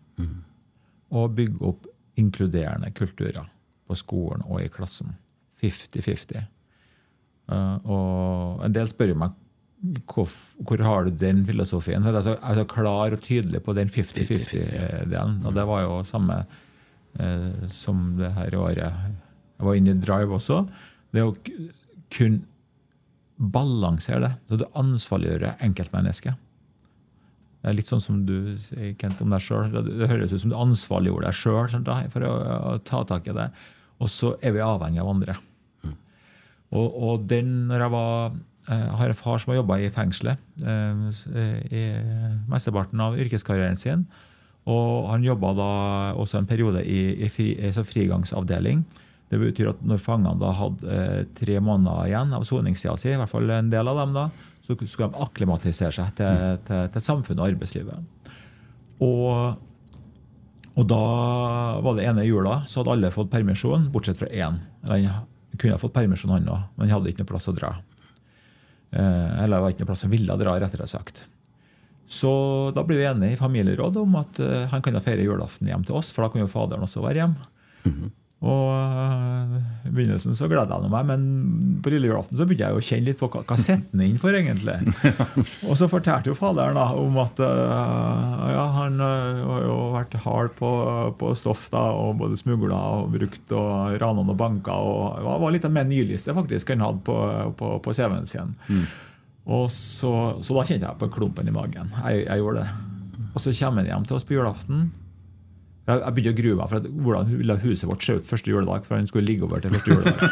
Og 1.13 1.35
bygge 1.37 1.63
opp 1.65 1.87
inkluderende 2.17 2.91
kulturer 2.97 3.47
på 3.87 3.95
skolen 3.95 4.43
og 4.45 4.61
i 4.61 4.69
klassen. 4.73 5.15
50-50. 5.61 6.43
Uh, 7.47 7.77
og 7.87 8.65
en 8.65 8.73
del 8.75 8.89
spør 8.91 9.13
meg 9.17 9.37
hvor, 10.09 10.29
hvor 10.65 10.81
har 10.83 11.05
du 11.05 11.11
den 11.21 11.43
filosofien? 11.45 12.03
For 12.03 12.11
jeg 12.11 12.19
er 12.19 12.25
så, 12.25 12.35
jeg 12.37 12.51
er 12.51 12.61
så 12.61 12.69
klar 12.71 13.13
og 13.13 13.23
tydelig 13.23 13.61
på 13.65 13.75
den 13.77 13.91
50-50-delen. 13.93 15.39
Og 15.45 15.55
det 15.55 15.65
var 15.69 15.83
jo 15.85 15.97
samme 16.07 16.41
eh, 17.19 17.67
som 17.73 18.13
det 18.17 18.33
her 18.37 18.57
året 18.57 18.83
jeg 18.83 19.65
var 19.65 19.77
inne 19.77 19.93
i 19.95 20.01
Drive 20.01 20.37
også. 20.37 20.63
Det 21.13 21.25
å 21.25 21.33
kunne 21.43 21.73
kun 22.13 22.41
balansere 23.37 24.21
det. 24.23 24.33
Så 24.49 24.59
du 24.61 24.65
ansvarliggjør 24.77 25.57
enkeltmennesket. 25.65 26.37
Det 27.61 27.71
er 27.71 27.75
litt 27.77 27.89
sånn 27.89 28.03
som 28.03 28.21
du 28.25 28.55
sier, 28.61 28.93
Kent, 29.01 29.21
om 29.21 29.33
deg 29.33 29.43
sjøl. 29.43 29.73
Det 29.73 30.09
høres 30.09 30.33
ut 30.33 30.41
som 30.43 30.53
du 30.53 30.57
ansvarliggjorde 30.57 31.29
deg 31.29 31.37
sjøl 31.37 32.09
for 32.13 32.25
å, 32.25 32.33
å 32.71 32.73
ta 32.85 33.03
tak 33.09 33.29
i 33.29 33.35
det. 33.37 33.49
Og 34.01 34.11
så 34.13 34.35
er 34.45 34.55
vi 34.55 34.63
avhengig 34.63 35.01
av 35.03 35.11
andre. 35.11 35.37
Og, 36.67 36.87
og 36.87 37.27
den, 37.29 37.67
når 37.69 37.85
jeg 37.85 37.93
var 37.93 38.37
jeg 38.67 38.95
har 38.99 39.11
en 39.11 39.15
far 39.15 39.39
som 39.39 39.53
har 39.53 39.61
jobba 39.61 39.77
i 39.79 39.91
fengselet 39.93 40.41
eh, 40.67 41.59
i 41.71 41.83
mesteparten 42.51 42.99
av 42.99 43.15
yrkeskarrieren 43.19 43.79
sin. 43.79 44.03
Og 44.67 45.07
han 45.07 45.23
jobba 45.23 45.53
da 45.55 45.71
også 46.19 46.41
en 46.41 46.49
periode 46.49 46.81
i, 46.83 47.13
i 47.23 47.29
fri, 47.31 47.53
så 47.71 47.85
frigangsavdeling. 47.87 48.83
Det 49.31 49.39
betyr 49.39 49.71
at 49.71 49.79
når 49.87 50.03
fangene 50.03 50.35
da 50.39 50.51
hadde 50.55 50.97
eh, 50.97 51.23
tre 51.35 51.57
måneder 51.63 52.11
igjen 52.11 52.35
av 52.35 52.43
soningstida 52.47 52.97
si, 52.99 53.13
i 53.13 53.19
hvert 53.19 53.31
fall 53.31 53.49
en 53.55 53.71
del 53.71 53.87
av 53.87 54.01
dem, 54.03 54.13
da, 54.15 54.27
så 54.63 54.75
skulle 54.75 55.09
de 55.13 55.23
akklimatisere 55.23 55.95
seg 55.95 56.13
til, 56.19 56.59
til, 56.67 56.91
til 56.91 57.03
samfunnet 57.03 57.43
og 57.43 57.47
arbeidslivet. 57.53 58.29
Og, 59.03 59.63
og 60.75 60.87
da 60.91 61.03
var 61.85 61.97
det 61.97 62.07
ene 62.07 62.27
jula, 62.27 62.61
så 62.67 62.81
hadde 62.81 62.95
alle 62.97 63.15
fått 63.15 63.31
permisjon, 63.31 63.87
bortsett 63.93 64.19
fra 64.19 64.31
én. 64.31 64.59
Han 64.87 65.07
kunne 65.55 65.75
ha 65.75 65.81
fått 65.81 65.95
permisjon, 65.95 66.35
han 66.35 66.51
òg, 66.51 66.67
men 66.75 66.87
han 66.87 66.97
hadde 66.97 67.13
ikke 67.13 67.23
noe 67.23 67.31
plass 67.35 67.51
å 67.51 67.55
dra. 67.55 67.77
Eh, 68.97 69.43
eller 69.43 69.57
det 69.57 69.63
var 69.63 69.73
ikke 69.73 69.85
noe 69.85 69.91
plass 69.91 70.05
han 70.07 70.13
ville 70.13 70.37
dra, 70.41 70.55
rettere 70.59 70.87
sagt. 70.89 71.25
Så 72.07 72.31
da 72.75 72.85
ble 72.87 73.01
vi 73.01 73.07
enige 73.09 73.35
i 73.35 73.39
familierådet 73.39 74.01
om 74.01 74.15
at 74.19 74.39
eh, 74.43 74.63
han 74.71 74.83
kan 74.83 74.97
feire 75.03 75.25
julaften 75.27 75.69
hjem 75.69 75.83
til 75.87 75.99
oss, 75.99 76.13
for 76.15 76.25
da 76.25 76.31
kan 76.33 76.43
jo 76.43 76.51
faderen 76.51 76.87
også 76.87 77.03
være 77.03 77.21
hjemme. 77.21 77.51
Og 78.45 78.67
eh, 78.69 79.53
I 79.87 79.91
begynnelsen 79.95 80.35
så 80.37 80.45
gleda 80.49 80.77
jeg 80.77 80.91
meg, 80.93 81.07
men 81.09 81.23
på 81.81 81.89
lille 81.89 82.11
julaften 82.11 82.37
så 82.37 82.45
begynte 82.45 82.67
jeg 82.67 82.77
å 82.77 82.83
kjenne 82.85 83.09
litt 83.09 83.17
på 83.17 83.29
hva, 83.33 83.41
hva 83.49 83.57
setter 83.57 83.89
han 83.89 84.03
inn 84.05 84.19
for, 84.21 84.37
egentlig. 84.37 84.75
og 85.67 85.73
så 85.79 85.87
fortalte 85.89 86.29
jo 86.29 86.37
faderen 86.37 86.77
da 86.77 86.85
om 87.01 87.17
at 87.23 87.41
eh, 87.41 88.43
ja, 88.53 88.67
han 88.75 89.01
eh, 89.01 89.41
har 89.41 89.65
jo 89.65 89.79
vært 89.95 90.13
hard 90.27 90.53
på, 90.59 90.69
på 91.17 91.31
stoff 91.39 91.65
da, 91.73 91.87
og 91.97 92.21
både 92.21 92.37
smugla 92.37 92.77
og 92.99 93.17
brukt 93.17 93.57
og 93.57 93.97
rana 94.03 94.27
og 94.27 94.37
banka. 94.37 94.77
og 94.77 95.17
Det 95.17 95.41
var 95.47 95.57
litt 95.57 95.67
av 95.71 95.73
min 95.79 95.89
nyliste 95.95 96.37
faktisk 96.37 96.75
han 96.75 96.85
hadde 96.85 97.03
på, 97.09 97.17
på, 97.57 97.73
på 97.81 97.97
CV-en 97.97 98.29
sin. 98.29 98.53
Og 99.47 99.65
så, 99.71 100.13
så 100.43 100.53
da 100.53 100.67
kjente 100.67 100.85
jeg 100.85 101.01
på 101.01 101.09
klumpen 101.17 101.49
i 101.49 101.55
magen. 101.55 101.89
Jeg, 102.03 102.27
jeg 102.27 102.43
gjorde 102.43 102.67
det. 102.67 103.27
Og 103.31 103.41
så 103.41 103.53
kommer 103.55 103.81
han 103.81 103.93
hjem 103.95 104.09
til 104.09 104.19
oss 104.19 104.27
på 104.27 104.37
julaften. 104.37 104.89
Jeg, 105.87 106.01
jeg 106.03 106.15
begynte 106.15 106.33
å 106.33 106.37
grue 106.41 106.57
meg 106.59 106.71
for 106.71 106.81
at, 106.81 106.87
hvordan 107.05 107.29
ville 107.31 107.55
huset 107.61 107.87
vårt 107.87 108.03
se 108.03 108.17
ut 108.17 108.27
første 108.27 108.51
juledag. 108.51 108.83
For 108.87 108.99
han 108.99 109.07
skulle 109.07 109.29
ligge 109.29 109.47
over 109.47 109.63
til 109.63 109.75
første 109.77 109.93
juledag. 109.93 110.23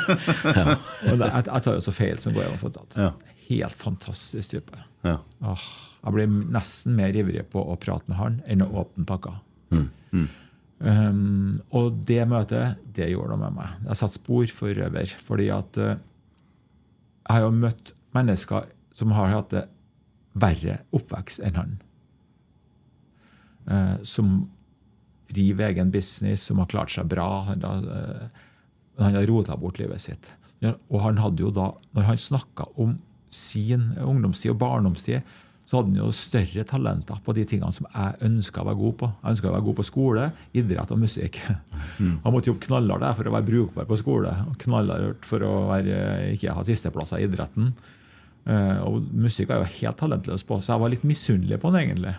Og 1.10 1.22
det, 1.22 1.30
jeg, 1.30 1.46
jeg 1.48 1.66
tar 1.68 1.78
jo 1.78 1.84
så 1.86 1.94
feil 1.96 2.20
som 2.22 2.36
går 2.36 2.50
an 2.50 2.58
å 2.58 2.62
få 2.62 2.72
tatt. 2.76 2.98
Helt 3.46 3.78
fantastisk 3.80 4.56
type. 4.56 4.82
Ja. 5.06 5.20
Åh, 5.46 5.68
jeg 6.02 6.18
blir 6.18 6.34
nesten 6.54 6.98
mer 6.98 7.16
ivrig 7.18 7.46
på 7.54 7.64
å 7.64 7.78
prate 7.82 8.12
med 8.12 8.20
han 8.20 8.42
enn 8.52 8.66
å 8.66 8.72
åpne 8.84 9.08
pakka. 9.10 9.38
Um, 10.80 11.62
og 11.72 12.02
det 12.06 12.26
møtet, 12.30 12.82
det 12.98 13.08
gjorde 13.14 13.34
noe 13.34 13.46
med 13.46 13.56
meg. 13.62 13.78
Jeg 13.86 13.92
har 13.94 14.00
satt 14.02 14.18
spor 14.18 14.52
forover. 14.52 15.16
Fordi 15.28 15.48
at 15.56 15.80
eh, 15.82 15.96
jeg 17.26 17.32
har 17.32 17.46
jo 17.48 17.54
møtt 17.64 17.94
mennesker 18.16 18.68
som 18.96 19.16
har 19.16 19.32
hatt 19.34 19.56
det 19.56 19.64
verre 20.36 20.82
oppvekst 20.96 21.42
enn 21.48 21.58
han. 21.60 21.78
Uh, 23.66 23.96
som 24.06 24.44
driver 25.32 25.70
egen 25.70 25.92
business, 25.92 26.44
som 26.50 26.62
har 26.62 26.70
klart 26.72 26.94
seg 26.94 27.08
bra. 27.12 27.30
Han 27.50 27.64
har, 27.66 27.88
eh, 27.96 28.44
han 29.04 29.18
har 29.18 29.26
rota 29.30 29.58
bort 29.58 29.80
livet 29.80 30.02
sitt. 30.02 30.32
Og 30.66 31.02
han 31.04 31.18
hadde 31.22 31.44
jo 31.44 31.52
da, 31.54 31.72
når 31.94 32.08
han 32.10 32.22
snakka 32.22 32.70
om 32.82 32.98
sin 33.30 33.92
ungdomstid 34.02 34.54
og 34.54 34.62
barndomstid, 34.62 35.22
så 35.66 35.80
hadde 35.80 35.96
han 35.96 36.04
jo 36.04 36.12
større 36.14 36.64
talenter 36.70 37.18
på 37.26 37.34
de 37.34 37.44
tingene 37.50 37.74
som 37.74 37.88
jeg 37.90 38.20
ønska 38.28 38.62
å 38.62 38.68
være 38.68 38.80
god 38.80 38.98
på. 39.00 39.10
Jeg 39.10 39.34
ønska 39.34 39.50
å 39.50 39.54
være 39.56 39.66
god 39.66 39.78
på 39.80 39.86
skole, 39.88 40.26
idrett 40.54 40.94
og 40.94 41.02
musikk. 41.02 41.40
Han 41.98 42.34
måtte 42.34 42.52
jobbe 42.52 42.68
knallhardt 42.68 43.18
for 43.18 43.30
å 43.30 43.34
være 43.34 43.48
brukbar 43.50 43.88
på 43.90 43.98
skole, 43.98 44.34
og 44.46 44.58
knallhardt 44.62 45.26
for 45.26 45.46
å 45.46 45.54
være, 45.72 45.98
ikke 46.36 46.54
ha 46.54 46.66
sisteplasser 46.68 47.24
i 47.24 47.26
idretten. 47.26 47.74
Eh, 48.46 48.78
og 48.86 49.10
musikk 49.18 49.50
var 49.50 49.64
jeg 49.64 49.66
jo 49.66 49.80
helt 49.80 50.00
talentløs 50.04 50.46
på, 50.46 50.60
så 50.62 50.76
jeg 50.76 50.84
var 50.86 50.94
litt 50.94 51.08
misunnelig 51.10 51.58
på 51.62 51.72
han 51.74 51.82
egentlig. 51.82 52.14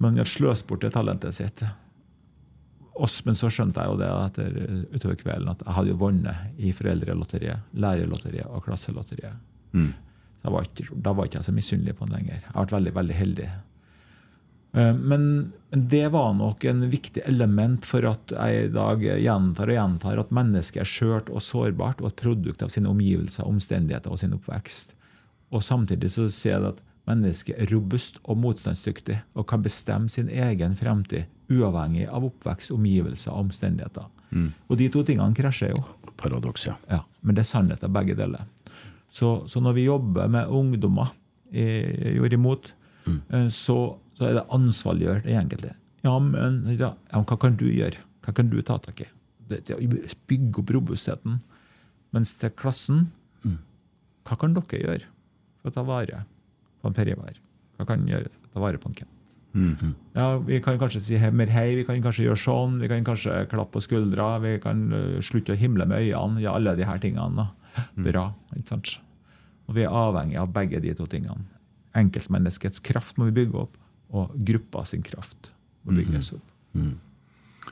Men 0.00 0.06
han 0.14 0.20
hadde 0.22 0.32
sløst 0.32 0.66
bort 0.70 0.80
det 0.86 0.94
talentet 0.96 1.36
sitt. 1.36 1.60
Oss, 3.00 3.20
men 3.24 3.34
så 3.38 3.48
skjønte 3.52 3.80
jeg 3.80 3.88
jo 3.94 3.98
det 4.00 4.10
etter, 4.12 4.58
utover 4.92 5.16
kvelden 5.20 5.48
at 5.54 5.62
jeg 5.64 5.76
hadde 5.78 5.92
jo 5.94 5.98
vunnet 6.02 6.60
i 6.60 6.72
foreldrelotteriet, 6.76 7.70
lærerlotteriet 7.80 8.46
og 8.50 8.64
klasselotteriet. 8.66 9.38
Så 10.40 10.46
jeg 10.48 10.52
var 10.56 10.68
ikke, 10.68 10.86
da 11.04 11.12
var 11.16 11.28
ikke 11.28 11.38
jeg 11.40 11.48
så 11.48 11.54
misunnelig 11.56 11.94
på 11.96 12.06
han 12.06 12.14
lenger. 12.18 12.38
Jeg 12.42 12.52
har 12.54 12.64
vært 12.66 12.76
veldig, 12.78 12.92
veldig 12.98 13.16
heldig. 13.18 13.48
Eh, 14.72 14.92
Men, 14.94 15.24
men 15.70 15.88
det 15.90 16.04
var 16.14 16.34
nok 16.38 16.64
en 16.70 16.84
viktig 16.90 17.22
element 17.26 17.86
for 17.86 18.06
at 18.06 18.32
jeg 18.36 18.64
i 18.68 18.72
dag 18.74 19.02
gjentar 19.02 19.68
og 19.72 19.74
gjentar 19.78 20.20
at 20.22 20.30
mennesket 20.30 20.84
er 20.84 20.88
skjørt 20.92 21.30
og 21.32 21.42
sårbart 21.42 22.00
og 22.04 22.12
et 22.12 22.20
produkt 22.22 22.62
av 22.62 22.70
sine 22.70 22.88
omgivelser, 22.92 23.48
omstendigheter 23.48 24.12
og 24.14 24.20
sin 24.22 24.36
oppvekst. 24.36 24.94
Og 25.50 25.64
samtidig 25.66 26.12
så 26.14 26.28
ser 26.30 26.56
jeg 26.58 26.68
at 26.74 26.84
mennesket 27.08 27.58
er 27.58 27.70
robust 27.72 28.20
og 28.24 28.38
motstandsdyktig 28.42 29.20
og 29.34 29.46
kan 29.50 29.62
bestemme 29.64 30.10
sin 30.12 30.28
egen 30.28 30.76
fremtid 30.78 31.28
uavhengig 31.50 32.06
av 32.08 32.26
oppvekst, 32.28 32.72
omgivelser 32.74 33.32
og 33.32 33.46
omstendigheter. 33.46 34.06
Og 34.70 34.78
de 34.78 34.86
to 34.92 35.02
tingene 35.06 35.34
krasjer 35.34 35.72
jo. 35.74 35.80
Paradoks, 36.20 36.68
ja. 36.68 36.76
Ja, 36.90 37.00
men 37.22 37.34
det 37.34 37.42
er 37.42 37.50
sannhet 37.50 37.82
av 37.86 37.90
begge 37.94 38.14
deler. 38.18 38.44
Så, 39.10 39.40
så 39.50 39.62
når 39.64 39.74
vi 39.78 39.88
jobber 39.88 40.30
med 40.30 40.52
ungdommer 40.54 41.10
i 41.50 41.64
Jord 42.14 42.36
imot, 42.36 42.70
mm. 43.08 43.48
så, 43.50 43.78
så 44.14 44.28
er 44.28 44.36
det 44.38 44.50
ansvarliggjort 44.54 45.26
det 45.26 45.38
enkelte. 45.40 45.72
Ja, 46.06 46.14
men 46.22 46.62
ja, 46.78 46.92
hva 47.10 47.40
kan 47.40 47.58
du 47.58 47.66
gjøre? 47.66 48.04
Hva 48.22 48.36
kan 48.36 48.52
du 48.52 48.60
ta 48.62 48.78
tak 48.78 49.02
i? 49.02 49.08
det, 49.50 49.64
det, 49.66 50.14
bygge 50.30 50.62
opp 50.62 50.74
robustheten. 50.76 51.40
Mens 52.14 52.34
til 52.38 52.52
klassen 52.58 53.08
Hva 54.26 54.36
kan 54.38 54.54
dere 54.54 54.78
gjøre 54.78 55.06
for 55.60 55.70
å 55.70 55.74
ta 55.74 55.82
vare 55.86 56.24
på 56.80 56.90
en 56.90 56.96
Per 56.96 57.14
Hva 57.14 57.86
kan 57.88 58.06
gjøre 58.08 58.30
ta 58.52 58.60
vare 58.60 58.78
på 58.78 58.90
en 58.90 58.94
Kent? 58.98 59.16
Ja, 60.14 60.38
Vi 60.38 60.60
kan 60.62 60.78
kanskje 60.78 61.00
si 61.00 61.18
mer 61.32 61.50
hei, 61.50 61.74
vi 61.74 61.84
kan 61.84 62.02
kanskje 62.02 62.28
gjøre 62.28 62.38
sånn, 62.38 62.78
vi 62.80 62.88
kan 62.88 63.04
kanskje 63.04 63.46
klappe 63.50 63.78
på 63.78 63.82
skuldra, 63.82 64.38
vi 64.38 64.58
kan 64.62 64.92
uh, 64.92 65.20
slutte 65.20 65.54
å 65.54 65.58
himle 65.58 65.86
med 65.90 66.04
øynene. 66.04 66.42
Ja, 66.44 66.54
alle 66.54 66.76
de 66.78 66.86
her 66.86 66.98
tingene. 67.02 67.34
da. 67.34 67.84
Bra. 67.96 68.24
ikke 68.56 68.68
sant? 68.68 68.96
Og 69.68 69.76
vi 69.76 69.84
er 69.86 69.94
avhengig 69.94 70.38
av 70.40 70.50
begge 70.54 70.80
de 70.82 70.94
to 70.98 71.06
tingene. 71.10 71.46
Enkeltmenneskets 71.98 72.82
kraft 72.82 73.18
må 73.18 73.30
vi 73.30 73.38
bygge 73.42 73.64
opp, 73.66 73.78
og 74.14 74.34
gruppa 74.46 74.84
sin 74.86 75.02
kraft 75.06 75.52
må 75.86 75.94
bygges 75.98 76.32
opp. 76.36 76.50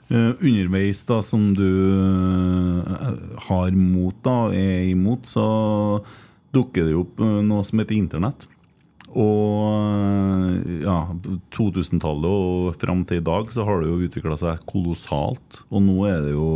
Eh, 0.08 0.30
underveis, 0.40 1.02
da, 1.04 1.20
som 1.22 1.50
du 1.54 1.66
uh, 1.66 3.12
har 3.48 3.74
mot, 3.76 4.14
da, 4.24 4.48
er 4.54 4.88
imot, 4.88 5.26
så 5.28 5.44
dukker 6.54 6.88
det 6.88 6.96
opp 6.96 7.20
eh, 7.20 7.40
noe 7.44 7.66
som 7.66 7.82
heter 7.82 7.98
internett. 7.98 8.46
Og 9.16 10.82
ja, 10.82 10.98
2000-tallet 11.54 12.28
og 12.28 12.80
fram 12.80 13.04
til 13.08 13.22
i 13.22 13.24
dag 13.24 13.52
så 13.54 13.64
har 13.64 13.80
det 13.80 13.88
jo 13.88 14.00
utvikla 14.04 14.36
seg 14.40 14.64
kolossalt. 14.68 15.62
Og 15.72 15.84
nå 15.84 15.96
er 16.10 16.24
det 16.26 16.34
jo 16.34 16.48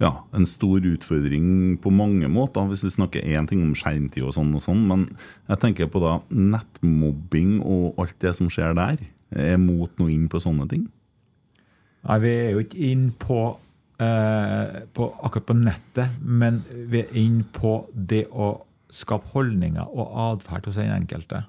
ja, 0.00 0.14
en 0.32 0.46
stor 0.48 0.80
utfordring 0.88 1.76
på 1.82 1.92
mange 1.92 2.28
måter, 2.32 2.64
hvis 2.70 2.86
vi 2.86 2.94
snakker 2.94 3.26
én 3.36 3.48
ting 3.48 3.60
om 3.66 3.74
skjermtid 3.76 4.24
og 4.24 4.32
sånn 4.32 4.54
og 4.56 4.64
sånn, 4.64 4.86
men 4.88 5.02
jeg 5.50 5.60
tenker 5.60 5.90
på 5.92 6.00
da 6.00 6.14
nettmobbing 6.32 7.58
og 7.60 8.00
alt 8.00 8.16
det 8.24 8.32
som 8.38 8.48
skjer 8.52 8.72
der. 8.78 9.02
Er 9.30 9.60
mot 9.60 9.92
noe 10.00 10.10
inn 10.10 10.24
på 10.32 10.40
sånne 10.42 10.66
ting? 10.72 10.88
Nei, 12.08 12.16
vi 12.22 12.32
er 12.32 12.48
jo 12.54 12.64
ikke 12.64 12.80
inn 12.88 13.04
på, 13.20 13.42
eh, 14.00 14.80
på 14.96 15.10
akkurat 15.20 15.46
på 15.52 15.58
nettet, 15.60 16.16
men 16.24 16.64
vi 16.88 17.04
er 17.04 17.12
inn 17.20 17.44
på 17.52 17.76
det 17.92 18.24
å 18.32 18.54
skape 18.94 19.30
holdninger 19.34 19.86
og 19.86 20.14
atferd 20.24 20.66
hos 20.68 20.78
den 20.80 20.92
enkelte. 20.94 21.44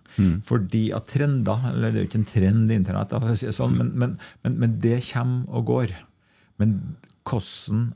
Fordi 0.47 0.89
at 0.95 1.09
trender 1.09 1.69
Eller 1.71 1.91
det 1.91 1.99
er 1.99 2.03
jo 2.05 2.09
ikke 2.09 2.21
en 2.21 2.29
trend 2.29 2.71
i 2.71 2.77
internett, 2.77 3.15
sånn, 3.55 3.77
men, 3.77 3.91
men, 3.95 4.17
men, 4.43 4.59
men 4.61 4.77
det 4.83 4.99
kommer 5.11 5.49
og 5.49 5.65
går. 5.65 5.95
Men 6.61 6.77
hvordan, 7.27 7.87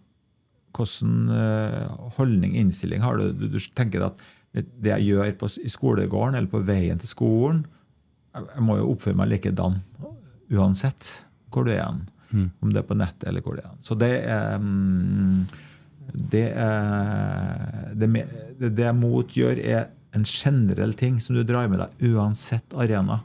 hvordan 0.76 1.30
eh, 1.36 1.94
holdning, 2.18 2.56
innstilling 2.58 3.06
har 3.06 3.18
du? 3.22 3.32
du? 3.34 3.48
Du 3.54 3.60
tenker 3.78 4.10
at 4.10 4.26
det 4.56 4.94
jeg 4.94 5.12
gjør 5.12 5.32
på, 5.40 5.50
i 5.60 5.72
skolegården 5.72 6.38
eller 6.38 6.52
på 6.52 6.62
veien 6.64 7.00
til 7.02 7.12
skolen 7.12 7.66
jeg, 8.36 8.46
jeg 8.54 8.64
må 8.64 8.78
jo 8.80 8.92
oppføre 8.94 9.20
meg 9.20 9.34
likedan 9.34 9.82
uansett 10.54 11.12
hvor 11.52 11.68
du 11.68 11.74
er 11.76 11.88
Mm. 12.36 12.50
Om 12.60 12.72
det 12.74 12.82
er 12.82 12.88
på 12.90 12.96
nettet 12.98 13.28
eller 13.30 13.44
hvor 13.46 13.56
det 13.56 13.64
er. 13.64 13.76
Så 13.86 13.96
det 13.96 14.10
er 14.28 14.58
mm, 14.60 15.46
det, 16.16 16.48
er, 16.56 17.92
det, 17.94 18.10
det, 18.60 18.72
det 18.78 18.88
jeg 18.88 18.98
motgjør, 19.00 19.62
er 19.62 19.88
en 20.16 20.26
generell 20.28 20.96
ting 20.96 21.20
som 21.22 21.36
du 21.36 21.44
drar 21.44 21.68
med 21.72 21.82
deg 21.84 22.16
uansett 22.16 22.76
arena. 22.78 23.20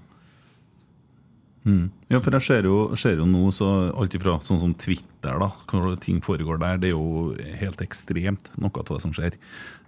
Mm. 1.62 1.90
Ja, 2.11 2.18
for 2.18 2.35
jeg 2.35 2.42
ser 2.42 2.66
jo, 2.66 2.79
ser 2.99 3.20
jo 3.20 3.27
nå 3.29 3.53
så 3.55 3.68
alt 3.94 4.14
ifra 4.18 4.33
sånn 4.42 4.59
som 4.59 4.73
Twitter, 4.75 5.37
da, 5.38 5.46
hvor 5.70 5.92
ting 6.03 6.18
foregår 6.25 6.59
der, 6.59 6.81
det 6.83 6.88
er 6.88 6.96
jo 6.96 7.37
helt 7.61 7.85
ekstremt, 7.85 8.51
noe 8.59 8.73
av 8.83 8.88
det 8.88 8.99
som 9.05 9.12
skjer. 9.14 9.37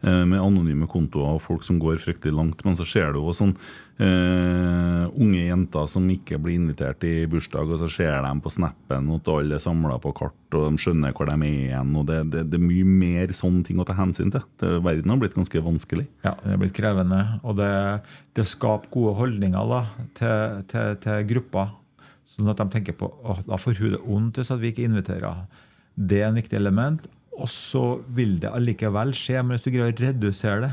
Eh, 0.06 0.20
med 0.30 0.38
anonyme 0.38 0.86
kontoer 0.90 1.36
og 1.36 1.42
folk 1.42 1.66
som 1.66 1.80
går 1.82 1.98
fryktelig 2.02 2.34
langt. 2.34 2.62
Men 2.66 2.78
så 2.78 2.86
ser 2.86 3.10
du 3.14 3.18
jo 3.18 3.34
sånn 3.34 3.56
eh, 3.98 5.02
unge 5.10 5.42
jenter 5.48 5.90
som 5.90 6.06
ikke 6.14 6.38
blir 6.42 6.60
invitert 6.60 7.02
i 7.06 7.26
bursdag, 7.30 7.74
og 7.74 7.82
så 7.82 7.90
ser 7.90 8.22
de 8.22 8.32
på 8.42 8.54
snappen 8.54 9.10
at 9.16 9.34
alle 9.34 9.58
er 9.58 9.66
samla 9.66 9.98
på 10.02 10.14
kart, 10.22 10.38
og 10.54 10.62
de 10.62 10.82
skjønner 10.82 11.18
hvor 11.18 11.26
de 11.26 11.36
er 11.40 11.46
igjen. 11.50 11.92
og 11.98 12.06
Det, 12.06 12.22
det, 12.36 12.46
det 12.54 12.62
er 12.62 12.66
mye 12.68 12.86
mer 12.86 13.34
sånne 13.34 13.66
ting 13.66 13.82
å 13.82 13.86
ta 13.90 13.98
hensyn 13.98 14.30
til. 14.30 14.46
Det, 14.62 14.76
verden 14.86 15.10
har 15.10 15.22
blitt 15.22 15.38
ganske 15.38 15.66
vanskelig. 15.66 16.06
Ja, 16.22 16.36
det 16.46 16.54
har 16.54 16.62
blitt 16.62 16.78
krevende. 16.78 17.22
Og 17.42 17.58
det, 17.58 17.74
det 18.38 18.46
skaper 18.46 18.94
gode 18.94 19.18
holdninger 19.18 19.74
da, 19.74 19.84
til, 20.18 20.66
til, 20.70 20.98
til 21.02 21.30
gruppa. 21.34 21.70
Sånn 22.32 22.48
at 22.48 22.60
de 22.62 22.68
tenker 22.72 22.96
på 22.96 23.10
at 23.28 23.44
da 23.48 23.58
får 23.60 23.76
hun 23.80 23.96
det 23.96 24.00
ondt 24.08 24.40
hvis 24.40 24.52
vi 24.62 24.72
ikke 24.72 24.86
inviterer. 24.88 25.44
Det 25.94 26.22
er 26.22 26.30
en 26.30 26.38
viktig 26.38 26.56
element. 26.56 27.04
Og 27.32 27.48
så 27.48 27.84
vil 28.12 28.38
det 28.40 28.52
allikevel 28.52 29.14
skje, 29.16 29.40
men 29.40 29.56
hvis 29.56 29.66
du 29.66 29.72
greier 29.72 29.92
å 29.92 30.04
redusere 30.04 30.64
det, 30.66 30.72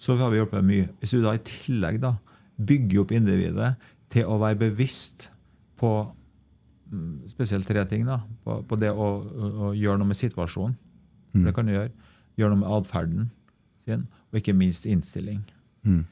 så 0.00 0.16
har 0.18 0.32
vi 0.32 0.40
hjulpet 0.40 0.66
mye. 0.66 0.88
Hvis 1.00 1.14
du 1.14 1.20
da 1.22 1.34
i 1.36 1.42
tillegg 1.46 2.00
da 2.02 2.14
bygger 2.60 3.02
opp 3.02 3.12
individet 3.14 3.74
til 4.12 4.28
å 4.28 4.38
være 4.40 4.58
bevisst 4.64 5.28
på 5.80 5.90
mm, 6.90 7.28
spesielt 7.30 7.68
tre 7.68 7.84
ting. 7.88 8.06
da, 8.08 8.20
På, 8.44 8.60
på 8.66 8.78
det 8.80 8.90
å, 8.92 9.10
å, 9.20 9.50
å 9.70 9.72
gjøre 9.76 10.00
noe 10.00 10.10
med 10.10 10.18
situasjonen. 10.18 10.76
Mm. 11.34 11.44
Det 11.46 11.54
kan 11.56 11.68
du 11.68 11.74
gjøre. 11.74 11.92
Gjøre 12.40 12.54
noe 12.54 12.62
med 12.64 12.74
atferden 12.74 13.30
sin, 13.84 14.06
og 14.30 14.40
ikke 14.40 14.56
minst 14.56 14.86
innstilling. 14.88 15.42
Mm. 15.86 16.04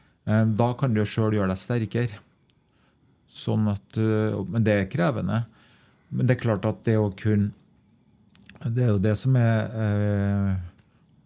Da 0.59 0.73
kan 0.79 0.93
du 0.93 1.03
sjøl 1.09 1.37
gjøre 1.37 1.53
deg 1.53 1.61
sterkere. 1.61 2.23
Sånn 3.29 3.69
at, 3.71 4.01
eh, 4.01 4.37
men 4.49 4.65
det 4.67 4.75
er 4.75 4.91
krevende. 4.93 5.43
Men 6.09 6.29
det 6.29 6.37
er 6.37 6.45
klart 6.47 6.67
at 6.69 6.81
det 6.89 6.97
å 6.97 7.11
kunne 7.13 7.53
Det 8.59 8.83
er 8.83 8.95
jo 8.95 8.99
det 9.03 9.13
som 9.21 9.37
er 9.39 9.75
eh, 9.77 10.55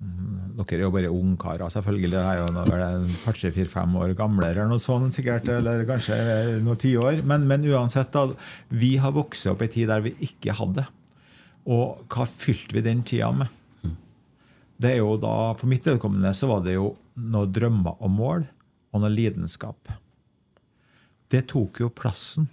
Dere 0.02 0.80
er 0.80 0.82
jo 0.82 0.90
bare 0.92 1.10
ungkarer, 1.14 1.70
selvfølgelig. 1.70 2.10
Det 2.10 2.22
er 2.26 2.40
jo 2.40 2.48
nå 2.52 2.64
vel 2.66 2.82
en 2.82 3.04
par, 3.22 3.36
tre, 3.38 3.52
fire, 3.54 3.70
fem 3.70 3.94
år 4.02 4.16
gamlere 4.18 4.58
eller 4.58 4.72
noe 4.72 4.82
sånt, 4.82 5.14
sikkert, 5.14 5.46
eller 5.48 5.84
kanskje 5.88 6.16
noen 6.64 6.80
tiår. 6.82 7.22
Men, 7.24 7.46
men 7.48 7.64
uansett, 7.70 8.10
da, 8.12 8.26
vi 8.68 8.96
har 9.00 9.14
vokst 9.14 9.46
opp 9.48 9.62
i 9.62 9.68
en 9.68 9.74
tid 9.76 9.92
der 9.92 10.02
vi 10.04 10.12
ikke 10.26 10.56
hadde. 10.58 10.84
Og 11.70 12.02
hva 12.10 12.26
fylte 12.26 12.74
vi 12.74 12.82
den 12.84 13.04
tida 13.06 13.30
med? 13.36 13.54
Det 14.82 14.90
er 14.90 15.00
jo 15.04 15.14
da, 15.22 15.54
For 15.54 15.70
mitt 15.70 15.86
vedkommende 15.86 16.34
så 16.34 16.50
var 16.50 16.66
det 16.66 16.74
jo 16.74 16.92
noe 17.22 17.46
drømmer 17.46 18.02
og 18.02 18.10
mål, 18.12 18.46
og 18.92 19.04
noe 19.04 19.12
lidenskap. 19.12 19.94
Det 21.32 21.46
tok 21.52 21.80
jo 21.80 21.88
plassen. 21.88 22.50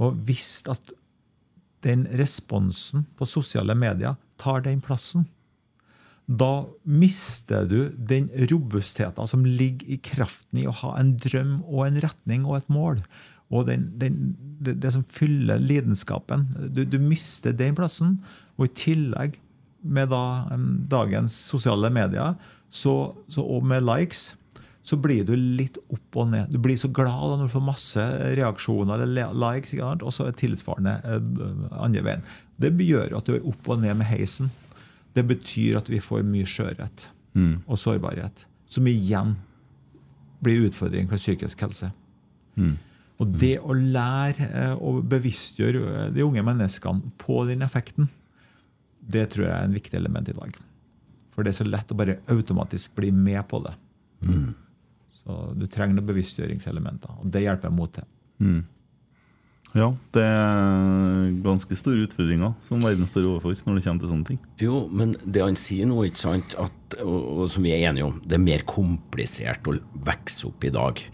Og 0.00 0.16
visst 0.24 0.70
at 0.72 0.94
den 1.84 2.06
responsen 2.20 3.06
på 3.16 3.28
sosiale 3.28 3.76
medier 3.76 4.16
tar 4.40 4.64
den 4.64 4.80
plassen, 4.84 5.26
da 6.30 6.68
mister 6.86 7.64
du 7.66 7.90
den 7.90 8.28
robustheten 8.52 9.26
som 9.26 9.42
ligger 9.44 9.88
i 9.90 9.98
kraften 9.98 10.60
i 10.62 10.68
å 10.70 10.76
ha 10.84 10.92
en 11.00 11.16
drøm 11.18 11.56
og 11.64 11.88
en 11.88 11.98
retning 12.04 12.44
og 12.46 12.60
et 12.60 12.70
mål. 12.70 13.00
Og 13.50 13.66
den, 13.66 13.88
den, 13.98 14.36
det, 14.62 14.76
det 14.84 14.92
som 14.94 15.02
fyller 15.10 15.58
lidenskapen. 15.58 16.46
Du, 16.70 16.84
du 16.86 17.00
mister 17.02 17.56
den 17.56 17.74
plassen. 17.74 18.20
Og 18.60 18.68
i 18.68 18.74
tillegg, 18.84 19.40
med 19.82 20.12
da, 20.12 20.22
dagens 20.92 21.34
sosiale 21.50 21.90
medier, 21.90 22.36
så, 22.70 22.94
så, 23.32 23.42
og 23.42 23.66
med 23.66 23.82
likes, 23.88 24.34
så 24.82 24.96
blir 24.96 25.24
du 25.28 25.34
litt 25.36 25.76
opp 25.92 26.16
og 26.22 26.30
ned. 26.32 26.50
Du 26.50 26.58
blir 26.62 26.78
så 26.80 26.88
glad 26.88 27.20
da 27.30 27.36
når 27.36 27.50
du 27.50 27.52
får 27.52 27.64
masse 27.66 28.04
reaksjoner 28.38 29.04
eller 29.04 29.34
likes, 29.36 29.74
og 29.76 30.12
så 30.14 30.28
er 30.28 30.38
tilsvarende 30.40 30.96
eh, 31.04 31.80
andre 31.80 32.04
veien. 32.06 32.26
Det 32.60 32.72
gjør 32.84 33.18
at 33.18 33.28
du 33.28 33.36
er 33.36 33.46
opp 33.48 33.68
og 33.68 33.82
ned 33.82 33.98
med 34.00 34.08
heisen. 34.08 34.50
Det 35.16 35.24
betyr 35.26 35.80
at 35.80 35.90
vi 35.90 36.00
får 36.02 36.24
mye 36.26 36.48
skjørhet 36.48 37.08
og 37.66 37.78
sårbarhet, 37.78 38.46
som 38.66 38.86
igjen 38.90 39.36
blir 40.42 40.64
utfordring 40.68 41.08
for 41.10 41.20
psykisk 41.20 41.60
helse. 41.66 41.90
Og 43.20 43.34
det 43.36 43.58
å 43.60 43.76
lære 43.76 44.48
og 44.78 45.02
å 45.02 45.04
bevisstgjøre 45.12 45.82
eh, 46.06 46.08
de 46.16 46.24
unge 46.24 46.42
menneskene 46.46 47.12
på 47.20 47.42
den 47.48 47.62
effekten, 47.66 48.08
det 49.00 49.28
tror 49.34 49.46
jeg 49.46 49.56
er 49.58 49.68
en 49.68 49.76
viktig 49.76 49.98
element 49.98 50.28
i 50.32 50.36
dag. 50.36 50.56
For 51.34 51.44
det 51.44 51.52
er 51.52 51.58
så 51.60 51.68
lett 51.68 51.92
å 51.92 51.98
bare 51.98 52.18
automatisk 52.32 52.94
bli 52.96 53.10
med 53.12 53.42
på 53.50 53.60
det. 53.66 53.74
Så 55.20 55.38
du 55.56 55.66
trenger 55.68 55.98
noen 55.98 56.08
bevisstgjøringselementer, 56.10 57.18
og 57.20 57.32
det 57.32 57.44
hjelper 57.44 57.68
jeg 57.68 57.76
mot 57.76 57.92
til. 57.92 58.06
Ja, 59.70 59.92
det 60.16 60.24
er 60.26 61.28
ganske 61.44 61.76
store 61.78 62.02
utfordringer 62.08 62.56
som 62.66 62.82
verden 62.82 63.06
står 63.06 63.28
overfor 63.28 63.54
når 63.68 63.78
det 63.78 63.84
kommer 63.84 64.02
til 64.02 64.10
sånne 64.10 64.28
ting. 64.32 64.40
Jo, 64.58 64.80
men 64.90 65.14
det 65.22 65.44
han 65.44 65.58
sier 65.58 65.86
nå, 65.86 66.00
ikke 66.08 66.24
sant, 66.24 66.56
at, 66.58 66.96
og, 67.04 67.18
og 67.44 67.52
som 67.52 67.66
vi 67.66 67.74
er 67.76 67.86
enige 67.90 68.08
om, 68.08 68.16
det 68.24 68.38
er 68.38 68.42
mer 68.42 68.64
komplisert 68.66 69.70
å 69.70 69.76
vokse 70.08 70.48
opp 70.50 70.66
i 70.66 70.72
dag. 70.74 71.04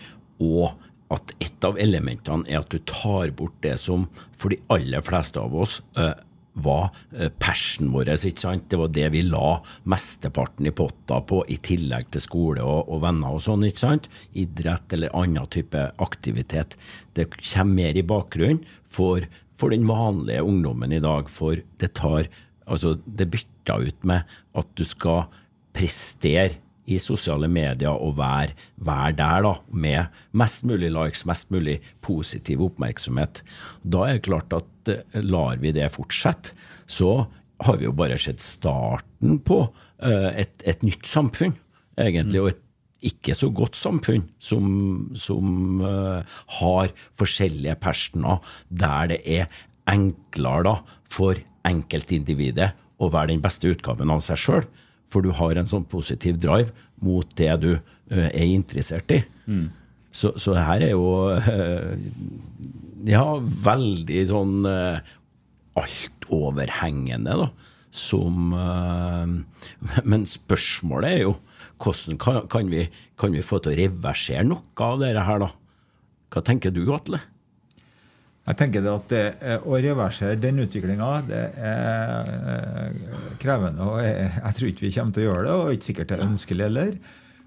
Og 0.40 0.70
at 1.12 1.34
et 1.44 1.66
av 1.68 1.76
elementene 1.78 2.48
er 2.50 2.62
at 2.62 2.72
du 2.72 2.80
tar 2.88 3.30
bort 3.36 3.54
det 3.62 3.76
som 3.78 4.08
for 4.34 4.54
de 4.54 4.58
aller 4.72 5.04
fleste 5.06 5.38
av 5.38 5.52
oss 5.54 5.78
eh, 6.00 6.16
var 6.56 6.90
eh, 7.12 7.30
passion 7.42 7.92
vår. 7.92 8.08
Det 8.08 8.78
var 8.80 8.92
det 8.92 9.08
vi 9.12 9.22
la 9.26 9.60
mesteparten 9.84 10.68
i 10.68 10.74
potta 10.74 11.20
på, 11.28 11.42
i 11.52 11.58
tillegg 11.60 12.08
til 12.14 12.24
skole 12.24 12.64
og, 12.64 12.88
og 12.88 13.02
venner 13.04 13.36
og 13.36 13.44
sånn. 13.44 13.66
ikke 13.68 13.84
sant? 13.84 14.08
Idrett 14.32 14.96
eller 14.96 15.14
annen 15.16 15.48
type 15.52 15.88
aktivitet. 16.02 16.78
Det 17.16 17.28
kommer 17.36 17.74
mer 17.76 17.98
i 17.98 18.06
bakgrunnen 18.06 18.64
for, 18.88 19.26
for 19.60 19.74
den 19.74 19.86
vanlige 19.88 20.44
ungdommen 20.46 20.96
i 20.96 21.02
dag. 21.04 21.30
For 21.32 21.62
det 21.80 21.94
tar 22.00 22.32
Altså, 22.66 22.96
det 23.06 23.28
bytter 23.30 23.84
ut 23.86 24.06
med 24.10 24.24
at 24.58 24.70
du 24.74 24.82
skal 24.82 25.28
prestere 25.70 26.56
i 26.86 26.98
sosiale 27.02 27.48
medier 27.50 27.92
og 27.92 28.16
være, 28.20 28.54
være 28.86 29.16
der 29.18 29.46
da, 29.46 29.54
med 29.70 30.18
mest 30.36 30.66
mulig 30.68 30.92
likes, 30.94 31.24
mest 31.28 31.50
mulig 31.54 31.80
positiv 32.04 32.62
oppmerksomhet. 32.68 33.42
Da 33.82 34.06
er 34.06 34.18
det 34.18 34.26
klart 34.28 34.54
at 34.56 34.92
eh, 34.92 35.24
lar 35.24 35.58
vi 35.62 35.74
det 35.76 35.90
fortsette, 35.94 36.54
så 36.86 37.26
har 37.64 37.80
vi 37.80 37.88
jo 37.88 37.96
bare 37.96 38.18
sett 38.20 38.42
starten 38.44 39.40
på 39.44 39.62
eh, 40.04 40.30
et, 40.44 40.54
et 40.68 40.86
nytt 40.86 41.08
samfunn, 41.08 41.56
egentlig. 41.98 42.42
og 42.42 42.52
et 42.52 42.62
ikke 43.06 43.34
så 43.36 43.50
godt 43.54 43.76
samfunn 43.78 44.24
som, 44.42 44.66
som 45.18 45.82
eh, 45.84 46.36
har 46.60 46.94
forskjellige 47.18 47.76
personer, 47.82 48.40
der 48.70 49.12
det 49.12 49.20
er 49.26 49.50
enklere 49.90 50.64
da, 50.66 50.74
for 51.12 51.38
enkeltindividet 51.66 52.72
å 53.02 53.10
være 53.12 53.34
den 53.34 53.42
beste 53.44 53.70
utgaven 53.70 54.10
av 54.12 54.22
seg 54.24 54.40
sjøl. 54.40 54.66
For 55.12 55.24
du 55.24 55.32
har 55.38 55.56
en 55.56 55.68
sånn 55.68 55.86
positiv 55.88 56.38
drive 56.42 56.72
mot 57.04 57.28
det 57.38 57.52
du 57.62 57.72
eh, 57.74 58.30
er 58.30 58.46
interessert 58.48 59.12
i. 59.14 59.20
Så, 60.16 60.32
så 60.40 60.56
her 60.56 60.82
er 60.82 60.94
jo 60.94 61.28
eh, 61.36 61.92
ja, 63.12 63.24
veldig 63.68 64.22
sånn 64.30 64.68
eh, 64.70 65.14
altoverhengende, 65.76 67.36
da. 67.44 67.50
Som 67.96 68.50
Men 70.10 70.24
spørsmålet 70.28 71.14
er 71.14 71.22
jo 71.22 71.36
hvordan 71.80 72.18
kan, 72.20 72.42
kan, 72.52 72.68
vi, 72.72 72.82
kan 73.20 73.32
vi 73.32 73.44
få 73.44 73.60
til 73.64 73.72
å 73.72 73.78
reversere 73.78 74.44
noe 74.44 74.84
av 74.84 75.00
dette 75.00 75.24
her, 75.28 75.40
da? 75.44 75.48
Hva 76.32 76.42
tenker 76.44 76.72
du, 76.74 76.82
Atle? 76.92 77.20
Jeg 78.46 78.58
tenker 78.60 78.82
det 78.84 78.92
at 78.92 79.10
det, 79.10 79.22
Å 79.66 79.78
reversere 79.82 80.38
den 80.38 80.62
utviklinga 80.62 81.06
er 81.34 81.54
eh, 81.66 82.90
krevende. 83.42 83.82
og 83.82 84.02
Jeg, 84.04 84.28
jeg 84.38 84.58
tror 84.58 84.70
ikke 84.70 84.86
vi 84.86 84.92
kommer 84.94 85.16
til 85.16 85.24
å 85.24 85.30
gjøre 85.30 85.46
det, 85.46 85.54
og 85.56 85.72
ikke 85.74 85.88
sikkert 85.90 86.12
det 86.12 86.18
er 86.18 86.28
ønskelig 86.28 86.68
heller. 86.68 86.92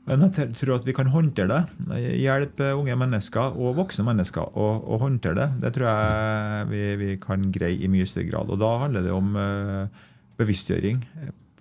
Men 0.10 0.26
jeg 0.26 0.56
tror 0.58 0.74
at 0.80 0.88
vi 0.88 0.96
kan 0.98 1.12
håndtere 1.14 1.48
det. 1.54 2.02
Hjelpe 2.18 2.72
unge 2.74 2.98
mennesker 2.98 3.56
og 3.62 3.78
voksne 3.78 4.08
mennesker 4.08 4.58
å, 4.58 4.68
å 4.90 5.00
håndtere 5.04 5.38
det. 5.38 5.50
Det 5.64 5.74
tror 5.76 5.88
jeg 5.88 6.70
vi, 6.72 6.84
vi 7.04 7.10
kan 7.22 7.48
greie 7.54 7.78
i 7.78 7.92
mye 7.92 8.08
større 8.10 8.28
grad. 8.32 8.52
Og 8.52 8.60
da 8.60 8.76
handler 8.84 9.06
det 9.06 9.16
om 9.16 9.36
eh, 9.40 10.06
bevisstgjøring 10.42 11.04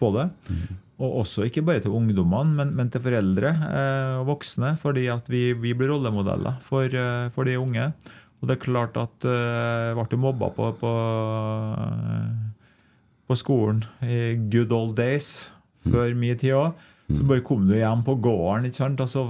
på 0.01 0.13
det. 0.17 0.31
Og 0.99 1.21
også 1.21 1.45
ikke 1.47 1.63
bare 1.67 1.85
til 1.85 1.95
ungdommene, 1.95 2.57
men, 2.59 2.73
men 2.75 2.89
til 2.91 3.05
foreldre 3.05 3.53
eh, 3.69 4.15
og 4.23 4.33
voksne. 4.33 4.75
Fordi 4.81 5.07
at 5.15 5.29
vi, 5.31 5.53
vi 5.55 5.77
blir 5.79 5.93
rollemodeller 5.93 6.59
for, 6.67 6.99
for 7.37 7.47
de 7.47 7.61
unge. 7.61 7.93
Og 8.39 8.47
det 8.49 8.55
er 8.55 8.63
klart 8.63 8.99
at 9.01 9.27
uh, 9.27 9.97
ble 9.99 10.05
du 10.13 10.19
mobba 10.21 10.51
på, 10.55 10.69
på, 10.79 10.93
på 13.29 13.39
skolen 13.39 13.83
i 14.07 14.37
good 14.53 14.73
old 14.75 14.95
days, 14.99 15.49
før 15.89 16.15
min 16.19 16.39
tid 16.39 16.55
òg, 16.59 16.87
så 17.09 17.25
bare 17.25 17.41
kom 17.41 17.65
du 17.65 17.73
hjem 17.73 18.03
på 18.05 18.19
gården, 18.21 18.67
ikke 18.69 18.83
sant? 18.83 19.01
og 19.01 19.09
så 19.09 19.23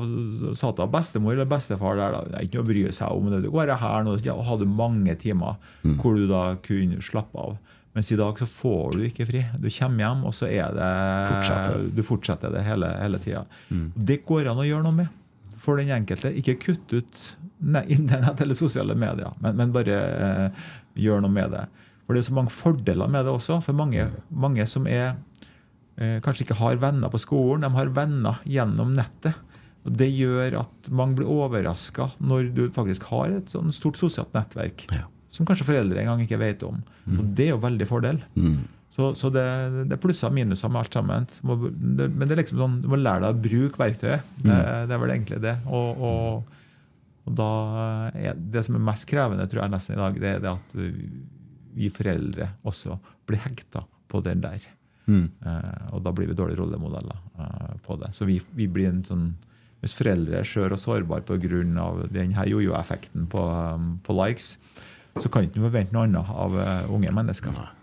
satt 0.58 0.80
da 0.80 0.88
bestemor 0.90 1.36
eller 1.36 1.46
bestefar 1.48 1.94
der. 1.98 2.16
da, 2.16 2.22
Det 2.26 2.36
er 2.40 2.46
ikke 2.48 2.58
noe 2.58 2.66
å 2.66 2.70
bry 2.72 2.80
seg 2.96 3.14
om. 3.14 3.28
det, 3.30 3.42
Du 3.44 3.52
går 3.54 3.70
her 3.78 4.06
nå, 4.06 4.16
ja, 4.26 4.34
og 4.34 4.48
hadde 4.48 4.66
mange 4.66 5.14
timer 5.20 5.60
hvor 6.02 6.18
du 6.18 6.26
da 6.30 6.42
kunne 6.64 6.98
slappe 7.04 7.38
av. 7.38 7.56
Mens 7.94 8.10
i 8.12 8.18
dag 8.18 8.38
så 8.38 8.46
får 8.50 8.98
du 8.98 9.04
ikke 9.06 9.26
fri. 9.26 9.44
Du 9.58 9.68
kommer 9.70 10.04
hjem, 10.04 10.26
og 10.28 10.34
så 10.36 10.50
er 10.50 10.74
det 10.74 10.90
Fortsetter. 11.30 11.86
Du 11.94 12.02
fortsetter 12.06 12.52
det 12.54 12.66
hele, 12.66 12.90
hele 12.98 13.22
tida. 13.22 13.46
Det 13.94 14.20
går 14.26 14.50
an 14.50 14.60
å 14.62 14.66
gjøre 14.66 14.84
noe 14.86 14.98
med 15.00 15.14
for 15.68 15.80
den 15.80 15.92
enkelte. 15.92 16.32
Ikke 16.40 16.56
kutt 16.62 16.96
ut 16.96 17.22
internett 17.90 18.40
eller 18.40 18.56
sosiale 18.56 18.96
medier, 18.98 19.34
men, 19.42 19.56
men 19.58 19.74
bare 19.74 19.98
eh, 19.98 20.68
gjør 20.98 21.22
noe 21.24 21.34
med 21.34 21.52
det. 21.52 21.66
For 22.06 22.16
det 22.16 22.22
er 22.22 22.28
så 22.30 22.36
mange 22.38 22.54
fordeler 22.54 23.10
med 23.12 23.26
det 23.26 23.34
også. 23.34 23.58
For 23.66 23.76
mange, 23.76 24.06
mange 24.32 24.64
som 24.70 24.86
er 24.88 25.10
eh, 26.00 26.16
kanskje 26.24 26.46
ikke 26.46 26.60
har 26.62 26.80
venner 26.80 27.12
på 27.12 27.20
skolen, 27.20 27.66
de 27.66 27.72
har 27.74 27.92
venner 27.92 28.40
gjennom 28.48 28.94
nettet. 28.96 29.36
Og 29.86 29.92
Det 30.00 30.08
gjør 30.10 30.58
at 30.62 30.88
mange 30.92 31.20
blir 31.20 31.28
overraska 31.30 32.10
når 32.18 32.50
du 32.56 32.64
faktisk 32.74 33.06
har 33.12 33.36
et 33.36 33.52
sånn 33.52 33.70
stort 33.74 34.00
sosialt 34.00 34.32
nettverk. 34.36 34.86
Ja. 34.94 35.04
Som 35.32 35.46
kanskje 35.48 35.68
foreldre 35.68 36.00
engang 36.00 36.24
ikke 36.24 36.40
vet 36.40 36.64
om. 36.64 36.80
Og 37.12 37.22
Det 37.36 37.50
er 37.50 37.54
jo 37.54 37.62
veldig 37.62 37.88
fordel. 37.88 38.22
Mm. 38.40 38.64
Så, 38.98 39.12
så 39.14 39.28
det, 39.30 39.46
det 39.86 39.94
er 39.94 40.00
plusser 40.02 40.26
og 40.26 40.34
minuser 40.34 40.70
med 40.74 40.80
alt 40.80 40.96
sammen. 40.98 41.26
Må, 41.46 41.56
det, 41.70 42.08
men 42.10 42.24
det 42.26 42.34
er 42.34 42.40
liksom 42.40 42.58
sånn, 42.58 42.78
du 42.82 42.88
må 42.90 42.98
lære 42.98 43.22
deg 43.22 43.36
å 43.36 43.42
bruke 43.44 43.78
verktøyet. 43.78 44.32
Det, 44.42 44.56
det 44.90 44.96
er 44.96 45.02
vel 45.04 45.12
egentlig 45.14 45.38
det. 45.44 45.54
Og, 45.70 46.02
og, 46.08 46.56
og 47.28 47.36
da 47.38 47.52
er 48.10 48.40
det 48.56 48.64
som 48.66 48.74
er 48.74 48.88
mest 48.90 49.06
krevende 49.06 49.46
tror 49.46 49.62
jeg 49.62 49.74
nesten 49.76 49.94
i 49.94 50.00
dag, 50.02 50.18
det 50.18 50.32
er 50.32 50.42
det 50.42 50.56
at 50.56 50.74
vi 51.78 51.92
foreldre 51.94 52.50
også 52.66 52.98
blir 53.28 53.44
hekta 53.44 53.84
på 54.10 54.24
den 54.26 54.42
der. 54.42 54.66
Eh, 55.08 55.84
og 55.94 56.02
da 56.04 56.12
blir 56.12 56.28
vi 56.28 56.36
dårlige 56.36 56.60
rollemodeller 56.60 57.20
eh, 57.38 57.76
på 57.86 57.96
det. 58.00 58.12
Så 58.16 58.26
vi, 58.28 58.40
vi 58.58 58.68
blir 58.68 58.90
en 58.90 59.04
sånn 59.06 59.28
Hvis 59.78 59.94
foreldre 59.94 60.40
er 60.40 60.48
skjøre 60.48 60.74
og 60.74 60.80
sårbare 60.82 61.22
pga. 61.22 61.48
denne 62.10 62.44
jojo-effekten 62.50 63.28
på, 63.30 63.38
um, 63.38 64.00
på 64.02 64.16
likes, 64.18 64.56
så 65.14 65.30
kan 65.30 65.46
ikke 65.46 65.60
vi 65.60 65.68
forvente 65.68 65.94
noe 65.94 66.08
annet 66.08 66.32
av 66.34 66.56
eh, 66.58 66.90
unge 66.90 67.12
mennesker. 67.14 67.54
Nei, 67.54 67.77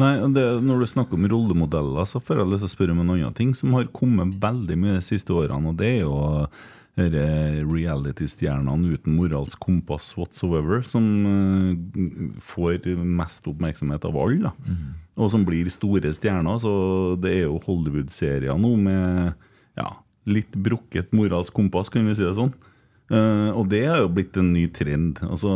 og 0.00 0.34
det, 0.34 0.44
Når 0.64 0.80
du 0.80 0.86
snakker 0.86 1.18
om 1.18 1.28
rollemodeller, 1.28 2.04
så 2.08 2.20
får 2.22 2.42
jeg 2.42 2.50
lyst 2.50 2.64
til 2.64 2.70
å 2.70 2.74
spørre 2.76 2.96
om 2.96 3.00
en 3.04 3.14
annen 3.16 3.36
ting 3.36 3.54
som 3.56 3.74
har 3.76 3.90
kommet 3.92 4.36
veldig 4.40 4.76
mye 4.80 4.98
de 4.98 5.06
siste 5.06 5.34
årene, 5.36 5.72
og 5.72 5.80
det 5.80 5.94
er 5.96 6.04
jo 6.04 6.18
reality-stjernene 7.00 8.94
uten 8.94 9.14
moralsk 9.16 9.60
kompass 9.62 10.10
whatsoever, 10.18 10.82
som 10.82 11.04
eh, 11.26 12.40
får 12.42 12.88
mest 12.98 13.46
oppmerksomhet 13.48 14.04
av 14.04 14.16
alle. 14.16 14.52
Mm. 14.66 14.88
Og 15.20 15.30
som 15.32 15.44
blir 15.46 15.70
store 15.72 16.12
stjerner. 16.12 16.58
Så 16.60 16.72
det 17.20 17.32
er 17.38 17.46
jo 17.46 17.60
Hollywood-serier 17.64 18.58
nå 18.58 18.74
med 18.80 19.32
ja, 19.78 19.94
litt 20.28 20.56
brukket 20.56 21.14
moralsk 21.16 21.54
kompass, 21.56 21.88
kan 21.92 22.06
vi 22.06 22.16
si 22.18 22.26
det 22.26 22.36
sånn. 22.36 22.52
Eh, 23.10 23.50
og 23.54 23.70
det 23.70 23.84
har 23.86 24.04
jo 24.04 24.12
blitt 24.12 24.36
en 24.40 24.52
ny 24.54 24.66
trend. 24.74 25.22
Altså 25.26 25.50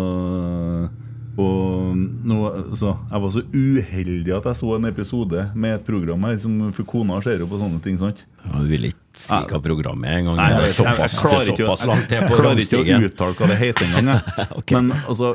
og 1.34 1.96
nå, 1.98 2.36
altså, 2.46 2.92
Jeg 3.10 3.22
var 3.24 3.30
så 3.34 3.40
uheldig 3.50 4.34
at 4.36 4.44
jeg 4.46 4.58
så 4.60 4.76
en 4.76 4.86
episode 4.86 5.46
med 5.58 5.74
et 5.80 5.86
program 5.86 6.26
her, 6.28 6.36
som, 6.38 6.60
for 6.76 6.86
kona 6.86 7.18
ser 7.24 7.42
jo 7.42 7.48
på 7.50 7.58
sånne 7.58 7.80
ting. 7.82 7.98
sant? 7.98 8.22
Ja, 8.44 8.60
du 8.62 8.70
vil 8.70 8.86
ikke 8.92 9.18
si 9.18 9.40
hva 9.50 9.60
programmet 9.64 10.10
er 10.12 10.20
engang. 10.22 10.38
Det 10.38 10.46
er 10.46 10.54
jeg, 10.54 10.76
jeg, 10.78 10.94
jeg 11.02 11.18
klarer 11.18 11.42
er 11.42 11.52
ikke, 11.56 11.66
å- 11.66 11.90
langt 11.90 12.08
til 12.10 12.18
jeg, 12.20 12.28
på 12.30 12.38
klarer 12.38 12.62
ikke 12.62 12.80
å 12.84 13.10
uttale 13.10 13.38
hva 13.40 13.50
det 13.50 13.58
heter 13.64 13.90
engang. 13.90 14.32
okay. 14.60 14.78
Men 14.78 14.94
altså, 15.02 15.34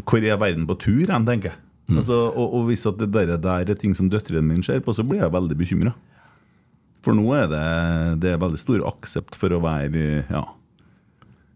hvor 0.00 0.24
er 0.24 0.40
verden 0.40 0.66
på 0.70 0.78
tur 0.86 1.12
hen, 1.12 1.28
tenker 1.28 1.52
jeg. 1.52 1.60
Mm. 1.86 2.00
Altså, 2.00 2.18
og, 2.32 2.56
og 2.58 2.66
hvis 2.70 2.88
at 2.88 2.98
det 2.98 3.12
der, 3.14 3.36
der 3.38 3.70
er 3.70 3.78
ting 3.78 3.94
som 3.94 4.08
døtrene 4.10 4.42
mine 4.42 4.64
ser 4.66 4.80
på, 4.82 4.96
så 4.96 5.04
blir 5.06 5.20
jeg 5.22 5.36
veldig 5.36 5.60
bekymra. 5.60 5.92
For 7.06 7.14
nå 7.14 7.28
er 7.36 7.46
det, 7.52 7.64
det 8.24 8.32
er 8.34 8.42
veldig 8.42 8.58
stor 8.58 8.82
aksept 8.88 9.36
for 9.38 9.54
å 9.54 9.60
være 9.62 10.24
ja, 10.26 10.42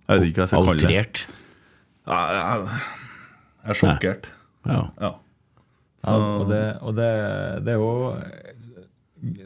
Jeg 0.07 0.21
vet 0.21 0.29
ikke 0.29 0.45
hva 0.45 0.47
jeg 0.47 0.53
skal 0.53 0.69
kalle 0.69 0.79
det. 0.79 0.91
Outrert. 0.93 1.25
Ja, 2.07 2.21
jeg, 2.37 3.00
jeg 3.65 3.71
er 3.75 3.81
sjokkert. 3.85 4.31
Ja. 4.67 4.83
Ja. 5.01 5.15
Ja, 6.01 6.15
og 6.41 6.47
det, 6.49 6.63
og 6.81 6.95
det, 6.97 7.09
det 7.67 7.75
er 7.75 7.77
jo 7.77 7.91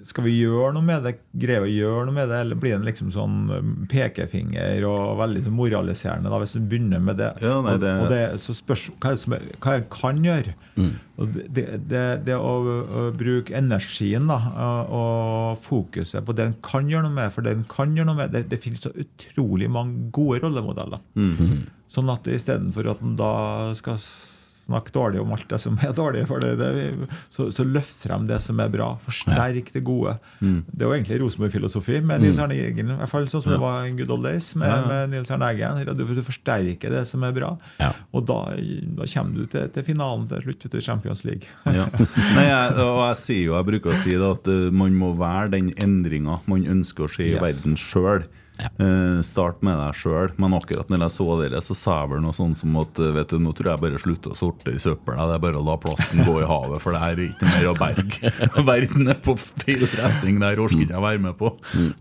Skal 0.07 0.23
vi 0.29 0.37
gjøre 0.39 0.69
noe 0.77 0.87
med 0.87 1.01
det, 1.03 1.17
greier 1.35 1.65
vi 1.65 1.73
å 1.73 1.89
gjøre 1.89 2.05
noe 2.07 2.15
med 2.15 2.29
det, 2.31 2.37
eller 2.45 2.59
blir 2.63 2.77
det 2.77 2.87
liksom 2.87 3.09
sånn 3.11 3.41
um, 3.51 3.73
pekefinger 3.91 4.85
og 4.87 5.17
veldig 5.19 5.41
sånn 5.49 5.57
moraliserende 5.59 6.31
da, 6.31 6.39
hvis 6.39 6.55
vi 6.61 6.63
begynner 6.71 7.03
med 7.03 7.19
det? 7.19 7.33
Ja, 7.43 7.57
nei, 7.65 7.73
det- 7.83 7.91
Og, 7.97 8.05
og 8.05 8.13
det 8.13 8.21
så 8.39 8.55
spørs 8.55 8.85
hva 9.03 9.11
er 9.11 9.17
det 9.19 9.23
som 9.25 9.35
er, 9.35 9.49
hva 9.59 9.75
jeg 9.75 9.89
kan 9.91 10.23
gjøre. 10.29 10.55
Og 11.19 11.33
det, 11.35 11.49
det, 11.59 11.67
det, 11.91 12.05
det 12.29 12.37
å, 12.39 12.53
å 12.87 13.03
bruke 13.19 13.51
energien 13.59 14.31
da, 14.31 14.39
og, 14.95 15.59
fokuset 15.67 16.23
på 16.27 16.37
det 16.39 16.47
en 16.53 16.57
kan 16.63 16.87
gjøre 16.95 17.09
noe 17.09 17.19
med, 17.19 17.35
for 17.35 17.43
det 17.43 17.57
en 17.59 17.67
kan 17.75 17.99
gjøre 17.99 18.13
noe 18.13 18.21
med, 18.23 18.31
det, 18.31 18.45
det 18.55 18.63
finnes 18.63 18.87
så 18.87 18.95
utrolig 18.95 19.67
mange 19.75 20.07
gode 20.15 20.39
rollemodeller. 20.47 21.03
Sånn 21.95 22.11
at 22.11 22.27
istedenfor 22.27 22.91
at 22.95 23.03
en 23.07 23.17
da 23.21 23.33
skal 23.79 23.99
snakke 24.65 24.95
dårlig 24.97 25.19
om 25.21 25.29
alt 25.35 25.45
det 25.51 25.59
som 25.61 25.75
er 25.85 25.91
dårlig, 25.93 26.23
det, 26.41 26.51
det, 26.57 27.09
så, 27.29 27.51
så 27.53 27.67
løft 27.69 27.99
frem 28.07 28.23
det 28.31 28.39
som 28.41 28.57
er 28.65 28.71
bra. 28.73 28.87
Forsterk 29.05 29.67
det 29.75 29.83
gode. 29.85 30.15
Det 30.41 30.81
er 30.81 30.87
jo 30.87 30.95
egentlig 30.95 31.19
Rosenborg-filosofi 31.21 31.99
med 32.01 32.23
Nils 32.25 32.41
Arne 32.41 32.57
Eggen, 32.57 32.95
i 32.95 32.97
hvert 32.97 33.13
fall 33.13 33.29
sånn 33.29 33.43
som 33.45 33.53
det 33.53 33.59
var 33.61 33.85
in 33.85 33.99
good 33.99 34.09
old 34.15 34.25
days 34.25 34.47
med, 34.57 34.87
med 34.89 35.13
Nils 35.13 35.29
Arne 35.37 35.51
Eggen. 35.53 35.83
Du, 35.99 36.01
du 36.17 36.23
forsterker 36.25 36.97
det 36.97 37.03
som 37.11 37.27
er 37.29 37.35
bra, 37.37 37.51
Ja. 37.83 37.91
og 38.17 38.25
da, 38.31 38.39
da 38.57 39.05
kommer 39.13 39.43
du 39.43 39.53
til, 39.53 39.69
til 39.77 39.85
finalen 39.91 40.25
til 40.33 40.47
slutt 40.47 40.65
til 40.73 40.85
Champions 40.89 41.27
League. 41.29 41.45
Ja. 41.69 41.85
Nei, 42.39 42.47
jeg, 42.49 42.73
og 42.87 43.03
jeg 43.11 43.21
sier 43.21 43.43
jo, 43.51 43.59
jeg 43.61 43.69
bruker 43.69 43.93
å 43.93 44.01
si 44.01 44.17
det 44.17 44.31
at 44.33 44.49
eh, 44.49 44.71
man 44.73 44.97
må 44.97 45.13
være 45.21 45.53
den 45.59 45.75
endringa 45.77 46.41
man 46.49 46.65
ønsker 46.79 47.05
å 47.05 47.13
se 47.19 47.29
i 47.29 47.35
Yes. 47.37 47.45
verden 47.45 47.77
sjøl. 47.77 48.25
Start 49.27 49.63
med 49.67 49.79
deg 49.81 49.97
sjøl. 49.99 50.33
Men 50.41 50.55
akkurat 50.57 50.91
når 50.91 51.07
jeg 51.07 51.15
så 51.17 51.27
dere, 51.41 51.63
så 51.65 51.77
sa 51.79 51.97
jeg 52.03 52.13
vel 52.13 52.23
noe 52.25 52.37
sånn 52.37 52.55
som 52.59 52.77
at 52.81 53.01
eh, 53.03 53.13
vet 53.17 53.33
du, 53.33 53.41
nå 53.43 53.55
tror 53.57 53.73
jeg 53.73 53.83
bare 53.83 54.03
slutter 54.03 54.35
å 54.35 54.39
sorte 54.39 54.75
i 54.75 54.83
søpla. 54.83 55.29
Det 55.31 55.39
er 55.39 55.45
bare 55.45 55.61
å 55.61 55.67
la 55.67 55.77
plasten 55.81 56.25
gå 56.27 56.37
i 56.43 56.49
havet, 56.49 56.83
for 56.85 56.95
det 56.95 57.03
her 57.03 57.17
er 57.19 57.25
ikke 57.27 57.51
mer 57.51 57.71
å 57.71 57.77
berge. 57.79 58.35
Verden 58.71 59.11
er 59.11 59.21
på 59.25 59.37
feil 59.41 59.87
retning, 59.97 60.39
der 60.43 60.63
orker 60.63 60.85
ikke 60.85 60.97
jeg 60.97 61.07
være 61.07 61.25
med 61.27 61.39
på. 61.41 61.51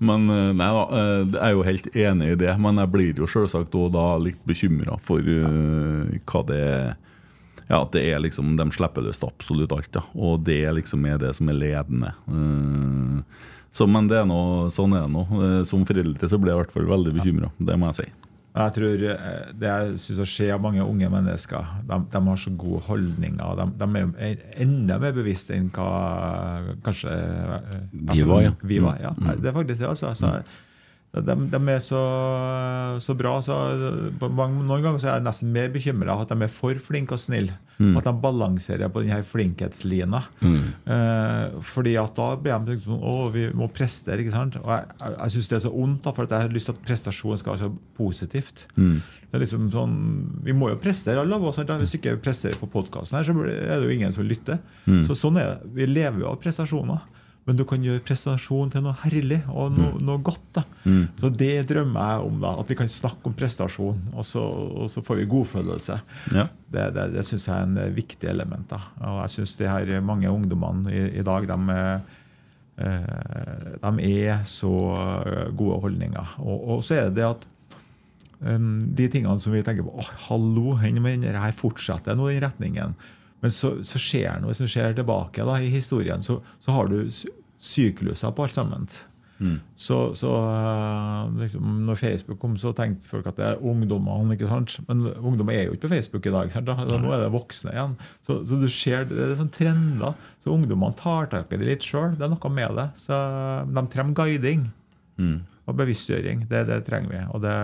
Men 0.04 0.28
eh, 0.30 0.52
nei 0.60 0.70
da, 0.78 0.84
eh, 1.00 1.16
jeg 1.24 1.42
er 1.48 1.56
jo 1.58 1.66
helt 1.70 1.90
enig 1.94 2.34
i 2.34 2.42
det. 2.46 2.54
Men 2.64 2.84
jeg 2.84 2.94
blir 2.94 3.24
jo 3.24 3.30
selvsagt 3.30 3.80
òg 3.80 3.90
da 3.96 4.06
litt 4.22 4.42
bekymra 4.48 5.00
for 5.04 5.24
uh, 5.24 6.14
hva 6.30 6.46
det 6.48 6.60
er 6.64 6.94
ja, 7.70 7.80
at 7.80 7.94
det 7.96 8.04
er 8.12 8.22
liksom, 8.22 8.56
De 8.60 8.66
slipper 8.76 9.06
løs 9.06 9.22
absolutt 9.24 9.74
alt, 9.76 9.96
ja. 9.96 10.04
og 10.14 10.44
det 10.48 10.62
liksom 10.80 11.06
er 11.10 11.20
det 11.22 11.34
som 11.38 11.50
er 11.50 11.58
ledende. 11.58 12.14
Eh, 12.28 13.42
så, 13.74 13.88
men 13.90 14.06
det 14.12 14.20
er 14.22 14.28
noe, 14.30 14.68
sånn 14.74 14.94
er 14.94 15.08
det 15.08 15.14
nå. 15.16 15.24
Eh, 15.42 15.62
Som 15.66 15.84
foreldre 15.90 16.30
så 16.30 16.38
blir 16.38 16.54
jeg 16.54 16.60
i 16.60 16.62
hvert 16.64 16.76
fall 16.76 16.86
veldig 16.92 17.14
bekymra. 17.16 17.50
Det 17.58 17.78
må 17.82 17.90
jeg 17.90 18.04
si. 18.04 18.12
Jeg 18.54 18.74
tror 18.76 19.04
eh, 19.10 19.46
Det 19.58 19.66
jeg 19.72 19.94
synes 20.04 20.30
skjer 20.30 20.52
av 20.54 20.62
mange 20.62 20.84
unge 20.86 21.08
mennesker, 21.10 21.72
de, 21.90 21.98
de 22.14 22.20
har 22.28 22.38
så 22.38 22.52
gode 22.54 22.84
holdninger. 22.86 23.56
De, 23.58 23.66
de 23.82 24.04
er 24.28 24.44
enda 24.62 25.00
mer 25.02 25.16
bevisste 25.18 25.56
enn 25.58 25.72
hva 25.74 25.88
kanskje 26.86 27.16
eh, 27.18 27.80
Vi 28.14 28.22
var, 28.30 28.44
ja. 28.46 28.54
Vi 28.62 28.78
var, 28.84 29.02
ja. 29.02 29.16
Det 29.42 29.50
er 29.50 29.58
faktisk 29.58 29.82
det. 29.82 29.90
altså. 29.90 30.14
Så, 30.22 30.36
de, 31.14 31.34
de, 31.46 31.60
er 31.70 31.82
så, 31.84 32.00
så 32.98 33.14
bra. 33.14 33.36
Så 33.46 33.54
mange, 34.34 34.64
noen 34.66 34.82
ganger 34.82 34.98
så 34.98 35.12
er 35.12 35.20
jeg 35.20 35.26
nesten 35.28 35.52
mer 35.54 35.70
bekymra 35.74 36.16
at 36.24 36.32
de 36.32 36.38
er 36.42 36.50
for 36.50 36.80
flinke 36.82 37.14
og 37.14 37.22
snille. 37.22 37.54
Mm. 37.78 37.92
At 38.00 38.08
de 38.08 38.14
balanserer 38.22 38.90
på 38.90 39.04
denne 39.04 39.20
flinkhetslina. 39.26 40.24
Mm. 40.42 40.64
Eh, 40.96 41.60
fordi 41.70 41.94
at 42.02 42.18
da 42.18 42.32
blir 42.42 42.66
de 42.66 42.80
sånn 42.82 43.06
Å, 43.06 43.14
vi 43.34 43.46
må 43.54 43.70
prestere. 43.74 44.24
ikke 44.24 44.34
sant? 44.34 44.58
Og 44.64 44.74
jeg, 44.74 44.90
jeg, 45.04 45.16
jeg 45.20 45.36
syns 45.36 45.52
det 45.52 45.58
er 45.60 45.64
så 45.68 45.74
ondt, 45.86 46.02
da, 46.08 46.16
for 46.18 46.34
jeg 46.34 46.48
har 46.48 46.58
lyst 46.58 46.72
til 46.72 46.78
at 46.80 46.84
prestasjon 46.90 47.44
skal 47.44 47.54
være 47.54 47.68
så 47.68 47.98
positivt. 48.00 48.66
Mm. 48.74 48.98
Det 49.30 49.38
er 49.38 49.46
liksom 49.46 49.70
sånn, 49.74 49.96
Vi 50.46 50.58
må 50.58 50.74
jo 50.74 50.82
prestere, 50.82 51.22
alle 51.22 51.38
av 51.38 51.46
oss. 51.50 51.62
Hvis 51.62 51.94
du 51.94 52.02
ikke 52.02 52.18
presterer 52.26 52.58
på 52.58 52.70
podkasten, 52.74 53.22
så 53.22 53.38
er 53.54 53.78
det 53.78 53.86
jo 53.86 53.94
ingen 53.94 54.14
som 54.18 54.26
lytter. 54.26 54.62
Mm. 54.90 55.04
Så 55.06 55.18
sånn 55.18 55.38
er 55.42 55.54
det. 55.54 55.74
Vi 55.78 55.90
lever 55.94 56.26
jo 56.26 56.34
av 56.34 56.42
prestasjoner. 56.42 57.06
Men 57.44 57.58
du 57.60 57.66
kan 57.68 57.84
gjøre 57.84 58.04
prestasjon 58.08 58.72
til 58.72 58.86
noe 58.86 58.96
herlig 59.02 59.42
og 59.52 59.76
noe, 59.76 59.92
mm. 59.98 60.04
noe 60.08 60.22
godt. 60.24 60.62
Mm. 60.88 61.02
Så 61.20 61.32
Det 61.36 61.52
drømmer 61.68 62.12
jeg 62.14 62.28
om. 62.30 62.38
da, 62.44 62.54
At 62.62 62.70
vi 62.72 62.78
kan 62.80 62.92
snakke 62.92 63.28
om 63.28 63.36
prestasjon, 63.36 64.00
og 64.14 64.28
så, 64.28 64.44
og 64.84 64.92
så 64.92 65.04
får 65.04 65.20
vi 65.20 65.30
godfølelse. 65.34 65.98
Ja. 66.36 66.48
Det, 66.72 66.86
det, 66.96 67.08
det 67.18 67.26
syns 67.28 67.50
jeg 67.50 67.56
er 67.58 67.68
en 67.68 67.80
eh, 67.84 67.96
viktig 67.96 68.30
element. 68.32 68.68
da. 68.72 68.80
Og 69.10 69.20
jeg 69.26 69.36
syns 69.38 69.58
her 69.60 69.92
mange 70.06 70.32
ungdommene 70.32 70.94
i, 70.94 71.02
i 71.20 71.26
dag 71.28 71.48
de, 71.52 71.80
eh, 72.80 73.10
de, 73.84 74.14
er 74.24 74.46
så 74.48 74.76
gode 75.52 75.82
holdninger. 75.84 76.38
Og, 76.46 76.70
og 76.78 76.86
så 76.86 77.02
er 77.02 77.10
det 77.10 77.20
det 77.20 77.28
at 77.34 77.50
de 78.44 79.06
tingene 79.08 79.40
som 79.40 79.54
vi 79.56 79.62
tenker 79.64 79.86
på 79.88 79.94
oh, 80.04 80.08
Hallo, 80.26 80.74
dette 80.84 81.52
fortsetter 81.60 82.18
nå 82.20 82.28
den 82.28 82.42
retningen. 82.44 82.96
Men 83.44 83.52
så, 83.54 83.76
så 83.84 84.00
skjer 84.02 84.40
noe. 84.42 84.56
Du 84.56 84.70
ser 84.72 84.96
tilbake 84.96 85.44
da, 85.46 85.60
i 85.60 85.72
historien, 85.74 86.24
så, 86.24 86.40
så 86.64 86.76
har 86.76 86.92
du 86.92 87.02
sykluser 87.64 88.32
på 88.36 88.48
alt 88.48 88.56
sammen. 88.56 88.88
Mm. 89.44 89.58
Så, 89.76 89.98
så 90.16 90.32
eh, 90.32 91.34
liksom, 91.42 91.82
når 91.88 92.00
Facebook 92.00 92.40
kom, 92.40 92.56
så 92.60 92.72
tenkte 92.76 93.10
folk 93.10 93.28
at 93.28 93.40
det 93.40 93.48
er 93.50 93.64
ungdommene. 93.66 94.36
ikke 94.36 94.48
sant? 94.48 94.78
Men 94.88 95.08
ungdommer 95.20 95.58
er 95.58 95.66
jo 95.68 95.76
ikke 95.76 95.88
på 95.88 95.96
Facebook 95.96 96.28
i 96.30 96.36
dag. 96.36 96.54
Altså, 96.56 97.00
nå 97.02 97.12
er 97.12 97.26
det 97.26 97.32
voksne 97.34 97.74
igjen. 97.74 97.98
Så, 98.24 98.40
så 98.48 98.60
du 98.62 98.68
ser, 98.72 99.08
det 99.10 99.20
er 99.26 99.36
sånn 99.40 99.52
trender. 99.54 100.16
Så 100.44 100.54
ungdommene 100.54 100.96
tar 101.00 101.32
tak 101.34 101.52
i 101.52 101.60
det 101.60 101.72
litt 101.74 101.88
sjøl. 101.88 102.16
Det 102.20 102.28
er 102.28 102.32
noe 102.36 102.54
med 102.54 102.80
det. 102.80 102.88
Så 103.04 103.18
De 103.68 103.86
trenger 103.92 104.20
guiding 104.22 104.70
mm. 105.20 105.36
og 105.68 105.82
bevisstgjøring. 105.82 106.48
Det, 106.52 106.64
det 106.72 106.84
trenger 106.88 107.12
vi. 107.12 107.26
Og 107.34 107.44
det, 107.44 107.58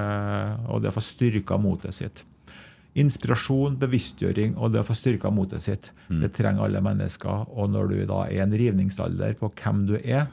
og 0.67 0.83
det 0.83 0.91
å 0.91 0.97
få 0.97 1.05
styrka 1.05 1.59
motet 1.61 1.95
sitt 1.95 2.25
inspirasjon, 2.97 3.77
bevisstgjøring 3.79 4.55
og 4.57 4.73
det 4.73 4.81
å 4.81 4.87
få 4.87 4.95
styrka 4.97 5.31
motet 5.33 5.63
sitt. 5.63 5.91
Mm. 6.09 6.23
Det 6.23 6.31
trenger 6.35 6.65
alle 6.65 6.81
mennesker. 6.83 7.45
Og 7.53 7.71
når 7.71 7.91
du 7.91 7.97
da 8.09 8.23
er 8.25 8.39
i 8.39 8.43
en 8.43 8.55
rivningsalder 8.61 9.37
på 9.39 9.51
hvem 9.61 9.85
du 9.91 9.95
er, 9.99 10.27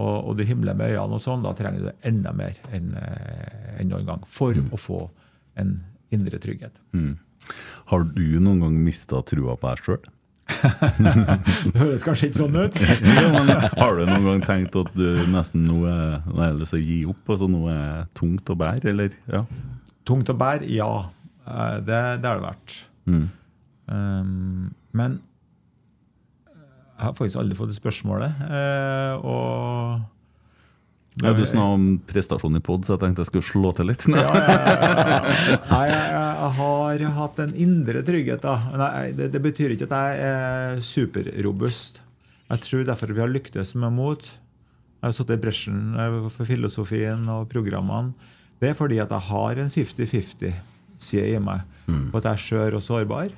og, 0.00 0.30
og 0.30 0.36
du 0.38 0.44
himler 0.46 0.76
med 0.78 0.94
øynene, 0.94 1.18
og 1.18 1.22
sånn, 1.22 1.44
da 1.44 1.54
trenger 1.56 1.88
du 1.88 2.06
enda 2.08 2.32
mer 2.36 2.58
enn 2.74 2.92
en 2.96 3.90
noen 3.90 4.06
gang 4.08 4.22
for 4.28 4.56
mm. 4.56 4.70
å 4.72 4.80
få 4.80 5.02
en 5.60 5.76
indre 6.14 6.40
trygghet. 6.42 6.80
Mm. 6.96 7.18
Har 7.90 8.06
du 8.06 8.26
noen 8.40 8.62
gang 8.64 8.80
mista 8.84 9.22
trua 9.26 9.56
på 9.58 9.70
deg 9.70 9.84
sjøl? 9.84 10.08
det 11.70 11.76
høres 11.78 12.04
kanskje 12.04 12.30
ikke 12.30 12.40
sånn 12.40 12.56
ut. 12.58 12.78
har 13.82 13.98
du 13.98 14.02
noen 14.08 14.26
gang 14.26 14.42
tenkt 14.46 14.78
at 14.80 14.90
du 14.98 15.22
nesten 15.30 15.66
nå 15.68 15.84
er 15.86 16.64
til 16.64 16.82
gi 16.82 17.00
opp? 17.10 17.22
altså 17.30 17.48
Noe 17.50 17.74
er 17.74 18.08
tungt 18.18 18.50
å 18.50 18.58
bære? 18.58 18.90
eller? 18.90 19.14
Ja. 19.30 19.44
Tungt 20.08 20.32
å 20.32 20.36
bære? 20.36 20.66
Ja. 20.72 20.90
Eh, 21.46 21.76
det, 21.86 22.00
det 22.20 22.28
har 22.28 22.40
det 22.40 22.46
vært. 22.46 22.78
Mm. 23.10 23.26
Um, 23.90 24.70
men 24.96 25.18
jeg 27.00 27.06
har 27.08 27.16
faktisk 27.16 27.40
aldri 27.40 27.56
fått 27.56 27.70
det 27.72 27.78
spørsmålet. 27.78 28.40
Uh, 28.44 29.14
og 29.24 30.02
ja, 31.20 31.32
Du 31.34 31.42
snakket 31.42 31.74
om 31.74 31.86
prestasjon 32.06 32.58
i 32.58 32.62
pod, 32.64 32.84
så 32.86 32.94
jeg 32.94 33.02
tenkte 33.02 33.24
jeg 33.24 33.30
skulle 33.30 33.48
slå 33.48 33.72
til 33.76 33.88
litt. 33.90 34.04
ja, 34.12 34.20
ja, 34.20 36.02
ja, 36.12 36.26
jeg, 36.92 37.08
har 37.08 37.16
hatt 37.16 37.40
en 37.42 37.56
indre 37.56 38.04
trygghet. 38.06 38.44
Nei, 38.78 39.10
det, 39.16 39.30
det, 39.34 39.42
betyr 39.42 39.74
ikke 39.74 39.88
at 39.88 39.96
jeg 39.96 40.28
er 40.28 40.84
superrobust. 40.84 42.02
Jeg 42.50 42.64
tror 42.66 42.86
derfor 42.86 43.14
vi 43.14 43.24
har 43.24 43.32
lyktes 43.32 43.74
med 43.78 43.96
mot. 43.96 44.22
Jeg 45.00 45.06
har 45.08 45.16
sittet 45.16 45.38
i 45.38 45.42
bresjen 45.42 45.82
for 46.28 46.48
filosofien 46.48 47.24
og 47.32 47.48
programmene. 47.52 48.12
Det 48.60 48.70
er 48.70 48.76
fordi 48.76 49.00
at 49.00 49.12
jeg 49.14 49.24
har 49.30 49.60
en 49.62 49.70
50-50 49.72 50.52
side 51.02 51.36
i 51.36 51.42
meg. 51.42 51.66
Mm. 51.86 52.08
På 52.12 52.20
at 52.20 52.28
jeg 52.28 52.38
er 52.38 52.44
skjør 52.46 52.78
og 52.78 52.84
sårbar, 52.86 53.36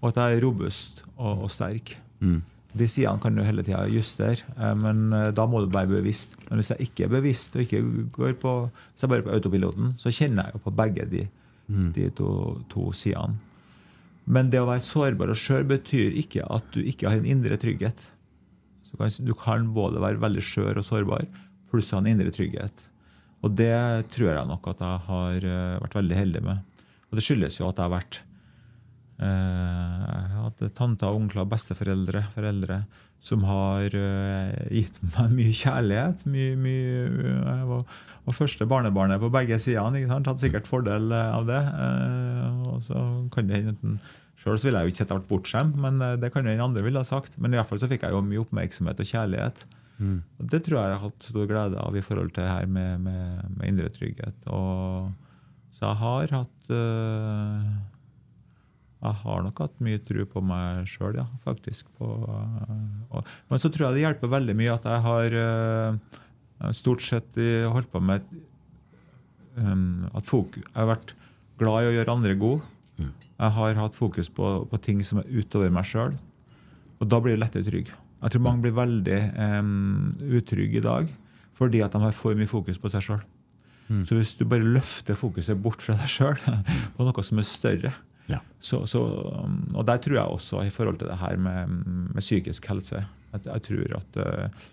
og 0.00 0.10
at 0.10 0.20
jeg 0.20 0.36
er 0.36 0.44
robust 0.44 1.04
og, 1.16 1.46
og 1.46 1.52
sterk. 1.52 1.96
Mm. 2.20 2.42
De 2.74 2.88
sidene 2.90 3.22
kan 3.22 3.36
du 3.36 3.44
hele 3.46 3.62
tida 3.62 3.84
justere, 3.86 4.42
eh, 4.58 4.74
men 4.78 5.06
eh, 5.14 5.30
da 5.34 5.46
må 5.46 5.62
du 5.62 5.70
være 5.72 5.92
bevisst. 5.92 6.34
Men 6.48 6.58
hvis 6.58 6.72
jeg 6.74 6.88
ikke 6.88 7.06
er 7.06 7.12
bevisst, 7.12 7.54
og 7.54 7.64
ikke 7.64 7.82
går 8.16 8.36
på, 8.42 8.54
hvis 8.92 9.04
jeg 9.04 9.12
bare 9.12 9.22
er 9.22 9.28
på 9.28 9.34
autopiloten, 9.36 9.92
så 10.02 10.12
kjenner 10.14 10.48
jeg 10.48 10.56
jo 10.56 10.62
på 10.64 10.74
begge 10.82 11.06
de, 11.10 11.26
mm. 11.68 11.90
de 11.94 12.08
to, 12.18 12.30
to, 12.72 12.88
sidene. 12.96 13.38
Men 14.24 14.48
det 14.50 14.62
å 14.62 14.66
være 14.66 14.82
sårbar 14.82 15.30
og 15.30 15.38
skjør 15.38 15.66
betyr 15.74 16.16
ikke 16.16 16.46
at 16.50 16.66
du 16.74 16.80
ikke 16.80 17.10
har 17.10 17.20
en 17.20 17.28
indre 17.28 17.58
trygghet. 17.60 18.06
Kan, 18.94 19.10
du 19.26 19.34
kan 19.36 19.66
både 19.74 20.00
være 20.02 20.22
veldig 20.22 20.42
skjør 20.44 20.80
og 20.80 20.86
sårbar, 20.86 21.26
pluss 21.70 21.92
ha 21.92 22.00
en 22.00 22.08
indre 22.14 22.32
trygghet. 22.34 22.86
Og 23.44 23.52
det 23.52 24.08
tror 24.14 24.30
jeg 24.32 24.48
nok 24.48 24.70
at 24.72 24.80
jeg 24.80 25.02
har 25.08 25.48
eh, 25.50 25.80
vært 25.82 25.98
veldig 25.98 26.20
heldig 26.20 26.44
med. 26.46 26.84
Og 27.10 27.18
det 27.18 27.24
skyldes 27.24 27.60
jo 27.60 27.68
at 27.68 27.76
jeg 27.76 27.84
har 27.84 27.92
vært 27.92 28.20
eh, 29.20 30.38
hatt 30.38 30.64
tanter, 30.78 31.12
onkler, 31.12 31.48
besteforeldre, 31.50 32.24
foreldre 32.34 32.84
som 33.24 33.44
har 33.48 33.94
eh, 33.96 34.56
gitt 34.80 34.98
meg 35.12 35.36
mye 35.36 35.52
kjærlighet. 35.60 36.24
Mye, 36.28 36.56
mye, 36.60 37.04
jeg 37.20 37.68
var, 37.68 37.86
var 38.26 38.36
første 38.40 38.68
barnebarnet 38.68 39.20
på 39.22 39.32
begge 39.32 39.60
sider. 39.60 40.00
Hatt 40.12 40.42
sikkert 40.42 40.68
fordel 40.68 41.12
av 41.12 41.48
det. 41.48 41.62
Og 42.72 42.82
så 42.84 43.06
kan 43.34 43.48
det 43.48 43.62
hende 43.62 43.96
Sjøl 44.34 44.58
ville 44.58 44.80
jeg 44.80 44.88
jo 44.88 44.90
ikke 44.90 44.98
sett 44.98 45.12
vært 45.12 45.28
bortskjemt, 45.28 45.76
men 45.78 46.00
det 46.20 46.28
kan 46.34 46.42
jo 46.44 46.50
den 46.50 46.60
andre 46.60 46.82
ville 46.84 47.00
ha 47.00 47.06
sagt. 47.06 47.36
Men 47.40 47.54
i 47.54 47.56
hvert 47.56 47.68
fall 47.70 47.78
så 47.80 47.88
fikk 47.88 48.02
jeg 48.04 48.12
jo 48.12 48.20
mye 48.26 48.42
oppmerksomhet 48.42 48.98
og 49.00 49.06
kjærlighet. 49.08 49.62
Mm. 50.04 50.20
Det 50.52 50.60
tror 50.64 50.78
jeg 50.78 50.90
jeg 50.90 50.98
har 50.98 51.06
hatt 51.06 51.26
stor 51.30 51.48
glede 51.48 51.80
av 51.80 51.96
i 51.96 52.04
forhold 52.04 52.34
til 52.34 52.44
det 52.44 52.52
her 52.52 52.68
med, 52.70 53.00
med, 53.06 53.50
med 53.56 53.70
indre 53.70 53.90
trygghet. 53.94 54.36
Og, 54.52 55.12
så 55.74 55.86
jeg 55.88 56.00
har 56.02 56.34
hatt 56.38 56.74
øh, 56.74 57.70
Jeg 59.04 59.14
har 59.22 59.42
nok 59.44 59.62
hatt 59.64 59.80
mye 59.84 60.02
tro 60.08 60.26
på 60.34 60.42
meg 60.44 60.90
sjøl, 60.90 61.16
ja, 61.20 61.26
faktisk. 61.46 61.88
På, 61.98 62.12
øh, 62.28 62.84
og, 63.10 63.32
men 63.50 63.62
så 63.62 63.72
tror 63.72 63.88
jeg 63.88 63.98
det 63.98 64.04
hjelper 64.06 64.34
veldig 64.36 64.58
mye 64.60 64.76
at 64.76 64.90
jeg 64.90 65.06
har 65.08 65.38
øh, 65.44 65.98
stort 66.76 67.04
sett 67.04 67.40
holdt 67.70 67.92
på 67.92 68.00
med 68.00 68.24
at 69.54 70.26
folk, 70.26 70.56
Jeg 70.56 70.74
har 70.74 70.88
vært 70.88 71.12
glad 71.60 71.84
i 71.84 71.90
å 71.92 71.92
gjøre 71.94 72.14
andre 72.16 72.32
gode. 72.34 72.64
Mm. 72.98 73.10
Jeg 73.38 73.54
har 73.54 73.76
hatt 73.78 73.94
fokus 73.94 74.26
på, 74.26 74.48
på 74.66 74.80
ting 74.82 75.02
som 75.06 75.20
er 75.20 75.28
utover 75.30 75.70
meg 75.70 75.86
sjøl. 75.86 76.16
Og 76.98 77.06
da 77.06 77.20
blir 77.22 77.36
jeg 77.36 77.42
lettere 77.44 77.68
trygg. 77.68 77.92
Jeg 78.24 78.32
tror 78.32 78.44
mange 78.46 78.64
blir 78.64 78.76
veldig 78.76 79.20
um, 79.36 80.14
utrygge 80.38 80.80
i 80.80 80.84
dag 80.84 81.12
fordi 81.54 81.84
at 81.84 81.92
de 81.94 82.00
har 82.02 82.16
for 82.16 82.34
mye 82.34 82.50
fokus 82.50 82.80
på 82.82 82.90
seg 82.90 83.04
sjøl. 83.04 83.20
Mm. 83.86 84.00
Så 84.08 84.16
hvis 84.16 84.32
du 84.40 84.46
bare 84.48 84.64
løfter 84.64 85.14
fokuset 85.18 85.60
bort 85.60 85.84
fra 85.84 85.94
deg 86.00 86.10
sjøl 86.10 86.40
på 86.96 87.06
noe 87.06 87.24
som 87.26 87.40
er 87.40 87.46
større 87.46 87.92
ja. 88.32 88.38
så, 88.56 88.80
så, 88.88 89.02
Og 89.76 89.82
der 89.84 90.00
tror 90.00 90.16
jeg 90.16 90.24
også 90.38 90.62
i 90.64 90.72
forhold 90.72 91.02
til 91.02 91.10
det 91.10 91.18
her 91.20 91.36
med, 91.36 91.74
med 92.16 92.24
psykisk 92.24 92.70
helse 92.72 93.02
at 93.36 93.46
Jeg 93.50 93.64
tror 93.66 93.98
at 93.98 94.18
uh, 94.24 94.64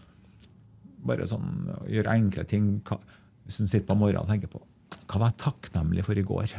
bare 1.04 1.28
sånn 1.28 1.68
gjøre 1.92 2.16
enkle 2.16 2.46
ting 2.48 2.72
Hvis 2.88 3.60
du 3.60 3.66
sitter 3.66 3.90
på 3.90 4.00
morgenen 4.00 4.24
og 4.24 4.32
tenker 4.32 4.52
på 4.54 4.64
hva 5.12 5.20
var 5.20 5.32
jeg 5.34 5.42
takknemlig 5.44 6.04
for 6.08 6.20
i 6.20 6.24
går? 6.24 6.54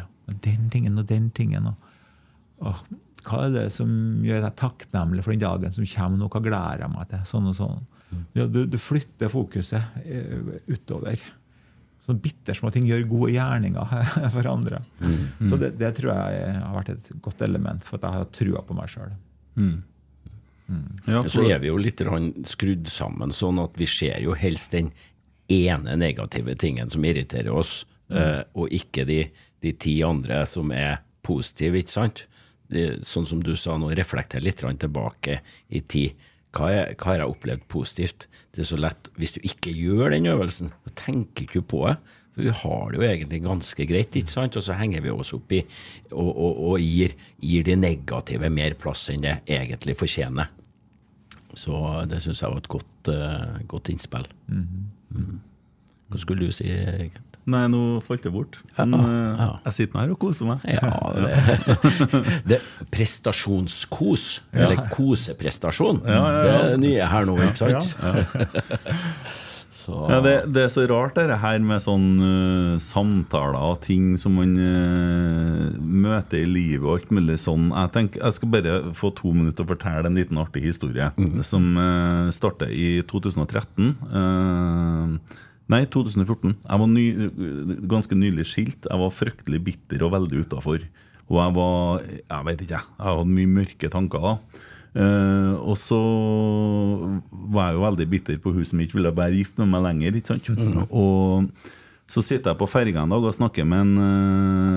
Den 0.45 0.67
tingen 0.73 0.99
og 1.01 1.07
den 1.09 1.31
tingen. 1.33 1.71
og, 1.71 1.91
og 2.61 2.83
hva 3.27 3.45
er 3.47 3.53
det 3.55 3.67
som 3.75 3.91
gjør 4.27 4.43
deg 4.45 4.57
takknemlig 4.59 5.25
for 5.25 5.35
den 5.35 5.43
dagen 5.43 5.75
som 5.75 5.87
kommer? 5.89 6.19
noe 6.21 6.33
hva 6.33 6.43
gleder 6.45 6.85
jeg 6.85 6.95
meg 6.95 7.11
til? 7.11 7.23
Sånn 7.29 7.51
og 7.51 7.55
sånn. 7.59 7.85
Mm. 8.13 8.25
Ja, 8.37 8.49
du, 8.49 8.65
du, 8.69 8.79
flytter 8.81 9.31
fokuset 9.33 10.03
uh, 10.07 10.51
utover. 10.71 11.23
Sånne 12.03 12.25
bittersmå 12.25 12.73
ting 12.75 12.89
gjør 12.89 13.07
gode 13.11 13.37
gjerninger 13.37 13.95
for 14.35 14.51
andre. 14.51 14.83
Mm. 15.01 15.15
Mm. 15.15 15.53
Så 15.53 15.61
det, 15.61 15.73
det, 15.81 15.93
tror 15.99 16.13
jeg 16.13 16.57
har 16.59 16.75
vært 16.77 16.93
et 16.97 17.15
godt 17.25 17.47
element 17.47 17.87
for 17.87 18.01
at 18.01 18.09
jeg 18.09 18.19
har 18.19 18.35
trua 18.41 18.65
på 18.67 18.77
meg 18.79 18.91
sjøl. 18.93 19.15
Mm. 19.55 19.79
mm. 20.67 20.91
Ja, 21.07 21.23
så 21.31 21.47
er 21.47 21.63
vi 21.63 21.71
jo 21.71 21.79
litt 21.81 22.03
skrudd 22.49 22.91
sammen 22.91 23.35
sånn 23.35 23.63
at 23.63 23.79
vi 23.81 23.89
ser 23.91 24.19
jo 24.25 24.37
helst 24.39 24.75
den 24.77 24.91
ene 25.53 25.97
negative 26.01 26.57
tingen 26.57 26.91
som 26.91 27.05
irriterer 27.05 27.53
oss, 27.53 27.83
uh, 28.13 28.43
og 28.57 28.73
ikke 28.73 29.07
de, 29.09 29.23
de 29.63 29.73
ti 29.77 29.99
andre 30.07 30.43
som 30.49 30.71
er 30.75 31.01
positive, 31.23 31.79
ikke 31.79 31.95
sant? 31.95 32.27
Sånn 33.09 33.29
som 33.29 33.43
du 33.45 33.55
sa 33.59 33.77
nå, 33.79 33.91
reflektere 33.97 34.45
litt 34.45 34.63
tilbake 34.63 35.41
i 35.69 35.83
tid. 35.83 36.29
Hva, 36.53 36.69
er, 36.69 36.97
har 37.01 37.21
jeg 37.21 37.33
opplevd 37.33 37.69
positivt? 37.73 38.27
Det 38.53 38.61
er 38.61 38.69
så 38.69 38.77
lett 38.77 39.09
Hvis 39.17 39.33
du 39.39 39.41
ikke 39.49 39.73
gjør 39.73 40.13
den 40.13 40.29
øvelsen, 40.29 40.73
så 40.85 40.93
tenker 40.99 41.47
du 41.47 41.49
ikke 41.49 41.69
på 41.73 41.87
det. 41.89 41.97
For 42.33 42.47
vi 42.47 42.53
har 42.63 42.93
det 42.93 42.99
jo 42.99 43.07
egentlig 43.07 43.43
ganske 43.45 43.87
greit, 43.89 44.17
ikke 44.17 44.33
sant? 44.33 44.57
Og 44.57 44.65
så 44.65 44.77
henger 44.77 45.05
vi 45.05 45.13
oss 45.13 45.35
opp 45.37 45.53
i 45.53 45.61
og, 46.13 46.31
og, 46.31 46.61
og 46.73 46.77
gir, 46.81 47.17
gir 47.41 47.65
de 47.67 47.77
negative 47.77 48.49
mer 48.53 48.77
plass 48.81 49.07
enn 49.13 49.25
det 49.25 49.39
egentlig 49.53 49.99
fortjener. 50.01 50.53
Så 51.53 51.77
det 52.09 52.23
syns 52.25 52.41
jeg 52.41 52.53
var 52.55 52.63
et 52.63 52.71
godt, 52.73 53.13
uh, 53.13 53.59
godt 53.69 53.93
innspill. 53.93 54.25
Mm. 54.49 55.41
Hva 56.09 56.21
skulle 56.21 56.49
du 56.49 56.57
si? 56.57 56.69
Kent? 57.13 57.32
Nei, 57.51 57.65
nå 57.73 57.99
falt 58.07 58.23
det 58.23 58.31
bort. 58.31 58.61
Men 58.77 58.95
uh, 58.95 59.07
ja. 59.35 59.49
jeg 59.67 59.79
sitter 59.81 60.05
her 60.05 60.13
og 60.15 60.21
koser 60.23 60.47
meg. 60.47 60.63
Ja, 60.69 60.93
det, 61.17 61.31
det 62.53 62.61
Prestasjonskos, 62.93 64.27
ja. 64.53 64.67
eller 64.67 64.85
koseprestasjon, 64.93 66.05
ja, 66.07 66.21
det 66.39 66.53
er 66.59 66.77
nye 66.83 67.09
her 67.15 67.27
nå, 67.27 67.39
ikke 67.49 67.81
sant? 67.81 67.97
Ja, 69.83 70.21
det, 70.23 70.33
det, 70.55 70.61
er 70.63 70.71
så 70.71 70.85
rart 70.87 71.17
det 71.17 71.39
her 71.43 71.63
med 71.65 71.83
sånn 71.83 72.05
uh, 72.23 72.79
samtaler 72.83 73.59
og 73.59 73.81
ting 73.83 74.13
som 74.21 74.37
man 74.39 74.53
uh, 74.55 75.73
møter 75.83 76.43
i 76.43 76.47
livet 76.47 76.87
og 76.87 76.93
alt 77.01 77.11
mulig 77.15 77.39
sånn. 77.43 77.71
Jeg 77.73 77.91
tenker, 77.97 78.23
jeg 78.23 78.39
skal 78.39 78.53
bare 78.53 78.77
få 78.95 79.11
to 79.19 79.33
minutter 79.35 79.67
og 79.67 79.73
fortelle 79.75 80.07
en 80.07 80.19
liten 80.21 80.39
artig 80.39 80.63
historie 80.69 81.11
mm. 81.17 81.41
som 81.47 81.67
uh, 81.75 82.31
starter 82.35 82.71
i 82.71 83.03
2013. 83.11 83.97
Nei, 85.71 85.85
2014. 85.87 86.57
Jeg 86.59 86.83
var 86.83 86.91
ny, 86.91 87.07
ganske 87.91 88.17
nylig 88.19 88.49
skilt. 88.51 88.89
Jeg 88.89 88.99
var 88.99 89.15
fryktelig 89.15 89.63
bitter 89.69 90.03
og 90.07 90.15
veldig 90.17 90.43
utafor. 90.43 90.83
Og 91.31 91.39
jeg 91.39 91.55
var 91.57 92.03
Jeg 92.03 92.47
vet 92.49 92.65
ikke, 92.67 92.83
jeg 92.83 93.07
hadde 93.07 93.37
mye 93.39 93.55
mørke 93.61 93.91
tanker 93.93 94.27
da. 94.27 94.37
Uh, 94.93 95.57
og 95.65 95.79
så 95.81 95.99
var 97.33 97.71
jeg 97.71 97.79
jo 97.79 97.85
veldig 97.87 98.07
bitter 98.13 98.41
på 98.43 98.51
hun 98.53 98.67
som 98.69 98.81
ikke 98.83 98.99
ville 98.99 99.15
være 99.17 99.39
gift 99.39 99.61
med 99.61 99.71
meg 99.73 99.87
lenger. 99.87 100.19
ikke 100.19 100.35
sant? 100.35 100.51
Mm. 100.53 100.83
Og 100.91 101.49
så 102.11 102.21
sitter 102.21 102.53
jeg 102.53 102.61
på 102.61 102.69
ferga 102.69 103.05
en 103.05 103.15
dag 103.15 103.25
og 103.25 103.33
snakker 103.33 103.65
med 103.65 103.87
en 103.87 103.95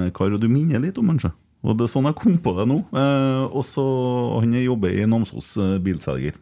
uh, 0.06 0.14
kar, 0.16 0.32
og 0.32 0.40
du 0.40 0.48
minner 0.48 0.80
litt 0.80 1.02
om 1.02 1.12
han. 1.12 1.20
Og 1.66 1.76
det 1.76 1.88
er 1.88 1.92
sånn 1.92 2.08
jeg 2.08 2.20
kom 2.22 2.38
på 2.40 2.56
det 2.56 2.68
nå. 2.70 2.80
Uh, 2.96 3.52
og 3.52 3.66
så 3.68 3.84
Han 4.40 4.56
jobber 4.62 4.94
i 4.94 5.04
Namsos, 5.10 5.58
bilselger. 5.84 6.40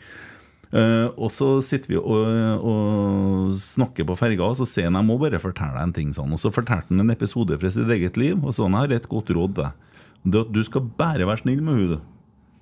Uh, 0.73 1.13
og 1.21 1.29
så 1.29 1.47
sitter 1.61 1.91
vi 1.91 1.99
og, 2.01 2.63
og 2.65 3.51
snakker 3.61 4.07
på 4.09 4.17
ferga, 4.17 4.47
og 4.47 4.57
så 4.57 4.65
sier 4.65 4.89
han 4.89 4.97
jeg 4.97 5.05
må 5.05 5.19
bare 5.21 5.41
fortelle 5.41 5.77
deg 5.77 5.85
en 5.85 5.93
ting. 5.99 6.13
Sånn. 6.15 6.33
Og 6.33 6.41
så 6.41 6.53
fortalte 6.53 6.89
han 6.89 7.03
en 7.05 7.13
episode 7.13 7.59
fra 7.61 7.73
sitt 7.73 7.91
eget 7.93 8.17
liv, 8.17 8.39
og 8.41 8.55
sånn 8.57 8.77
har 8.77 8.93
et 8.93 9.09
godt 9.11 9.29
råd 9.35 9.53
til 9.59 9.67
deg. 9.67 10.49
Du 10.55 10.61
skal 10.65 10.87
bare 10.97 11.27
være 11.27 11.43
snill 11.43 11.61
med 11.61 11.77
henne. 11.77 12.01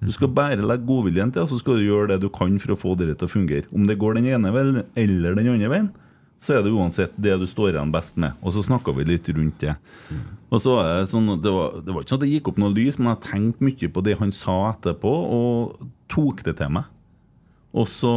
Du 0.01 0.09
skal 0.09 0.31
bare 0.33 0.57
legge 0.57 0.87
godviljen 0.87 1.29
til, 1.31 1.45
og 1.45 1.51
så 1.51 1.59
skal 1.61 1.77
du 1.77 1.85
gjøre 1.85 2.15
det 2.15 2.23
du 2.23 2.29
kan 2.33 2.55
for 2.59 2.73
å 2.73 2.79
få 2.79 2.95
det 2.97 3.13
til 3.13 3.27
å 3.27 3.31
fungere. 3.31 3.69
Om 3.69 3.85
det 3.85 3.99
går 4.01 4.17
den 4.17 4.31
ene 4.33 4.53
veien 4.53 4.79
eller 4.97 5.37
den 5.37 5.51
andre 5.53 5.69
veien, 5.69 5.91
så 6.41 6.55
er 6.55 6.63
det 6.65 6.71
uansett 6.73 7.13
det 7.21 7.35
du 7.37 7.45
står 7.45 7.75
igjen 7.75 7.93
best 7.93 8.17
med. 8.17 8.33
Og 8.41 8.55
så 8.55 8.63
snakka 8.65 8.95
vi 8.97 9.05
litt 9.05 9.29
rundt 9.29 9.61
det. 9.61 9.75
Og 10.49 10.63
så 10.63 10.79
er 10.81 11.03
Det 11.03 11.11
sånn, 11.13 11.29
det 11.37 11.53
var, 11.53 11.77
det 11.85 11.93
var 11.93 12.01
ikke 12.01 12.15
sånn 12.15 12.21
at 12.21 12.25
det 12.25 12.31
gikk 12.31 12.49
opp 12.49 12.63
noe 12.63 12.73
lys, 12.73 12.97
men 12.97 13.11
jeg 13.11 13.23
tenkte 13.27 13.67
mye 13.67 13.91
på 13.93 14.03
det 14.07 14.17
han 14.17 14.33
sa 14.33 14.57
etterpå, 14.71 15.13
og 15.37 15.85
tok 16.09 16.41
det 16.49 16.57
til 16.57 16.73
meg. 16.79 16.89
Og 17.71 17.87
så 17.87 18.13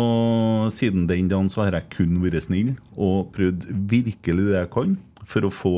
siden 0.75 1.07
den 1.07 1.29
dagen 1.31 1.51
så 1.53 1.63
har 1.63 1.77
jeg 1.79 1.91
kun 1.95 2.19
vært 2.23 2.49
snill 2.49 2.75
og 2.97 3.31
prøvd 3.37 3.69
virkelig 3.91 4.49
det 4.49 4.57
jeg 4.59 4.71
kan 4.75 4.97
for 5.31 5.47
å 5.47 5.53
få 5.55 5.75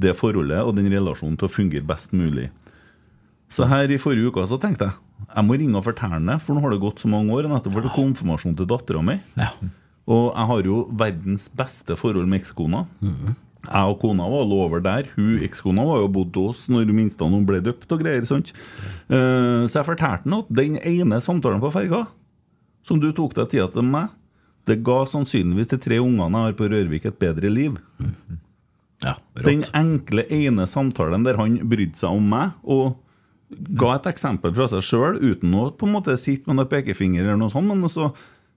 det 0.00 0.16
forholdet 0.16 0.64
og 0.64 0.74
den 0.76 0.90
relasjonen 0.92 1.38
til 1.40 1.48
å 1.48 1.52
fungere 1.52 1.86
best 1.86 2.12
mulig. 2.16 2.50
Så 3.50 3.66
her 3.66 3.90
i 3.90 3.98
forrige 4.00 4.30
uke 4.30 4.44
så 4.46 4.60
tenkte 4.60 4.90
jeg 4.90 4.98
jeg 5.20 5.46
må 5.46 5.56
ringe 5.58 5.78
og 5.78 5.84
fortelle 5.84 6.18
det, 6.24 6.38
for 6.42 6.56
nå 6.56 6.62
har 6.64 6.72
det 6.72 6.80
gått 6.82 7.02
så 7.02 7.10
mange 7.10 7.34
år. 7.36 7.46
Nettopp 7.50 7.74
ble 7.76 7.84
det 7.84 7.92
konfirmasjon 7.94 8.56
til 8.58 8.66
dattera 8.70 9.02
mi. 9.04 9.18
Ja. 9.38 9.50
Og 10.10 10.30
jeg 10.32 10.48
har 10.50 10.66
jo 10.66 10.78
verdens 11.02 11.44
beste 11.54 11.96
forhold 11.98 12.26
med 12.30 12.40
ekskona. 12.40 12.86
Mm. 13.04 13.36
Jeg 13.60 13.92
og 13.92 13.98
kona 14.00 14.26
var 14.32 14.46
alle 14.46 14.58
over 14.64 14.82
der. 14.82 15.10
Hun 15.18 15.42
Ekskona 15.44 15.84
var 15.84 16.00
jo 16.00 16.08
bodd 16.14 16.38
hos 16.40 16.62
når 16.72 16.88
minste 16.96 17.28
hun 17.28 17.44
ble 17.46 17.60
døpt 17.62 17.92
og 17.92 18.00
greier. 18.00 18.24
sånt. 18.24 18.54
Uh, 19.12 19.68
så 19.68 19.82
jeg 19.82 19.88
fortalte 19.90 20.24
henne 20.24 20.40
at 20.40 20.54
den 20.62 20.78
ene 20.80 21.20
samtalen 21.20 21.60
på 21.62 21.72
ferga 21.74 22.06
som 22.86 23.00
du 23.02 23.10
tok 23.16 23.34
deg 23.36 23.50
tida 23.52 23.68
til 23.72 23.86
meg, 23.86 24.08
det 24.68 24.80
ga 24.86 25.02
sannsynligvis 25.08 25.70
de 25.72 25.78
tre 25.82 25.98
ungene 26.02 26.44
jeg 26.44 26.50
har 26.50 26.56
på 26.58 26.68
Rørvik, 26.70 27.06
et 27.08 27.18
bedre 27.20 27.50
liv. 27.52 27.78
Mm. 28.00 28.40
Ja, 29.00 29.14
Den 29.40 29.62
enkle 29.76 30.26
ene 30.28 30.66
samtalen 30.68 31.24
der 31.24 31.38
han 31.40 31.56
brydde 31.68 31.96
seg 31.96 32.12
om 32.18 32.26
meg 32.28 32.52
og 32.68 32.98
ga 33.50 33.94
et 33.96 34.10
eksempel 34.12 34.52
fra 34.54 34.66
seg 34.70 34.84
sjøl 34.84 35.16
uten 35.22 35.54
å 35.56 35.70
på 35.74 35.88
en 35.88 35.94
måte 35.96 36.14
sitte 36.20 36.46
med 36.50 36.60
noen 36.60 36.70
pekefinger, 36.70 37.24
eller 37.24 37.40
noe 37.40 37.50
sånt, 37.50 37.66
men 37.66 37.82
også, 37.88 38.10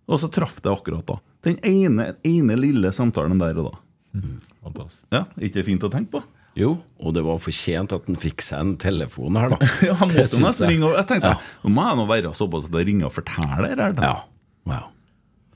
og 0.06 0.20
så 0.22 0.30
traff 0.34 0.60
det 0.62 0.74
akkurat 0.74 1.08
da. 1.08 1.18
Den 1.48 1.58
ene, 1.66 2.12
ene 2.28 2.60
lille 2.60 2.92
samtalen 2.94 3.40
der 3.42 3.58
og 3.64 3.72
da. 3.72 3.80
Mm. 4.20 4.36
Fantastisk. 4.68 5.08
Ja, 5.16 5.24
Ikke 5.42 5.64
fint 5.66 5.84
å 5.88 5.90
tenke 5.94 6.20
på? 6.20 6.24
Jo, 6.60 6.76
og 7.02 7.16
det 7.16 7.24
var 7.26 7.40
fortjent 7.42 7.96
at 7.96 8.10
han 8.10 8.18
fikk 8.22 8.44
seg 8.46 8.62
en 8.62 8.74
telefon 8.82 9.40
her, 9.40 9.56
da. 9.56 9.70
ja, 9.88 9.96
han 9.98 10.12
måtte 10.12 10.42
nesten 10.42 10.70
ringe 10.70 10.92
og 10.92 10.98
Jeg 11.00 11.10
tenkte 11.10 11.32
ja. 11.34 11.40
nå 11.64 11.72
må 11.74 11.88
jeg 11.88 12.00
nå 12.00 12.06
være 12.12 12.34
såpass 12.38 12.68
at 12.70 12.78
jeg 12.78 12.92
ringer 12.92 13.10
og 13.10 13.16
forteller 13.16 13.74
det 13.74 13.88
her. 13.90 14.22
Ja. 14.70 14.84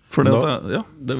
Ja. 0.07 0.13
For 0.13 0.23
det, 0.23 0.31
da, 0.31 0.53
ja. 0.71 0.83
det, 1.03 1.17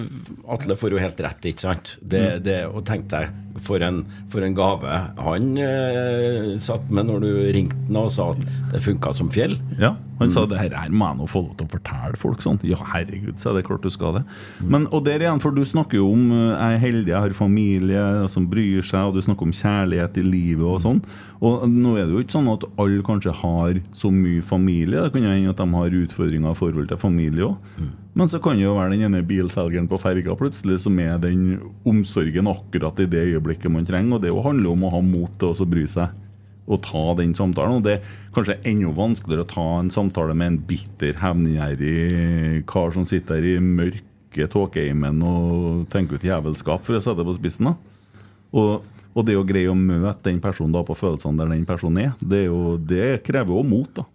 Atle 0.48 0.78
får 0.80 0.96
jo 0.96 1.02
helt 1.02 1.20
rett, 1.22 1.44
ikke 1.50 1.66
sant? 1.68 1.98
Det, 2.02 2.24
mm. 2.24 2.44
det, 2.46 2.58
og 2.72 2.86
tenk 2.88 3.10
deg, 3.12 3.34
for 3.66 3.82
en, 3.84 4.04
for 4.32 4.46
en 4.46 4.56
gave 4.58 4.98
han 5.18 5.48
eh, 5.60 6.54
satt 6.62 6.92
med 6.94 7.10
når 7.10 7.24
du 7.26 7.30
ringte 7.56 7.78
han 7.90 8.00
og 8.00 8.12
sa 8.14 8.30
at 8.36 8.44
det 8.72 8.82
funka 8.86 9.12
som 9.18 9.32
fjell. 9.34 9.58
Ja, 9.82 9.96
han 10.22 10.32
mm. 10.32 10.34
sa 10.34 10.46
det 10.50 10.62
her 10.62 10.74
må 10.94 11.10
jeg 11.10 11.20
nå 11.20 11.28
få 11.30 11.44
lov 11.44 11.58
til 11.60 11.68
å 11.68 11.74
fortelle 11.76 12.22
folk 12.22 12.42
sånn. 12.46 12.62
Ja, 12.66 12.80
herregud, 12.94 13.36
så 13.42 13.52
er 13.52 13.60
det 13.60 13.68
klart 13.68 13.86
du 13.86 13.92
skal 13.94 14.20
det. 14.20 14.24
Mm. 14.62 14.72
Men, 14.74 14.88
og 14.96 15.04
der 15.10 15.26
igjen, 15.26 15.44
for 15.44 15.54
du 15.54 15.62
snakker 15.68 16.00
jo 16.00 16.10
om 16.16 16.32
eh, 16.32 16.48
jeg 16.48 16.80
er 16.80 16.84
heldig, 16.88 17.14
jeg 17.14 17.26
har 17.28 17.38
familie 17.38 18.08
som 18.34 18.48
bryr 18.50 18.86
seg, 18.88 19.12
og 19.12 19.18
du 19.20 19.26
snakker 19.26 19.50
om 19.50 19.56
kjærlighet 19.58 20.22
i 20.22 20.26
livet 20.26 20.66
og 20.66 20.82
sånn. 20.86 21.04
Og 21.44 21.68
nå 21.70 21.98
er 21.98 22.08
det 22.08 22.16
jo 22.16 22.24
ikke 22.24 22.40
sånn 22.40 22.50
at 22.56 22.66
alle 22.82 23.06
kanskje 23.06 23.36
har 23.44 23.84
så 23.98 24.10
mye 24.14 24.42
familie. 24.46 25.04
Det 25.04 25.14
kan 25.14 25.28
jo 25.28 25.36
hende 25.36 25.54
at 25.54 25.62
de 25.62 25.70
har 25.76 26.02
utfordringer 26.02 26.56
i 26.56 26.62
forhold 26.64 26.90
til 26.90 27.02
familie 27.02 27.52
òg. 27.52 27.74
Men 28.18 28.30
så 28.32 28.40
kan 28.42 28.58
jo 28.58 28.74
være 28.74 28.96
den 28.96 29.04
ene 29.06 29.20
bilselgeren 29.26 29.88
på 29.90 30.00
ferga 30.02 30.34
plutselig 30.38 30.80
som 30.88 30.96
er 31.04 31.20
den 31.22 31.60
omsorgen 31.86 32.50
akkurat 32.50 32.98
i 33.04 33.06
det 33.10 33.28
øyeblikket 33.30 33.70
man 33.70 33.86
trenger. 33.86 34.18
Og 34.18 34.24
det 34.24 34.34
handler 34.34 34.72
om 34.72 34.88
å 34.88 34.94
ha 34.96 35.02
mot 35.06 35.36
til 35.38 35.54
å 35.54 35.68
bry 35.70 35.84
seg 35.92 36.16
og 36.68 36.82
ta 36.84 37.04
den 37.20 37.36
samtalen. 37.38 37.78
Og 37.78 37.86
det 37.86 38.00
er 38.00 38.10
kanskje 38.36 38.58
enda 38.68 38.92
vanskeligere 38.98 39.46
å 39.46 39.52
ta 39.52 39.68
en 39.78 39.94
samtale 39.94 40.34
med 40.34 40.52
en 40.52 40.60
bitter, 40.72 41.14
hevngjerrig 41.22 42.66
kar 42.70 42.92
som 42.96 43.06
sitter 43.08 43.46
i 43.46 43.56
mørke 43.62 44.50
tåkeheimen 44.52 45.22
og 45.26 45.86
tenker 45.94 46.18
ut 46.18 46.28
jævelskap, 46.28 46.84
for 46.84 46.98
å 46.98 47.04
sette 47.04 47.22
det 47.22 47.30
på 47.30 47.38
spissen. 47.38 47.70
da. 47.70 47.78
Og, 48.58 48.84
og, 49.14 49.24
det 49.30 49.38
å 49.38 49.46
greie 49.48 49.70
å 49.70 49.78
møte 49.78 50.32
den 50.32 50.42
personen 50.42 50.74
da 50.74 50.82
på 50.88 50.98
følelsene 50.98 51.38
der 51.38 51.54
den 51.54 51.70
personen 51.70 52.04
er, 52.08 52.14
det, 52.20 52.48
er 52.48 52.50
jo, 52.50 52.78
det 52.82 53.08
krever 53.30 53.62
jo 53.62 53.64
mot. 53.68 53.94
da. 54.02 54.10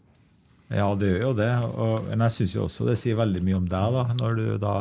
Ja, 0.73 0.89
det 0.99 1.11
gjør 1.11 1.27
jo 1.27 1.35
det. 1.37 1.51
Og, 1.73 2.09
men 2.09 2.25
jeg 2.27 2.37
syns 2.39 2.57
også 2.67 2.89
det 2.89 2.97
sier 3.01 3.19
veldig 3.19 3.43
mye 3.45 3.59
om 3.61 3.69
deg, 3.69 3.99
da, 3.99 4.07
når 4.19 4.39
du 4.39 4.47
da 4.63 4.77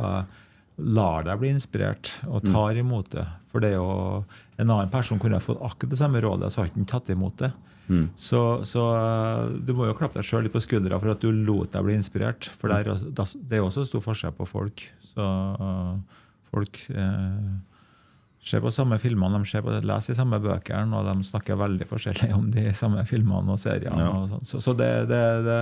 lar 0.81 1.25
deg 1.27 1.41
bli 1.41 1.51
inspirert 1.53 2.13
og 2.25 2.45
mm. 2.45 2.53
tar 2.53 2.79
imot 2.79 3.11
det. 3.13 3.25
For 3.51 3.63
det 3.63 3.73
er 3.73 3.81
jo 3.81 4.23
en 4.61 4.69
annen 4.69 4.91
person 4.93 5.19
kunne 5.21 5.37
ha 5.37 5.43
fått 5.43 5.61
akkurat 5.61 5.93
det 5.93 5.99
samme 5.99 6.21
rådet, 6.23 6.51
så 6.53 6.61
har 6.61 6.71
ikke 6.71 6.87
tatt 6.89 7.11
imot 7.13 7.37
det. 7.43 7.51
Mm. 7.91 8.05
Så, 8.15 8.41
så, 8.67 8.85
eh, 8.95 9.49
du 9.67 9.73
må 9.75 9.89
jo 9.89 9.97
klappe 9.97 10.19
deg 10.19 10.27
sjøl 10.27 10.45
litt 10.45 10.55
på 10.55 10.61
skuldra 10.63 10.99
for 11.01 11.11
at 11.11 11.23
du 11.23 11.31
lot 11.33 11.73
deg 11.73 11.85
bli 11.85 11.97
inspirert. 11.99 12.47
For 12.59 12.71
det 12.71 12.85
er, 12.85 13.35
det 13.49 13.59
er 13.59 13.65
også 13.65 13.83
stor 13.89 14.05
forskjell 14.05 14.35
på 14.37 14.47
folk. 14.47 14.85
Så 15.11 15.25
uh, 15.59 16.21
folk 16.53 16.79
uh, 16.95 17.57
ser 18.45 18.61
på 18.63 18.71
samme 18.73 18.97
filmene, 19.01 19.39
de 19.41 19.49
ser 19.49 19.63
på, 19.65 19.73
leser 19.85 20.13
de 20.13 20.17
samme 20.17 20.39
bøkene, 20.41 20.97
og 20.97 21.07
de 21.07 21.27
snakker 21.27 21.59
veldig 21.59 21.87
forskjellig 21.89 22.31
om 22.37 22.49
de 22.53 22.67
samme 22.77 23.03
filmene 23.09 23.53
og 23.53 23.59
seriene. 23.61 24.01
Ja. 24.01 24.11
Og 24.17 24.45
så, 24.47 24.61
så, 24.63 24.73
det, 24.77 24.91
det, 25.11 25.23
det 25.45 25.59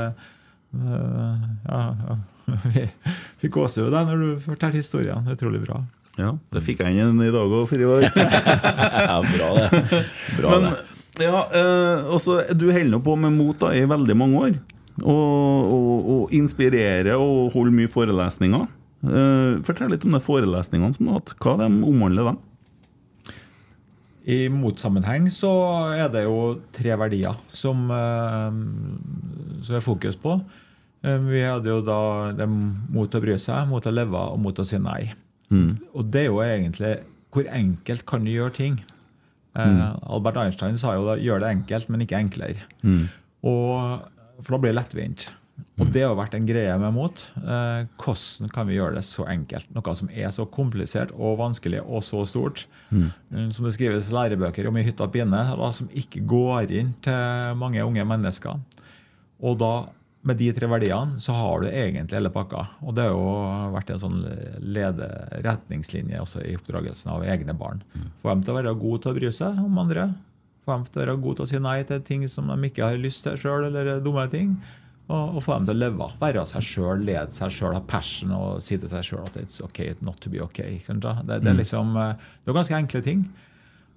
uh, 0.79 1.47
ja, 1.67 1.81
ja. 2.07 2.19
Vi 2.73 2.85
fikk 3.43 3.57
gåsehud 3.59 3.93
når 3.93 4.23
du 4.23 4.29
fortalte 4.41 4.79
historien. 4.79 5.27
Utrolig 5.29 5.61
bra. 5.67 5.83
Ja, 6.19 6.33
det 6.51 6.63
fikk 6.65 6.81
jeg 6.83 6.97
inn 6.99 7.19
i 7.23 7.31
dag 7.31 7.51
òg, 7.51 7.67
for 7.69 7.79
i 7.79 7.87
år. 7.87 8.07
ja, 8.09 9.19
bra 9.23 9.51
det. 9.55 9.83
Bra 10.39 10.55
Men, 10.55 10.71
det. 10.71 10.87
Ja, 11.19 11.43
eh, 11.51 12.09
også, 12.15 12.41
Du 12.55 12.69
holder 12.71 12.91
nå 12.93 12.99
på 13.03 13.15
med 13.19 13.35
mot 13.35 13.57
da, 13.59 13.71
i 13.75 13.85
veldig 13.87 14.15
mange 14.17 14.43
år. 14.47 14.57
Og, 14.99 15.71
og, 15.71 16.09
og 16.13 16.35
inspirerer 16.35 17.15
og 17.15 17.53
holder 17.53 17.75
mye 17.75 17.91
forelesninger. 17.91 18.67
Eh, 18.99 19.59
fortell 19.67 19.93
litt 19.93 20.03
om 20.07 20.15
de 20.15 20.21
forelesningene 20.23 20.95
som 20.95 21.05
du 21.05 21.13
har 21.13 21.21
hatt. 21.21 21.35
Hva 21.39 21.55
de 21.61 21.69
omhandler 21.69 22.31
dem? 22.31 22.39
I 24.27 24.49
motsammenheng 24.51 25.29
så 25.31 25.51
er 25.95 26.09
det 26.11 26.25
jo 26.25 26.59
tre 26.75 26.95
verdier 26.99 27.37
som, 27.47 27.85
eh, 27.91 28.57
som 29.63 29.77
er 29.77 29.85
fokus 29.85 30.19
på. 30.19 30.35
Eh, 31.03 31.17
vi 31.23 31.41
hadde 31.45 31.71
jo 31.71 31.79
da 31.85 32.31
det 32.35 32.47
mot 32.49 33.09
å 33.09 33.23
bry 33.23 33.37
seg, 33.39 33.67
mot 33.69 33.85
å 33.85 33.93
leve 33.93 34.19
og 34.33 34.39
mot 34.43 34.59
å 34.59 34.65
si 34.67 34.77
nei. 34.77 35.13
Mm. 35.49 35.79
Og 35.95 36.11
det 36.11 36.25
er 36.25 36.29
jo 36.29 36.43
egentlig 36.43 36.93
hvor 37.33 37.47
enkelt 37.47 38.05
kan 38.09 38.25
du 38.25 38.31
gjøre 38.33 38.53
ting? 38.57 38.79
Eh, 39.55 39.65
mm. 39.65 40.03
Albert 40.09 40.37
Einstein 40.43 40.77
sa 40.77 40.95
jo 40.97 41.05
da 41.07 41.15
'gjør 41.17 41.41
det 41.41 41.49
enkelt, 41.55 41.89
men 41.89 42.01
ikke 42.01 42.19
enklere'. 42.19 42.65
Mm. 42.83 43.09
Og, 43.43 44.01
for 44.41 44.55
da 44.55 44.57
blir 44.57 44.73
det 44.73 44.81
lettvint. 44.81 45.29
Og 45.79 45.91
det 45.95 46.03
har 46.03 46.15
vært 46.17 46.35
en 46.35 46.47
greie 46.47 46.73
med 46.81 46.91
mot. 46.95 47.21
Eh, 47.39 47.85
hvordan 48.01 48.51
kan 48.53 48.67
vi 48.67 48.75
gjøre 48.75 48.97
det 48.97 49.05
så 49.07 49.25
enkelt? 49.31 49.69
Noe 49.75 49.93
som 49.95 50.09
er 50.11 50.31
så 50.35 50.45
komplisert 50.51 51.13
og 51.15 51.37
vanskelig 51.39 51.79
og 51.85 52.03
så 52.05 52.25
stort. 52.27 52.65
Mm. 52.91 53.07
Som 53.55 53.67
det 53.67 53.75
skrives 53.77 54.11
lærebøker 54.13 54.67
om 54.67 54.79
i 54.79 54.83
hytta 54.87 55.07
pinne, 55.11 55.45
som 55.75 55.87
ikke 55.95 56.25
går 56.27 56.73
inn 56.81 56.91
til 57.05 57.55
mange 57.59 57.85
unge 57.85 58.03
mennesker. 58.11 58.59
Og 59.39 59.55
da, 59.61 59.71
med 60.27 60.39
de 60.41 60.49
tre 60.55 60.67
verdiene, 60.67 61.21
så 61.23 61.35
har 61.37 61.63
du 61.63 61.69
egentlig 61.69 62.17
hele 62.17 62.33
pakka. 62.33 62.65
Og 62.83 62.97
det 62.97 63.07
har 63.07 63.15
jo 63.15 63.71
vært 63.77 63.93
en 63.93 64.01
sånn 64.01 64.19
lederetningslinje 64.59 66.19
også 66.25 66.43
i 66.43 66.57
oppdragelsen 66.59 67.13
av 67.15 67.23
egne 67.23 67.55
barn. 67.55 67.85
Få 68.19 68.33
dem 68.33 68.43
til 68.43 68.51
å 68.51 68.59
være 68.59 68.75
gode 68.81 69.05
til 69.05 69.13
å 69.13 69.21
bry 69.21 69.31
seg 69.39 69.63
om 69.63 69.79
andre. 69.79 70.09
Få 70.67 70.75
dem 70.75 70.85
til 70.89 70.99
å 70.99 71.05
være 71.05 71.17
gode 71.23 71.39
til 71.39 71.47
å 71.47 71.51
si 71.53 71.63
nei 71.63 71.79
til 71.87 72.03
ting 72.03 72.27
som 72.27 72.51
de 72.51 72.59
ikke 72.67 72.91
har 72.91 72.99
lyst 72.99 73.23
til 73.23 73.39
sjøl, 73.39 73.69
eller 73.71 74.03
dumme 74.03 74.27
ting 74.33 74.57
og, 75.09 75.39
få 75.41 75.57
dem 75.57 75.67
til 75.69 75.77
å 75.77 75.81
leve. 75.83 76.07
Være 76.21 76.45
seg 76.49 76.65
sjøl, 76.65 77.03
lede 77.07 77.33
seg 77.33 77.53
sjøl, 77.53 77.73
ha 77.73 77.81
passion 77.81 78.33
og 78.35 78.63
si 78.63 78.77
til 78.77 78.91
seg 78.91 79.05
sjøl 79.07 79.25
at 79.25 79.39
it's 79.41 79.61
okay 79.65 79.95
not 80.05 80.19
to 80.21 80.29
be 80.29 80.41
okay. 80.43 80.77
Det, 80.77 80.99
det, 80.99 81.39
er 81.39 81.45
mm. 81.47 81.57
liksom, 81.57 81.95
eh, 81.97 82.27
det 82.43 82.51
er 82.51 82.59
ganske 82.59 82.77
enkle 82.77 83.01
ting. 83.05 83.23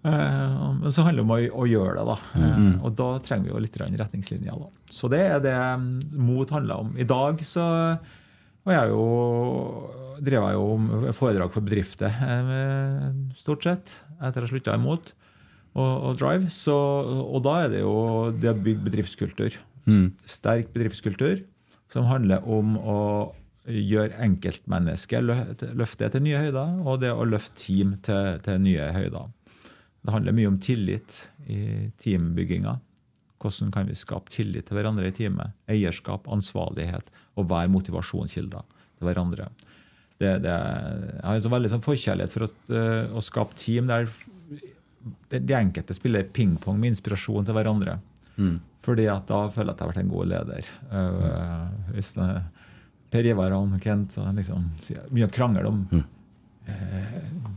Uh, 0.03 0.73
men 0.81 0.91
så 0.91 1.05
handler 1.07 1.23
det 1.23 1.27
om 1.29 1.35
å, 1.37 1.37
å 1.63 1.67
gjøre 1.71 2.01
det. 2.01 2.07
da. 2.09 2.17
Mm. 2.41 2.73
og 2.83 2.97
da 2.99 3.11
trenger 3.23 3.47
vi 3.47 3.53
jo 3.53 3.61
litt 3.63 3.79
retningslinjer. 3.79 4.65
da. 4.65 4.89
Så 4.91 5.11
det 5.13 5.21
er 5.37 5.45
det 5.45 5.55
mm, 5.55 5.93
MOT 6.17 6.57
handler 6.57 6.87
om. 6.87 6.97
I 6.99 7.07
dag 7.09 7.45
så 7.47 7.69
og 8.63 8.71
jeg 8.71 8.91
jo, 8.93 9.07
drev 10.23 10.45
jeg 10.47 10.55
jo 10.55 11.13
foredrag 11.19 11.51
for 11.51 11.67
bedrifter 11.67 12.13
stort 13.35 13.67
sett 13.67 13.97
etter 14.23 14.45
ha 14.45 14.51
slutta 14.51 14.77
i 14.79 14.79
MOT 14.79 15.11
og, 15.75 15.83
og 15.83 16.21
Drive. 16.21 16.51
Så, 16.55 16.77
og 17.27 17.43
da 17.43 17.57
er 17.65 17.73
det 17.73 17.81
jo 17.83 17.97
det 18.37 18.53
å 18.53 18.59
bygge 18.59 18.87
bedriftskultur. 18.87 19.59
Mm. 19.89 20.13
Sterk 20.29 20.73
bedriftskultur 20.75 21.43
som 21.93 22.09
handler 22.09 22.45
om 22.49 22.77
å 22.79 23.01
gjøre 23.69 24.19
enkeltmennesket 24.25 25.23
løfte 25.79 26.09
til 26.11 26.25
nye 26.25 26.41
høyder, 26.41 26.79
og 26.83 27.03
det 27.03 27.13
å 27.15 27.27
løfte 27.29 27.61
team 27.61 27.97
til, 28.03 28.39
til 28.43 28.63
nye 28.63 28.89
høyder. 28.95 29.29
Det 30.03 30.15
handler 30.15 30.35
mye 30.35 30.51
om 30.51 30.59
tillit 30.63 31.19
i 31.47 31.91
teambygginga. 32.03 32.79
Hvordan 33.43 33.71
kan 33.75 33.87
vi 33.91 33.99
skape 33.99 34.31
tillit 34.35 34.67
til 34.69 34.79
hverandre 34.79 35.11
i 35.11 35.15
teamet? 35.15 35.55
Eierskap, 35.71 36.27
ansvarlighet 36.31 37.11
og 37.39 37.49
være 37.51 37.71
motivasjonskilder 37.75 38.67
til 38.99 39.07
hverandre. 39.07 39.49
Det, 40.19 40.37
det, 40.45 40.53
jeg 40.53 41.27
har 41.27 41.39
en 41.39 41.55
veldig 41.57 41.71
sånn 41.73 41.83
forkjærlighet 41.83 42.35
for 42.35 42.47
å, 42.47 42.51
uh, 42.71 43.15
å 43.19 43.23
skape 43.25 43.59
team 43.59 43.89
der 43.91 44.11
de 45.33 45.55
enkelte 45.59 45.97
spiller 45.97 46.29
pingpong 46.31 46.77
med 46.79 46.93
inspirasjon 46.93 47.47
til 47.47 47.57
hverandre. 47.57 47.97
Mm. 48.37 48.61
Fordi 48.83 49.07
at 49.11 49.29
da 49.31 49.45
føler 49.53 49.71
jeg 49.71 49.77
at 49.77 49.81
jeg 49.81 49.87
har 49.87 49.93
vært 49.93 50.03
en 50.03 50.13
god 50.13 50.31
leder. 50.33 50.71
Uh, 50.91 51.93
hvis 51.95 52.15
det, 52.19 52.29
Per 53.13 53.29
Ivar 53.29 53.55
og 53.55 53.75
Kent 53.83 54.17
liksom, 54.39 54.71
sier 54.83 55.05
mye 55.13 55.29
krangel 55.33 55.69
om 55.69 55.83
mm. 55.91 56.07
uh, 56.71 57.51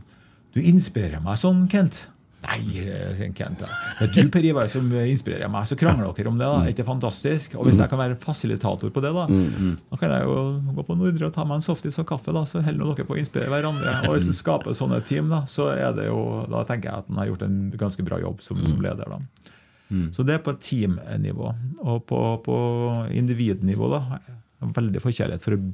Du 0.54 0.60
inspirerer 0.60 1.24
meg 1.24 1.40
sånn, 1.40 1.64
Kent. 1.72 2.04
Nei, 2.46 2.60
sier 3.16 3.32
Kent. 3.34 3.64
Det 3.64 4.06
er 4.06 4.12
du, 4.12 4.28
Per 4.30 4.44
Ivar, 4.46 4.68
som 4.70 4.86
inspirerer 5.00 5.50
meg. 5.50 5.66
Så 5.66 5.78
krangler 5.80 6.12
dere 6.14 6.30
om 6.30 6.38
det. 6.38 6.46
da, 6.46 6.60
mm. 6.62 6.70
Ikke 6.70 6.86
fantastisk? 6.86 7.56
Og 7.58 7.66
hvis 7.66 7.80
jeg 7.82 7.90
kan 7.90 7.98
være 7.98 8.18
fasilitator 8.22 8.92
på 8.94 9.02
det, 9.02 9.10
da 9.16 9.24
mm, 9.26 9.48
mm. 9.56 9.74
da 9.90 9.98
kan 9.98 10.14
jeg 10.14 10.28
jo 10.28 10.36
gå 10.76 10.86
på 10.86 10.98
Nordre 11.00 11.30
og 11.30 11.34
ta 11.34 11.48
meg 11.48 11.58
en 11.58 11.66
softis 11.66 11.98
og 12.02 12.06
kaffe. 12.12 12.36
da, 12.36 12.44
Så 12.46 12.62
holder 12.62 12.92
dere 12.92 13.08
på 13.08 13.16
å 13.16 13.20
inspirere 13.24 13.50
hverandre. 13.50 13.96
Og 14.06 14.14
hvis 14.14 14.30
jeg 14.30 14.38
skaper 14.38 14.76
sånne 14.78 15.02
team, 15.08 15.32
da, 15.32 15.42
så 15.50 15.72
er 15.74 15.96
det 15.96 16.06
jo, 16.12 16.22
da 16.52 16.62
tenker 16.68 16.92
jeg 16.92 17.02
at 17.02 17.10
en 17.10 17.22
har 17.24 17.32
gjort 17.32 17.46
en 17.48 17.60
ganske 17.82 18.06
bra 18.06 18.22
jobb 18.22 18.44
som, 18.46 18.62
som 18.68 18.84
leder. 18.84 19.16
da. 19.16 19.52
Mm. 19.88 20.12
Så 20.12 20.24
det 20.26 20.36
er 20.36 20.44
på 20.44 20.56
teamnivå. 20.60 21.52
Og 21.84 22.04
på, 22.10 22.20
på 22.46 22.58
individnivå 23.14 23.90
da, 23.92 24.20
veldig 24.76 25.02
forkjærlighet 25.04 25.44
for 25.44 25.56
å 25.56 25.64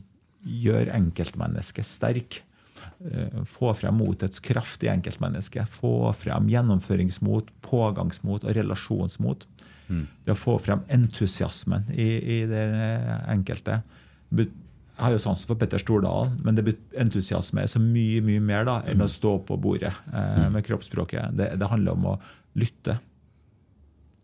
gjøre 0.43 0.95
enkeltmennesket 0.97 1.89
sterk. 1.89 2.41
Eh, 2.83 3.43
få 3.49 3.73
frem 3.79 3.97
motets 3.99 4.43
kraft 4.43 4.85
i 4.85 4.91
enkeltmennesket. 4.93 5.71
Få 5.71 6.13
frem 6.19 6.51
gjennomføringsmot, 6.53 7.53
pågangsmot 7.65 8.47
og 8.47 8.57
relasjonsmot. 8.59 9.47
Mm. 9.89 10.05
Det 10.25 10.35
å 10.35 10.39
få 10.39 10.59
frem 10.63 10.83
entusiasmen 10.93 11.89
i, 11.95 12.11
i 12.39 12.43
det 12.51 12.67
enkelte. 13.31 13.83
Jeg 14.33 14.51
har 15.01 15.15
jo 15.15 15.23
sansen 15.23 15.49
for 15.51 15.59
Petter 15.61 15.81
Stordalen, 15.83 16.37
men 16.45 16.57
det, 16.57 16.77
entusiasme 17.01 17.65
er 17.65 17.71
så 17.71 17.81
mye 17.83 18.23
mye 18.25 18.43
mer 18.45 18.67
da, 18.69 18.81
enn 18.89 19.03
å 19.03 19.11
stå 19.11 19.39
på 19.49 19.59
bordet 19.61 19.93
eh, 20.13 20.47
med 20.53 20.65
kroppsspråket. 20.67 21.35
Det, 21.39 21.53
det 21.59 21.71
handler 21.71 21.99
om 21.99 22.13
å 22.13 22.19
lytte 22.59 22.99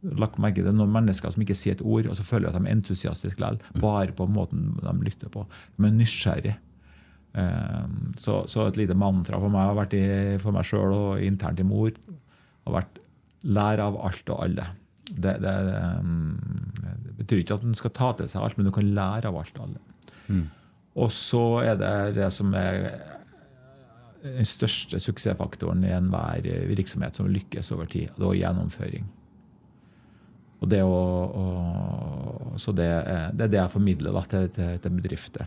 lagt 0.03 0.39
merke 0.39 0.63
til 0.63 0.77
noen 0.79 0.93
mennesker 0.95 1.33
som 1.35 1.43
ikke 1.43 1.57
sier 1.59 1.75
et 1.75 1.83
ord, 1.83 2.07
og 2.07 2.17
så 2.17 2.27
føler 2.27 2.49
jeg 2.49 2.55
at 2.55 2.63
de 2.63 2.71
er 2.71 2.77
entusiastiske 2.77 3.43
likevel. 3.43 3.83
Bare 3.83 4.15
på 4.15 4.29
måten 4.31 4.71
de 4.79 4.95
lytter 5.03 5.33
på. 5.33 5.45
De 5.77 5.89
er 5.89 5.97
nysgjerrige. 5.97 6.57
Um, 7.39 8.15
så, 8.19 8.41
så, 8.51 8.67
et 8.67 8.79
lite 8.81 8.97
mantra 8.99 9.39
for 9.39 9.53
meg 9.53 9.69
har 9.69 9.77
vært 9.77 9.97
i, 9.99 10.05
for 10.43 10.55
meg 10.55 10.67
sjøl 10.67 10.95
og 10.97 11.23
internt 11.23 11.61
i 11.61 11.67
mor 11.67 11.91
har 11.93 12.75
vært 12.79 13.03
lær 13.47 13.83
av 13.85 13.99
alt 14.09 14.33
og 14.33 14.47
alle. 14.47 14.65
Det, 15.09 15.35
det, 15.43 15.53
det, 15.69 15.83
det, 17.05 17.13
betyr 17.21 17.43
ikke 17.43 17.59
at 17.59 17.67
en 17.67 17.77
skal 17.79 17.95
ta 17.97 18.13
til 18.17 18.31
seg 18.31 18.45
alt, 18.45 18.59
men 18.59 18.69
du 18.69 18.73
kan 18.75 18.89
lære 18.97 19.31
av 19.31 19.39
alt 19.41 19.61
og 19.61 19.69
alle. 19.69 19.85
Mm. 20.29 20.47
Og 20.99 21.13
så 21.15 21.45
er 21.63 21.79
det 21.81 21.95
det 22.19 22.33
som 22.35 22.51
er 22.59 22.89
den 24.25 24.49
største 24.49 24.99
suksessfaktoren 25.01 25.85
i 25.87 25.95
enhver 25.95 26.49
virksomhet 26.73 27.19
som 27.19 27.31
lykkes 27.31 27.71
over 27.77 27.87
tid. 27.91 28.11
og 28.17 28.25
Det 28.25 28.31
er 28.33 28.41
gjennomføring. 28.43 29.07
Og 30.59 30.71
det, 30.73 30.83
å, 30.83 30.99
å, 31.39 32.57
så 32.59 32.75
det, 32.75 32.89
det, 33.35 33.47
er 33.47 33.53
det 33.53 33.61
jeg 33.61 33.73
formidler 33.73 34.15
da, 34.17 34.25
til, 34.27 34.49
til, 34.55 34.75
til 34.83 34.97
bedrifter. 34.97 35.47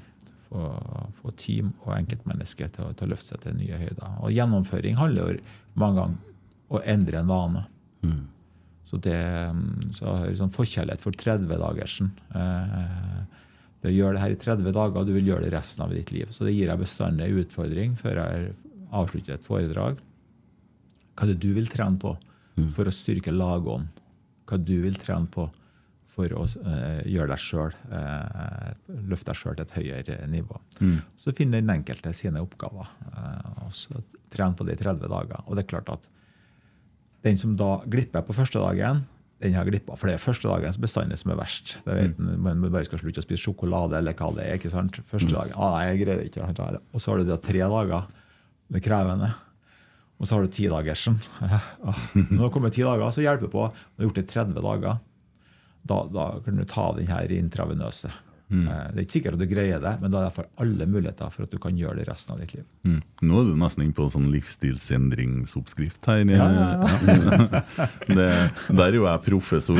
Få 0.52 1.32
team 1.40 1.74
og 1.86 1.94
enkeltmennesker 1.98 2.72
til, 2.76 2.94
til, 2.96 3.08
å 3.08 3.12
løfte 3.12 3.34
seg 3.34 3.44
til 3.44 3.58
nye 3.60 3.80
høyder. 3.80 4.18
Og 4.24 4.36
gjennomføring 4.36 5.00
handler 5.00 5.34
jo 5.36 5.58
mange 5.80 6.00
ganger 6.00 6.16
om 6.16 6.78
å 6.80 6.84
endre 6.94 7.20
en 7.20 7.32
vane. 7.32 7.66
Mm. 8.08 8.24
Så 8.88 9.00
det 9.04 9.20
så 9.96 10.08
jeg 10.08 10.18
har 10.20 10.34
sånn 10.40 10.52
forkjærlighet 10.52 11.04
for 11.04 11.16
30-dagersen. 11.16 12.12
Eh, 12.36 13.22
det 13.82 13.94
gjør 13.96 14.16
det 14.16 14.24
her 14.24 14.34
i 14.36 14.40
30 14.40 14.76
dager, 14.76 15.00
og 15.00 15.08
du 15.08 15.16
vil 15.16 15.32
gjøre 15.32 15.48
det 15.48 15.54
resten 15.56 15.86
av 15.86 15.94
ditt 15.96 16.12
liv. 16.14 16.32
Så 16.36 16.46
det 16.48 16.54
gir 16.56 16.70
deg 16.70 16.84
bestandig 16.84 17.28
en 17.28 17.40
utfordring 17.42 17.96
før 18.00 18.20
jeg 18.22 18.52
avslutter 18.92 19.38
et 19.38 19.48
foredrag. 19.48 20.02
Hva 21.16 21.26
er 21.26 21.32
det 21.32 21.42
du 21.44 21.50
vil 21.56 21.72
trene 21.72 22.00
på 22.02 22.14
mm. 22.60 22.70
for 22.76 22.88
å 22.88 22.94
styrke 22.96 23.34
lagånd? 23.34 24.01
Hva 24.52 24.60
du 24.60 24.76
vil 24.84 25.00
trene 25.00 25.32
på 25.32 25.48
for 26.12 26.34
å 26.36 26.44
uh, 26.44 27.02
gjøre 27.08 27.32
deg 27.32 27.40
sjøl, 27.40 27.76
uh, 27.88 28.72
løfte 29.08 29.32
deg 29.32 29.40
sjøl 29.40 29.56
til 29.56 29.64
et 29.64 29.76
høyere 29.78 30.18
nivå. 30.28 30.60
Mm. 30.82 30.98
Så 31.16 31.32
finner 31.38 31.64
den 31.64 31.72
enkelte 31.72 32.12
sine 32.16 32.44
oppgaver. 32.44 32.90
Uh, 33.14 33.68
og 33.68 33.76
så 33.76 34.04
Trene 34.32 34.56
på 34.56 34.64
det 34.64 34.78
i 34.78 34.80
30 34.80 35.10
dager. 35.12 35.42
Og 35.44 35.58
det 35.58 35.66
er 35.66 35.72
klart 35.74 35.90
at 35.92 36.06
den 37.26 37.36
som 37.36 37.52
da 37.60 37.82
glipper 37.84 38.24
på 38.24 38.36
første 38.38 38.62
dagen, 38.64 39.02
den 39.44 39.58
har 39.58 39.68
glippa. 39.68 39.98
For 40.00 40.08
det 40.08 40.16
er 40.16 40.24
første 40.24 40.48
dagens 40.48 40.78
bestand 40.80 41.12
som 41.20 41.34
er 41.34 41.40
verst. 41.42 41.74
Det 41.84 41.98
vet 41.98 42.16
mm. 42.16 42.30
Man 42.40 42.64
bare 42.70 42.86
skal 42.88 43.02
slutte 43.02 43.20
å 43.20 43.26
spise 43.26 43.44
sjokolade 43.44 43.98
eller 44.00 44.16
hva 44.16 44.30
det 44.38 44.46
er. 44.46 44.60
ikke 44.60 44.72
sant? 44.72 45.02
Første 45.04 45.34
mm. 45.34 45.36
dagen, 45.36 45.58
ah, 45.58 45.76
nei, 45.76 45.86
jeg 45.90 46.02
greier 46.06 46.24
ikke. 46.30 46.82
Og 46.94 47.04
så 47.04 47.12
har 47.12 47.20
du 47.20 47.28
da 47.28 47.40
tre 47.44 47.64
dager 47.74 48.08
med 48.72 48.86
krevende. 48.86 49.32
Og 50.22 50.28
så 50.30 50.38
har 50.38 50.46
du 50.46 50.54
tidagersen. 50.54 51.18
Når 52.14 52.44
det 52.44 52.52
kommer 52.54 52.74
ti 52.74 52.84
dager, 52.86 53.10
så 53.10 53.24
hjelper 53.26 53.48
det 53.48 53.54
på. 53.56 53.64
Når 53.66 53.96
du 53.98 54.04
har 54.04 54.10
gjort 54.10 54.20
det 54.20 54.26
i 54.28 54.34
30 54.36 54.66
dager, 54.68 55.00
da, 55.90 55.98
da 56.14 56.26
kan 56.46 56.60
du 56.62 56.66
ta 56.70 56.92
den 56.94 57.10
her 57.10 57.34
intravenøse. 57.34 58.12
Mm. 58.52 58.68
Eh, 58.68 58.88
det 58.92 59.00
er 59.00 59.06
ikke 59.06 59.16
sikkert 59.18 59.38
at 59.38 59.42
du 59.42 59.48
greier 59.50 59.80
det, 59.84 59.94
men 60.02 60.12
da 60.12 60.22
er 60.22 60.30
det 60.30 60.36
for 60.36 60.50
alle 60.62 60.88
muligheter 60.90 61.32
for 61.34 61.48
at 61.48 61.54
du 61.54 61.60
kan 61.62 61.78
gjøre 61.78 62.02
det 62.02 62.08
resten 62.10 62.36
av 62.36 62.42
ditt 62.44 62.54
liv. 62.58 62.66
Mm. 62.84 63.00
Nå 63.30 63.40
er 63.40 63.46
du 63.48 63.56
nesten 63.62 63.86
inne 63.86 63.96
på 63.96 64.06
en 64.06 64.14
sånn 64.14 64.30
livsstilsendringsoppskrift 64.34 66.10
her. 66.12 66.24
Ja, 66.32 66.48
ja, 66.52 66.68
ja. 66.76 67.88
det, 68.18 68.28
der 68.68 68.86
er 68.88 68.98
jo 68.98 69.08
jeg 69.08 69.24
professor. 69.26 69.80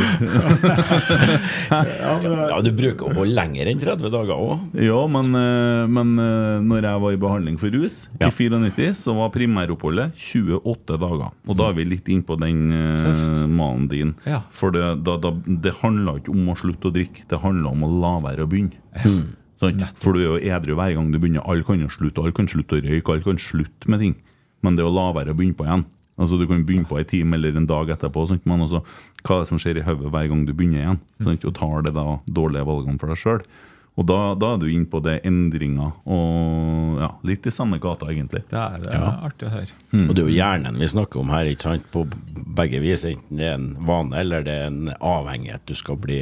ja, 1.72 2.62
Du 2.64 2.72
bruker 2.78 3.10
å 3.10 3.16
holde 3.20 3.36
lenger 3.36 3.72
enn 3.72 3.82
30 3.82 4.14
dager 4.14 4.36
òg? 4.36 4.66
Ja, 4.80 5.02
men, 5.12 5.36
eh, 5.38 5.84
men 5.92 6.16
eh, 6.22 6.64
når 6.64 6.88
jeg 6.88 7.04
var 7.06 7.16
i 7.16 7.22
behandling 7.22 7.60
for 7.62 7.74
rus 7.76 8.06
i 8.20 8.30
94, 8.32 8.96
så 9.04 9.16
var 9.18 9.34
primæroppholdet 9.36 10.16
28 10.16 11.00
dager. 11.02 11.30
Og 11.50 11.60
da 11.60 11.70
er 11.70 11.78
vi 11.78 11.88
litt 11.90 12.08
inne 12.12 12.26
på 12.28 12.38
den 12.40 12.72
uh, 12.72 13.44
malen 13.50 13.88
din. 13.92 14.14
For 14.56 14.74
det, 14.74 14.84
da, 15.06 15.18
da, 15.22 15.34
det 15.34 15.74
handla 15.82 16.18
ikke 16.20 16.34
om 16.34 16.52
å 16.54 16.58
slutte 16.60 16.90
å 16.90 16.96
drikke, 16.96 17.26
det 17.30 17.42
handla 17.42 17.74
om 17.74 17.86
å 17.86 17.92
la 18.02 18.14
være 18.28 18.46
å 18.46 18.50
begynne 18.50 18.61
begynne. 18.62 19.06
Mm. 19.06 19.24
Sånn? 19.62 19.82
For 20.02 20.18
du 20.18 20.22
er 20.22 20.28
jo 20.28 20.58
edru 20.58 20.76
hver 20.78 20.94
gang 20.98 21.10
du 21.14 21.20
begynner. 21.20 21.46
Alle 21.46 21.66
kan 21.66 21.82
jo 21.82 21.90
slutte, 21.94 22.22
alle 22.24 22.36
kan 22.36 22.50
slutte 22.50 22.80
å 22.80 22.84
røyke, 22.84 23.14
alle 23.14 23.26
kan 23.26 23.42
slutte 23.42 23.92
med 23.92 24.02
ting. 24.02 24.16
Men 24.66 24.78
det 24.78 24.86
å 24.86 24.94
la 24.94 25.10
være 25.16 25.34
å 25.34 25.38
begynne 25.38 25.58
på 25.58 25.66
igjen 25.66 25.88
Altså 26.22 26.38
Du 26.38 26.46
kan 26.46 26.62
begynne 26.66 26.86
på 26.86 27.00
en 27.00 27.08
time 27.08 27.38
eller 27.38 27.56
en 27.58 27.66
dag 27.66 27.90
etterpå, 27.96 28.28
sånn? 28.30 28.42
men 28.46 28.62
også, 28.62 28.84
hva 29.24 29.40
er 29.40 29.42
det 29.42 29.50
som 29.50 29.60
skjer 29.62 29.80
i 29.80 29.86
hodet 29.88 30.12
hver 30.14 30.28
gang 30.30 30.46
du 30.46 30.54
begynner 30.54 30.84
igjen? 30.84 31.00
Sånn? 31.24 31.40
og 31.50 31.56
tar 31.58 31.86
det 31.88 31.94
da 31.96 32.04
dårlige 32.28 32.68
valgene 32.68 33.02
for 33.02 33.10
deg 33.10 33.22
sjøl. 33.22 33.46
Og 34.00 34.06
da, 34.08 34.20
da, 34.40 34.54
er 34.54 34.62
du 34.62 34.70
inne 34.72 34.88
på 34.88 35.02
det 35.04 35.18
endringer 35.28 35.98
og 36.08 37.02
ja, 37.02 37.10
litt 37.28 37.48
i 37.50 37.52
samme 37.52 37.80
gata, 37.82 38.08
egentlig. 38.12 38.44
Det 38.52 38.60
er, 38.60 38.78
det 38.86 38.94
er 38.94 39.02
ja. 39.02 39.10
artig 39.28 39.50
å 39.50 39.52
høre. 39.52 39.80
Mm. 39.92 40.06
Og 40.06 40.14
det 40.14 40.22
er 40.22 40.30
jo 40.30 40.36
hjernen 40.38 40.80
vi 40.80 40.92
snakker 40.94 41.24
om 41.24 41.34
her, 41.34 41.50
ikke 41.52 41.66
sant? 41.66 41.90
på 41.92 42.06
begge 42.60 42.80
vis. 42.84 43.04
Enten 43.10 43.42
det 43.42 43.50
er 43.50 43.58
en 43.58 43.72
vane 43.90 44.22
eller 44.22 44.46
det 44.48 44.56
er 44.62 44.70
en 44.70 44.94
avhengighet 44.96 45.66
du 45.68 45.76
skal 45.76 46.00
bli 46.00 46.22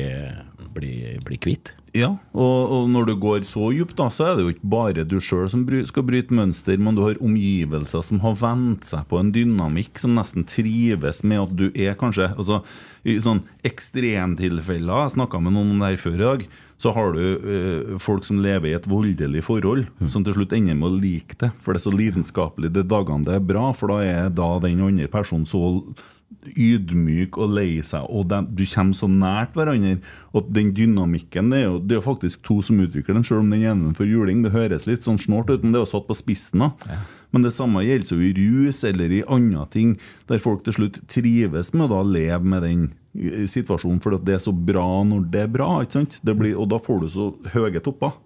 bli, 0.74 1.18
bli 1.26 1.38
kvitt. 1.42 1.74
Ja, 1.96 2.12
og, 2.38 2.72
og 2.74 2.90
når 2.94 3.10
du 3.10 3.14
går 3.22 3.46
så 3.50 3.72
djupt, 3.74 3.96
da, 3.98 4.10
så 4.14 4.28
er 4.30 4.38
det 4.38 4.46
jo 4.46 4.54
ikke 4.54 4.70
bare 4.72 5.06
du 5.08 5.18
sjøl 5.24 5.48
som 5.50 5.64
bry, 5.66 5.82
skal 5.90 6.06
bryte 6.06 6.36
mønster, 6.36 6.78
men 6.78 6.98
du 6.98 7.02
har 7.06 7.20
omgivelser 7.24 8.04
som 8.06 8.22
har 8.24 8.38
vent 8.40 8.86
seg 8.86 9.08
på 9.10 9.20
en 9.20 9.32
dynamikk 9.34 10.02
som 10.02 10.14
nesten 10.18 10.46
trives 10.50 11.24
med 11.26 11.48
at 11.48 11.56
du 11.58 11.68
er 11.74 11.98
kanskje 12.00 12.30
altså, 12.36 12.62
I 13.08 13.18
sånn 13.24 13.42
ekstremtilfeller 13.66 15.06
Jeg 15.06 15.16
snakka 15.16 15.42
med 15.42 15.56
noen 15.56 15.74
om 15.74 15.82
det 15.82 15.94
her 15.94 16.04
før 16.04 16.18
i 16.18 16.26
dag. 16.26 16.46
Så 16.80 16.94
har 16.96 17.16
du 17.16 17.24
eh, 17.24 17.98
folk 18.00 18.24
som 18.28 18.40
lever 18.44 18.70
i 18.70 18.78
et 18.78 18.88
voldelig 18.88 19.42
forhold, 19.44 19.90
som 20.08 20.24
til 20.24 20.38
slutt 20.38 20.54
ender 20.56 20.78
med 20.80 20.88
å 20.88 21.00
like 21.02 21.36
det. 21.42 21.52
For 21.60 21.74
det 21.74 21.82
er 21.82 21.88
så 21.90 21.96
lidenskapelig 21.96 22.72
de 22.76 22.86
dagene 22.88 23.28
det 23.28 23.36
er 23.36 23.50
bra, 23.50 23.66
for 23.76 23.92
da 23.92 24.00
er 24.06 24.32
da 24.32 24.54
den 24.64 24.86
andre 24.86 25.10
personen 25.12 25.48
så 25.50 25.60
ydmyk 26.56 27.38
og 27.42 27.52
lei 27.58 27.82
seg, 27.86 28.06
og 28.08 28.30
de, 28.32 28.40
du 28.56 28.64
kommer 28.70 28.96
så 28.96 29.10
nært 29.12 29.56
hverandre. 29.58 29.98
Og 30.38 30.50
den 30.54 30.72
dynamikken 30.78 31.50
det 31.52 31.64
er, 31.64 31.66
jo, 31.68 31.80
det 31.82 31.98
er 31.98 32.06
faktisk 32.06 32.44
to 32.46 32.60
som 32.66 32.80
utvikler 32.84 33.18
den, 33.18 33.26
selv 33.26 33.44
om 33.44 33.50
den 33.52 33.66
ene 33.66 33.96
får 33.98 34.12
juling. 34.12 34.44
Det 34.46 34.54
høres 34.54 34.88
litt 34.88 35.08
sånn 35.08 35.20
snålt 35.22 35.50
ut, 35.52 35.64
men 35.64 35.74
det 35.74 35.82
er 35.82 35.86
jo 35.88 35.92
satt 35.96 36.08
på 36.08 36.18
spissen. 36.18 36.64
da. 36.64 37.02
Men 37.34 37.46
det 37.46 37.54
samme 37.54 37.84
gjelder 37.86 38.16
jo 38.16 38.26
i 38.26 38.32
rus 38.38 38.84
eller 38.88 39.14
i 39.14 39.26
andre 39.28 39.66
ting, 39.74 39.98
der 40.30 40.42
folk 40.42 40.64
til 40.66 40.78
slutt 40.78 41.02
trives 41.12 41.74
med 41.78 41.94
å 41.94 42.02
leve 42.06 42.42
med 42.46 42.66
den 42.66 42.88
eh, 43.18 43.46
situasjonen, 43.50 44.02
for 44.02 44.18
det 44.18 44.38
er 44.38 44.42
så 44.46 44.54
bra 44.54 44.88
når 45.06 45.28
det 45.34 45.46
er 45.46 45.54
bra. 45.60 45.76
ikke 45.84 46.00
sant? 46.00 46.20
Det 46.26 46.38
blir, 46.38 46.56
og 46.58 46.72
da 46.72 46.82
får 46.82 47.04
du 47.04 47.12
så 47.14 47.30
høye 47.58 47.84
topper. 47.84 48.18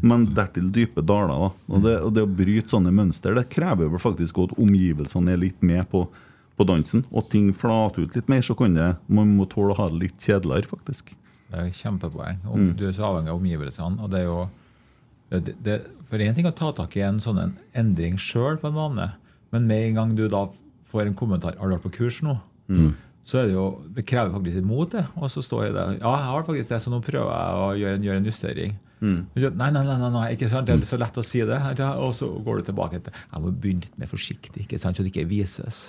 Men 0.00 0.24
dertil 0.32 0.70
dype 0.72 1.02
daler. 1.04 1.28
da. 1.28 1.74
Og 1.74 1.82
det, 1.84 1.94
og 2.00 2.14
det 2.16 2.24
å 2.24 2.30
bryte 2.38 2.72
sånne 2.72 2.92
mønster 2.94 3.34
det 3.36 3.50
krever 3.52 3.90
vel 3.92 4.00
faktisk 4.00 4.40
at 4.46 4.54
omgivelsene 4.56 5.34
er 5.34 5.42
litt 5.42 5.60
med 5.60 5.84
på, 5.92 6.06
på 6.58 6.66
dansen. 6.68 7.04
Og 7.14 7.28
ting 7.32 7.52
flater 7.56 8.04
ut 8.04 8.16
litt 8.18 8.28
mer, 8.30 8.42
så 8.44 8.56
kan 8.58 8.74
det, 8.76 8.90
man 9.06 9.30
må 9.38 9.46
tåle 9.50 9.74
å 9.74 9.78
ha 9.78 9.88
det 9.92 10.02
litt 10.02 10.18
kjedeligere, 10.18 10.68
faktisk. 10.68 11.14
Det 11.48 11.56
er 11.56 11.70
et 11.70 11.78
kjempepoeng. 11.78 12.42
Om, 12.44 12.72
Du 12.76 12.86
er 12.88 12.92
så 12.96 13.06
avhengig 13.08 13.32
av 13.32 13.38
omgivelsene. 13.40 14.02
og 14.02 14.10
det 14.12 14.20
er 14.20 14.26
jo 14.28 14.48
det, 15.30 15.54
det, 15.64 15.76
For 16.08 16.18
én 16.24 16.34
ting 16.34 16.46
å 16.48 16.54
ta 16.56 16.72
tak 16.72 16.96
i 16.96 17.02
en 17.04 17.20
sånn 17.20 17.38
en 17.40 17.56
endring 17.76 18.16
sjøl 18.16 18.56
på 18.60 18.70
en 18.70 18.74
vane, 18.76 19.10
men 19.52 19.66
med 19.68 19.90
en 19.90 19.98
gang 19.98 20.14
du 20.16 20.26
da 20.28 20.46
får 20.88 21.06
en 21.06 21.14
kommentar 21.14 21.54
'Har 21.56 21.68
du 21.68 21.76
vært 21.76 21.84
på 21.84 21.96
kurs 22.00 22.22
nå?' 22.22 22.40
Så 23.28 23.42
er 23.42 23.46
det 23.46 23.54
jo, 23.54 23.82
det 23.92 24.06
krever 24.06 24.32
faktisk 24.32 24.56
litt 24.56 24.64
mot. 24.64 24.90
det, 24.90 25.04
Og 25.16 25.28
så 25.28 25.42
står 25.44 25.64
jeg 25.66 25.74
der. 25.74 25.98
Ja, 26.00 26.16
jeg 26.16 26.28
har 26.32 26.42
faktisk 26.44 26.68
det, 26.70 26.80
så 26.80 26.88
nå 26.90 27.02
prøver 27.04 27.28
jeg 27.28 27.52
å 27.60 27.76
gjøre 27.76 27.94
en, 27.94 28.02
gjøre 28.02 28.16
en 28.16 28.24
justering. 28.24 28.78
Nei, 29.00 29.70
nei, 29.74 29.82
nei, 29.84 29.96
nei, 29.98 30.10
nei, 30.14 30.24
ikke 30.34 30.48
sant? 30.50 30.66
det 30.68 30.74
er 30.76 30.84
så 30.88 30.98
lett 31.00 31.18
å 31.20 31.24
si 31.26 31.40
det. 31.46 31.58
Og 32.02 32.14
så 32.16 32.28
går 32.44 32.60
du 32.62 32.68
tilbake 32.70 33.00
til 33.04 33.12
jeg 33.18 33.42
må 33.44 33.52
begynne 33.52 33.86
litt 33.86 33.98
mer 34.00 34.10
forsiktig, 34.10 34.64
ikke 34.64 34.78
sant? 34.80 34.98
så 34.98 35.04
det 35.06 35.12
ikke 35.12 35.28
vises. 35.30 35.82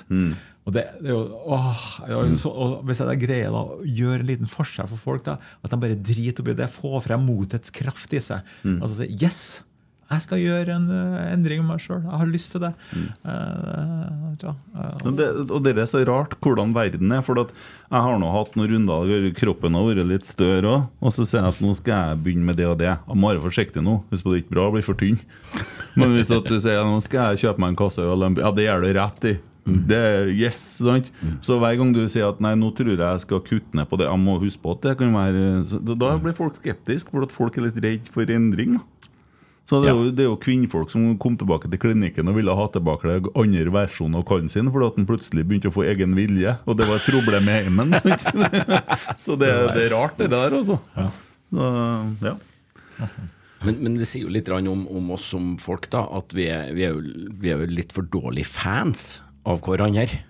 Og 0.65 0.75
det, 0.75 0.83
det 1.01 1.09
jo, 1.13 1.21
åh, 1.49 1.79
det 2.05 2.17
er 2.19 2.35
så, 2.37 2.51
og 2.53 2.83
Hvis 2.85 2.99
jeg 3.01 3.09
da 3.09 3.15
greier 3.17 3.55
da, 3.55 3.63
å 3.63 3.79
gjøre 3.85 4.21
en 4.21 4.29
liten 4.29 4.51
forskjell 4.51 4.89
for 4.91 5.01
folk, 5.01 5.23
da, 5.25 5.37
at 5.63 5.71
de 5.73 5.79
bare 5.81 5.97
driter 5.97 6.43
oppi 6.43 6.53
det, 6.59 6.69
få 6.73 6.99
frem 7.01 7.25
motets 7.25 7.73
kraft 7.73 8.13
i 8.13 8.21
seg 8.21 8.45
altså 8.83 8.99
si, 9.01 9.09
Yes! 9.21 9.61
Jeg 10.09 10.23
skal 10.23 10.39
gjøre 10.41 10.73
en 10.73 10.87
eh, 10.89 11.17
endring 11.29 11.61
med 11.61 11.75
meg 11.75 11.83
sjøl. 11.83 12.01
Jeg 12.01 12.17
har 12.17 12.29
lyst 12.29 12.53
til 12.55 12.63
det. 12.63 12.71
Eh, 12.97 14.05
ja, 14.41 14.53
uh, 14.73 15.09
Det, 15.13 15.27
og 15.45 15.59
det 15.65 15.75
er 15.75 15.89
så 15.89 16.01
rart 16.07 16.33
hvordan 16.41 16.73
verden 16.73 17.13
er. 17.13 17.21
For 17.25 17.37
at 17.43 17.53
jeg 17.53 18.05
har 18.07 18.17
nå 18.21 18.31
hatt 18.33 18.57
noen 18.57 18.71
runder 18.73 19.11
der 19.11 19.27
kroppen 19.37 19.77
har 19.77 19.85
vært 19.85 20.09
litt 20.09 20.29
større 20.29 20.71
òg. 20.73 20.87
Og 21.03 21.13
så 21.13 21.27
sier 21.27 21.43
jeg 21.43 21.53
at 21.53 21.61
nå 21.61 21.75
skal 21.77 21.93
jeg 21.93 22.23
begynne 22.25 22.49
med 22.49 22.57
det 22.57 22.65
og 22.71 22.79
det. 22.81 22.95
Jeg 22.95 23.21
må 23.21 23.29
være 23.29 23.45
forsiktig 23.45 23.85
nå. 23.85 23.99
På 24.09 24.17
det 24.17 24.41
er 24.41 24.49
bra 24.49 24.65
blir 24.71 24.79
bli 24.79 24.87
for 24.89 24.97
tynn. 24.97 25.21
Men 25.93 26.17
hvis 26.17 26.33
du 26.33 26.57
sier 26.57 26.81
nå 26.87 26.97
skal 27.05 27.35
jeg 27.35 27.45
kjøpe 27.45 27.61
meg 27.61 27.75
en 27.75 27.79
kasse 27.85 28.01
øl, 28.01 28.25
ja, 28.41 28.53
det 28.55 28.65
gjør 28.65 28.85
du 28.87 28.91
rett 28.97 29.29
i. 29.29 29.37
Det 29.69 29.97
er 29.97 30.29
yes, 30.33 30.57
sant? 30.79 31.11
Så 31.45 31.59
hver 31.61 31.75
gang 31.77 31.91
du 31.93 32.01
sier 32.09 32.31
at 32.31 32.39
nei, 32.41 32.55
nå 32.57 32.71
tror 32.73 32.95
jeg 32.95 33.03
jeg 33.03 33.25
skal 33.27 33.43
kutte 33.45 33.77
ned 33.77 33.85
på 33.91 33.99
det, 34.01 34.07
jeg 34.09 34.21
må 34.23 34.39
huske 34.41 34.63
på 34.63 34.73
at 34.73 34.87
det 34.87 34.95
kan 34.97 35.13
være 35.13 35.91
da 35.99 36.15
blir 36.23 36.33
folk 36.33 36.57
skeptiske, 36.57 37.13
for 37.13 37.27
at 37.27 37.35
folk 37.35 37.59
er 37.59 37.67
litt 37.67 37.77
redd 37.83 38.09
for 38.09 38.33
endring. 38.33 38.79
da 38.79 38.98
så 39.69 39.77
det 39.83 39.91
er, 39.91 39.93
jo, 39.93 40.05
det 40.09 40.23
er 40.23 40.27
jo 40.31 40.37
kvinnfolk 40.41 40.89
som 40.89 41.03
kom 41.21 41.35
tilbake 41.37 41.69
til 41.69 41.77
klinikken 41.77 42.31
og 42.31 42.39
ville 42.39 42.53
ha 42.57 42.63
tilbake 42.73 43.05
den 43.05 43.27
andre 43.37 43.73
versjonen 43.75 44.17
av 44.17 44.23
kallen 44.25 44.49
sin, 44.49 44.71
fordi 44.73 44.87
at 44.87 44.97
han 44.97 45.05
plutselig 45.09 45.43
begynte 45.45 45.69
å 45.69 45.75
få 45.75 45.83
egen 45.91 46.15
vilje, 46.17 46.55
og 46.65 46.79
det 46.79 46.87
var 46.89 46.97
et 46.97 47.05
problem 47.05 47.45
med 47.45 47.67
heimen. 47.67 47.93
Så 49.25 49.37
det, 49.37 49.51
det 49.75 49.83
er 49.83 49.93
rart, 49.93 50.17
det 50.17 50.31
der, 50.33 50.55
altså. 50.57 50.79
Så, 50.97 51.69
ja. 52.25 52.33
Men, 53.67 53.77
men 53.83 53.99
det 53.99 54.07
sier 54.09 54.25
jo 54.25 54.33
litt 54.33 54.49
om, 54.57 54.87
om 54.89 55.13
oss 55.13 55.29
som 55.35 55.51
folk, 55.61 55.85
da, 55.93 56.01
at 56.17 56.33
vi 56.33 56.49
er, 56.49 56.73
vi, 56.73 56.87
er 56.87 56.97
jo, 56.97 57.29
vi 57.37 57.53
er 57.53 57.61
jo 57.61 57.69
litt 57.69 57.93
for 57.93 58.09
dårlige 58.09 58.49
fans 58.49 59.19
av 59.45 59.61
hverandre. 59.67 60.23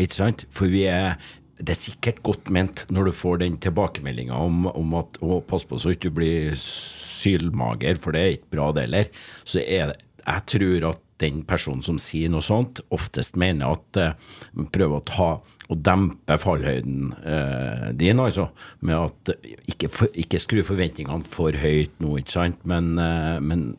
Ikke 0.00 0.22
sant? 0.22 0.46
For 0.56 0.72
vi 0.72 0.86
er 0.88 1.18
det 1.58 1.72
er 1.72 1.78
sikkert 1.80 2.22
godt 2.26 2.50
ment 2.52 2.84
når 2.92 3.08
du 3.08 3.16
får 3.16 3.40
den 3.44 3.56
tilbakemeldinga 3.62 4.36
om, 4.36 4.66
om 4.68 4.94
at 5.00 5.18
å, 5.24 5.40
pass 5.46 5.64
på 5.68 5.78
så 5.80 5.94
ikke 5.94 6.10
du 6.10 6.18
blir 6.18 6.56
sylmager, 6.60 7.98
for 8.02 8.16
det 8.16 8.22
er 8.22 8.36
ikke 8.36 8.52
bra, 8.56 8.70
det 8.76 8.86
heller. 8.86 9.10
Så 9.48 9.62
er 9.64 9.92
det, 9.92 9.98
jeg 10.26 10.46
tror 10.52 10.88
at 10.92 11.02
den 11.22 11.40
personen 11.48 11.80
som 11.84 11.96
sier 12.02 12.28
noe 12.32 12.44
sånt, 12.44 12.82
oftest 12.92 13.38
mener 13.40 13.72
at 13.78 14.00
eh, 14.00 14.16
prøver 14.74 14.98
å 14.98 15.06
ta 15.08 15.28
og 15.66 15.78
dempe 15.82 16.36
fallhøyden 16.38 17.14
eh, 17.26 17.86
din, 17.98 18.20
altså. 18.22 18.50
Med 18.86 18.98
at 19.00 19.32
ikke, 19.66 19.90
for, 19.90 20.12
ikke 20.14 20.40
skru 20.42 20.60
forventningene 20.66 21.26
for 21.32 21.56
høyt 21.58 21.96
nå, 22.04 22.18
ikke 22.20 22.36
sant, 22.36 22.60
men, 22.68 22.92
eh, 23.02 23.38
men 23.42 23.70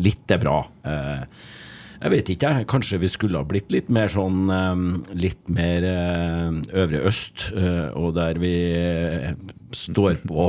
litt 0.00 0.30
er 0.32 0.40
bra. 0.44 0.62
Eh, 0.88 1.26
jeg 2.02 2.10
vet 2.14 2.28
ikke, 2.34 2.50
jeg. 2.54 2.66
Kanskje 2.70 2.98
vi 3.02 3.08
skulle 3.10 3.40
ha 3.40 3.46
blitt 3.48 3.70
litt 3.74 3.88
mer 3.92 4.08
sånn 4.12 4.48
eh, 4.54 4.82
Litt 5.18 5.48
mer 5.52 5.86
eh, 5.88 6.58
Øvre 6.82 7.00
Øst, 7.10 7.48
eh, 7.56 7.88
og 7.98 8.14
der 8.18 8.38
vi 8.42 8.52
eh, 8.78 9.32
står 9.74 10.20
på 10.28 10.46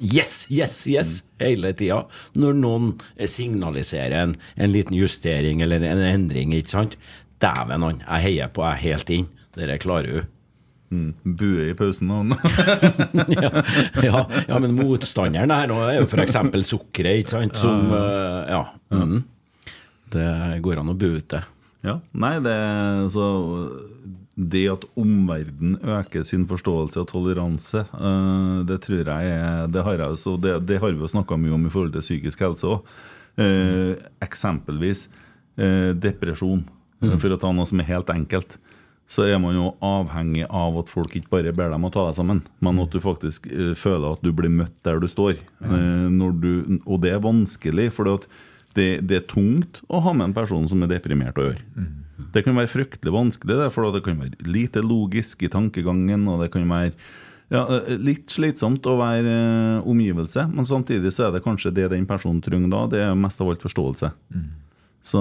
Yes, 0.00 0.46
yes, 0.50 0.76
yes! 0.88 1.14
hele 1.42 1.72
tida. 1.76 2.04
Når 2.38 2.54
noen 2.62 2.92
signaliserer 3.28 4.14
en, 4.22 4.36
en 4.56 4.72
liten 4.72 4.96
justering 4.96 5.60
eller 5.64 5.82
en 5.84 6.00
endring, 6.06 6.54
ikke 6.56 6.72
sant. 6.76 6.94
Dæven 7.42 7.82
han, 7.84 7.98
jeg 8.06 8.24
heier 8.28 8.52
på, 8.54 8.62
jeg 8.64 8.78
er 8.78 8.84
helt 8.94 9.10
inn. 9.12 9.26
Dere 9.58 9.76
klarer 9.82 10.08
du. 10.22 10.30
Bue 11.26 11.64
i 11.72 11.74
pausen. 11.74 12.10
og- 12.14 12.32
ja, 13.34 13.50
ja, 14.04 14.20
ja, 14.46 14.58
men 14.62 14.76
motstanderen 14.78 15.50
her 15.50 15.66
nå 15.68 15.78
er 15.88 15.96
jo 15.98 16.06
f.eks. 16.06 16.36
sukkeret, 16.70 17.24
ikke 17.24 17.32
sant, 17.34 17.58
som 17.58 17.88
Ja. 17.90 18.60
mhm. 18.94 19.24
Det 20.14 20.62
går 20.64 20.80
an 20.80 20.92
å 20.92 20.96
bue 20.98 21.20
ut 21.20 21.28
det. 21.34 21.42
Ja, 21.84 21.98
nei, 22.16 22.38
det, 22.40 22.54
så, 23.12 23.24
det 24.34 24.62
at 24.72 24.86
omverdenen 24.96 25.76
øker 25.98 26.24
sin 26.24 26.46
forståelse 26.48 27.02
og 27.02 27.10
toleranse, 27.10 27.84
eh, 27.84 28.54
det 28.64 28.78
tror 28.86 29.02
jeg 29.02 29.34
er 29.34 29.68
Det 29.68 29.84
har, 29.84 30.00
jeg, 30.06 30.20
så 30.22 30.38
det, 30.40 30.56
det 30.70 30.80
har 30.80 30.94
vi 30.94 31.04
jo 31.04 31.10
snakka 31.12 31.36
mye 31.40 31.58
om 31.58 31.66
i 31.68 31.74
forhold 31.74 31.92
til 31.92 32.06
psykisk 32.06 32.46
helse 32.46 32.70
òg. 32.72 32.94
eksempelvis 34.22 35.08
eh, 35.58 35.90
depresjon, 35.98 36.62
for 37.18 37.34
å 37.34 37.40
ta 37.40 37.50
noe 37.52 37.66
som 37.68 37.82
er 37.82 37.90
helt 37.90 38.10
enkelt. 38.14 38.56
Så 39.10 39.26
er 39.28 39.36
man 39.42 39.52
jo 39.52 39.74
avhengig 39.84 40.46
av 40.48 40.78
at 40.80 40.88
folk 40.88 41.12
ikke 41.18 41.32
bare 41.34 41.52
ber 41.56 41.74
dem 41.74 41.84
å 41.84 41.90
ta 41.92 42.06
deg 42.06 42.16
sammen, 42.16 42.40
men 42.64 42.80
at 42.80 42.94
du 42.94 43.02
faktisk 43.04 43.46
eh, 43.52 43.74
føler 43.76 44.16
at 44.16 44.24
du 44.24 44.30
blir 44.32 44.52
møtt 44.52 44.78
der 44.86 45.02
du 45.02 45.08
står. 45.10 45.36
Eh, 45.60 46.06
når 46.08 46.38
du, 46.40 46.50
og 46.82 47.02
det 47.04 47.12
er 47.12 47.24
vanskelig, 47.24 47.90
for 47.94 48.08
det, 48.74 48.88
det 49.08 49.20
er 49.20 49.28
tungt 49.30 49.82
å 49.88 50.00
ha 50.04 50.14
med 50.16 50.30
en 50.30 50.36
person 50.36 50.66
som 50.70 50.82
er 50.84 50.90
deprimert 50.90 51.38
å 51.38 51.48
gjøre. 51.48 51.62
Det 52.34 52.42
kan 52.46 52.56
være 52.58 52.70
fryktelig 52.70 53.14
vanskelig, 53.14 53.58
det, 53.60 53.68
for 53.74 53.94
det 53.94 54.02
kan 54.06 54.18
være 54.18 54.48
lite 54.48 54.82
logisk 54.82 55.44
i 55.46 55.50
tankegangen. 55.50 56.26
og 56.30 56.42
det 56.42 56.50
kan 56.54 56.66
være 56.70 56.92
ja, 57.52 57.62
eh, 57.62 57.94
litt 58.00 58.32
slitsomt 58.32 58.86
å 58.90 58.96
være 58.98 59.30
eh, 59.30 59.88
omgivelse, 59.90 60.48
men 60.50 60.66
samtidig 60.66 61.12
så 61.14 61.28
er 61.28 61.36
det 61.36 61.44
kanskje 61.44 61.74
det 61.76 61.90
den 61.92 62.06
personen 62.06 62.42
trenger 62.42 62.72
da. 62.72 62.84
Det 62.90 63.02
er 63.04 63.18
mest 63.18 63.40
av 63.42 63.52
alt 63.52 63.62
forståelse. 63.62 64.10
Så 65.04 65.20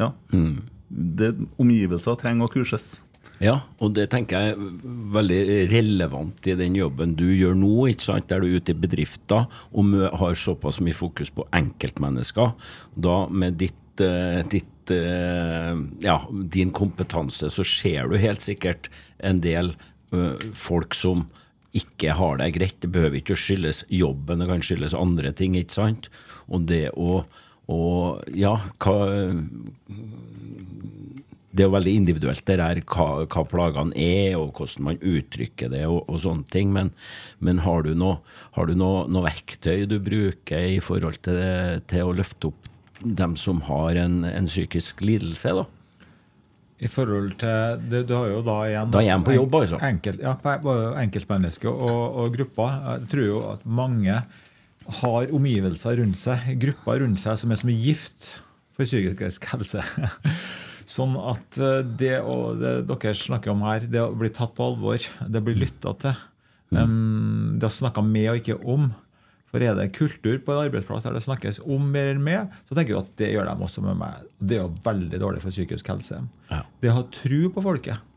ja. 0.00 0.10
ja. 0.10 0.44
Det, 0.88 1.34
omgivelser 1.60 2.16
trenger 2.18 2.48
å 2.48 2.52
kurses. 2.52 3.02
Ja, 3.42 3.54
og 3.82 3.94
det 3.96 4.06
tenker 4.12 4.40
jeg 4.40 4.54
er 4.54 4.90
veldig 5.14 5.40
relevant 5.72 6.46
i 6.48 6.56
den 6.58 6.76
jobben 6.78 7.16
du 7.18 7.26
gjør 7.34 7.56
nå, 7.58 7.72
ikke 7.90 8.06
sant? 8.06 8.28
der 8.30 8.42
du 8.42 8.48
er 8.48 8.60
ute 8.60 8.74
i 8.74 8.82
bedrifter 8.84 9.48
og 9.74 9.94
har 10.20 10.38
såpass 10.38 10.80
mye 10.84 10.96
fokus 10.96 11.32
på 11.34 11.46
enkeltmennesker. 11.56 12.54
Da 12.94 13.16
med 13.28 13.58
ditt, 13.60 14.00
eh, 14.00 14.40
ditt 14.50 14.92
eh, 14.94 15.72
ja, 16.04 16.18
din 16.54 16.72
kompetanse, 16.74 17.50
så 17.50 17.66
ser 17.66 18.10
du 18.10 18.18
helt 18.20 18.44
sikkert 18.44 18.90
en 19.18 19.42
del 19.44 19.74
folk 20.54 20.94
som 20.94 21.24
ikke 21.74 22.12
har 22.14 22.36
det 22.38 22.52
greit. 22.54 22.76
Det 22.84 22.90
behøver 22.94 23.18
ikke 23.18 23.34
å 23.34 23.40
skyldes 23.40 23.82
jobben, 23.90 24.38
det 24.38 24.46
kan 24.46 24.62
skyldes 24.62 24.94
andre 24.94 25.32
ting, 25.34 25.56
ikke 25.58 25.74
sant? 25.74 26.06
Og 26.46 26.68
det 26.70 26.86
å 26.94 27.24
og 27.72 28.20
ja, 28.36 28.58
hva 28.84 28.96
det 31.54 31.62
er 31.62 31.68
jo 31.68 31.74
veldig 31.76 31.92
individuelt 32.00 32.42
det 32.48 32.56
der 32.58 32.80
hva, 32.82 33.06
hva 33.30 33.44
plagene 33.46 33.94
er, 33.94 34.34
og 34.40 34.58
hvordan 34.58 34.88
man 34.88 34.98
uttrykker 34.98 35.70
det 35.70 35.84
og, 35.86 36.00
og 36.10 36.18
sånne 36.24 36.48
ting. 36.50 36.72
Men, 36.74 36.90
men 37.38 37.62
har 37.62 37.86
du 37.86 37.92
noe, 37.98 38.18
har 38.56 38.66
du 38.66 38.74
noe, 38.78 39.04
noe 39.06 39.26
verktøy 39.28 39.86
du 39.90 40.00
bruker 40.02 40.66
i 40.74 40.80
forhold 40.82 41.20
til, 41.22 41.38
det, 41.38 41.86
til 41.92 42.08
å 42.08 42.16
løfte 42.16 42.50
opp 42.50 42.70
dem 43.04 43.36
som 43.38 43.62
har 43.68 44.00
en, 44.02 44.22
en 44.26 44.50
psykisk 44.50 45.04
lidelse, 45.04 45.54
da? 45.54 45.66
I 46.82 46.88
forhold 46.90 47.36
til 47.38 47.84
Du, 47.86 48.00
du 48.02 48.12
har 48.16 48.32
jo 48.32 48.40
da 48.44 48.54
igjen 48.66 48.90
Da 48.90 48.98
er 48.98 49.06
jeg 49.06 49.24
på 49.24 49.36
jobb, 49.36 49.54
altså. 49.60 49.78
Enkelt, 49.86 50.24
ja, 50.24 50.34
både 50.42 50.90
enkeltmennesker 51.04 51.70
og, 51.70 52.18
og 52.18 52.34
grupper. 52.34 52.74
Jeg 52.88 53.10
tror 53.14 53.28
jo 53.28 53.38
at 53.52 53.62
mange 53.64 54.18
har 54.98 55.30
omgivelser 55.32 56.02
rundt 56.02 56.18
seg, 56.20 56.50
grupper 56.60 57.04
rundt 57.04 57.22
seg, 57.22 57.38
som 57.40 57.54
er 57.54 57.62
som 57.62 57.70
gift 57.72 58.34
for 58.74 58.84
psykisk 58.84 59.46
helse. 59.54 59.86
Sånn 60.90 61.16
at 61.20 61.58
eh, 61.60 61.80
det, 61.84 62.18
og 62.28 62.60
det 62.60 62.74
dere 62.90 63.16
snakker 63.18 63.54
om 63.54 63.64
her, 63.66 63.86
det 63.90 64.02
å 64.02 64.12
bli 64.16 64.30
tatt 64.34 64.54
på 64.56 64.68
alvor, 64.72 65.00
det 65.28 65.42
blir 65.44 65.58
lytta 65.60 65.94
til. 66.02 66.22
Um, 66.74 67.54
det 67.60 67.68
å 67.68 67.74
snakke 67.74 68.02
med 68.02 68.32
og 68.32 68.40
ikke 68.40 68.58
om. 68.60 68.88
For 69.54 69.62
er 69.62 69.76
det 69.78 69.92
kultur 69.94 70.40
på 70.42 70.50
en 70.50 70.64
arbeidsplass 70.64 71.04
der 71.06 71.14
det 71.14 71.22
snakkes 71.22 71.60
om 71.70 71.84
mer 71.94 72.10
enn 72.10 72.24
med, 72.26 72.54
så 72.66 72.74
tenker 72.74 72.96
du 72.96 72.98
at 72.98 73.12
det 73.20 73.28
gjør 73.30 73.46
de 73.46 73.68
også 73.68 73.84
med 73.84 74.00
meg. 74.00 74.24
Det 74.42 74.58
er 74.58 74.64
jo 74.64 74.72
veldig 74.82 75.20
dårlig 75.22 75.44
for 75.44 75.54
psykisk 75.54 75.92
helse. 75.92 76.18
Ja. 76.50 76.64
Det 76.82 76.90
å 76.90 76.96
ha 76.98 77.04
tru 77.14 77.38
på 77.54 77.62
folket. 77.62 78.10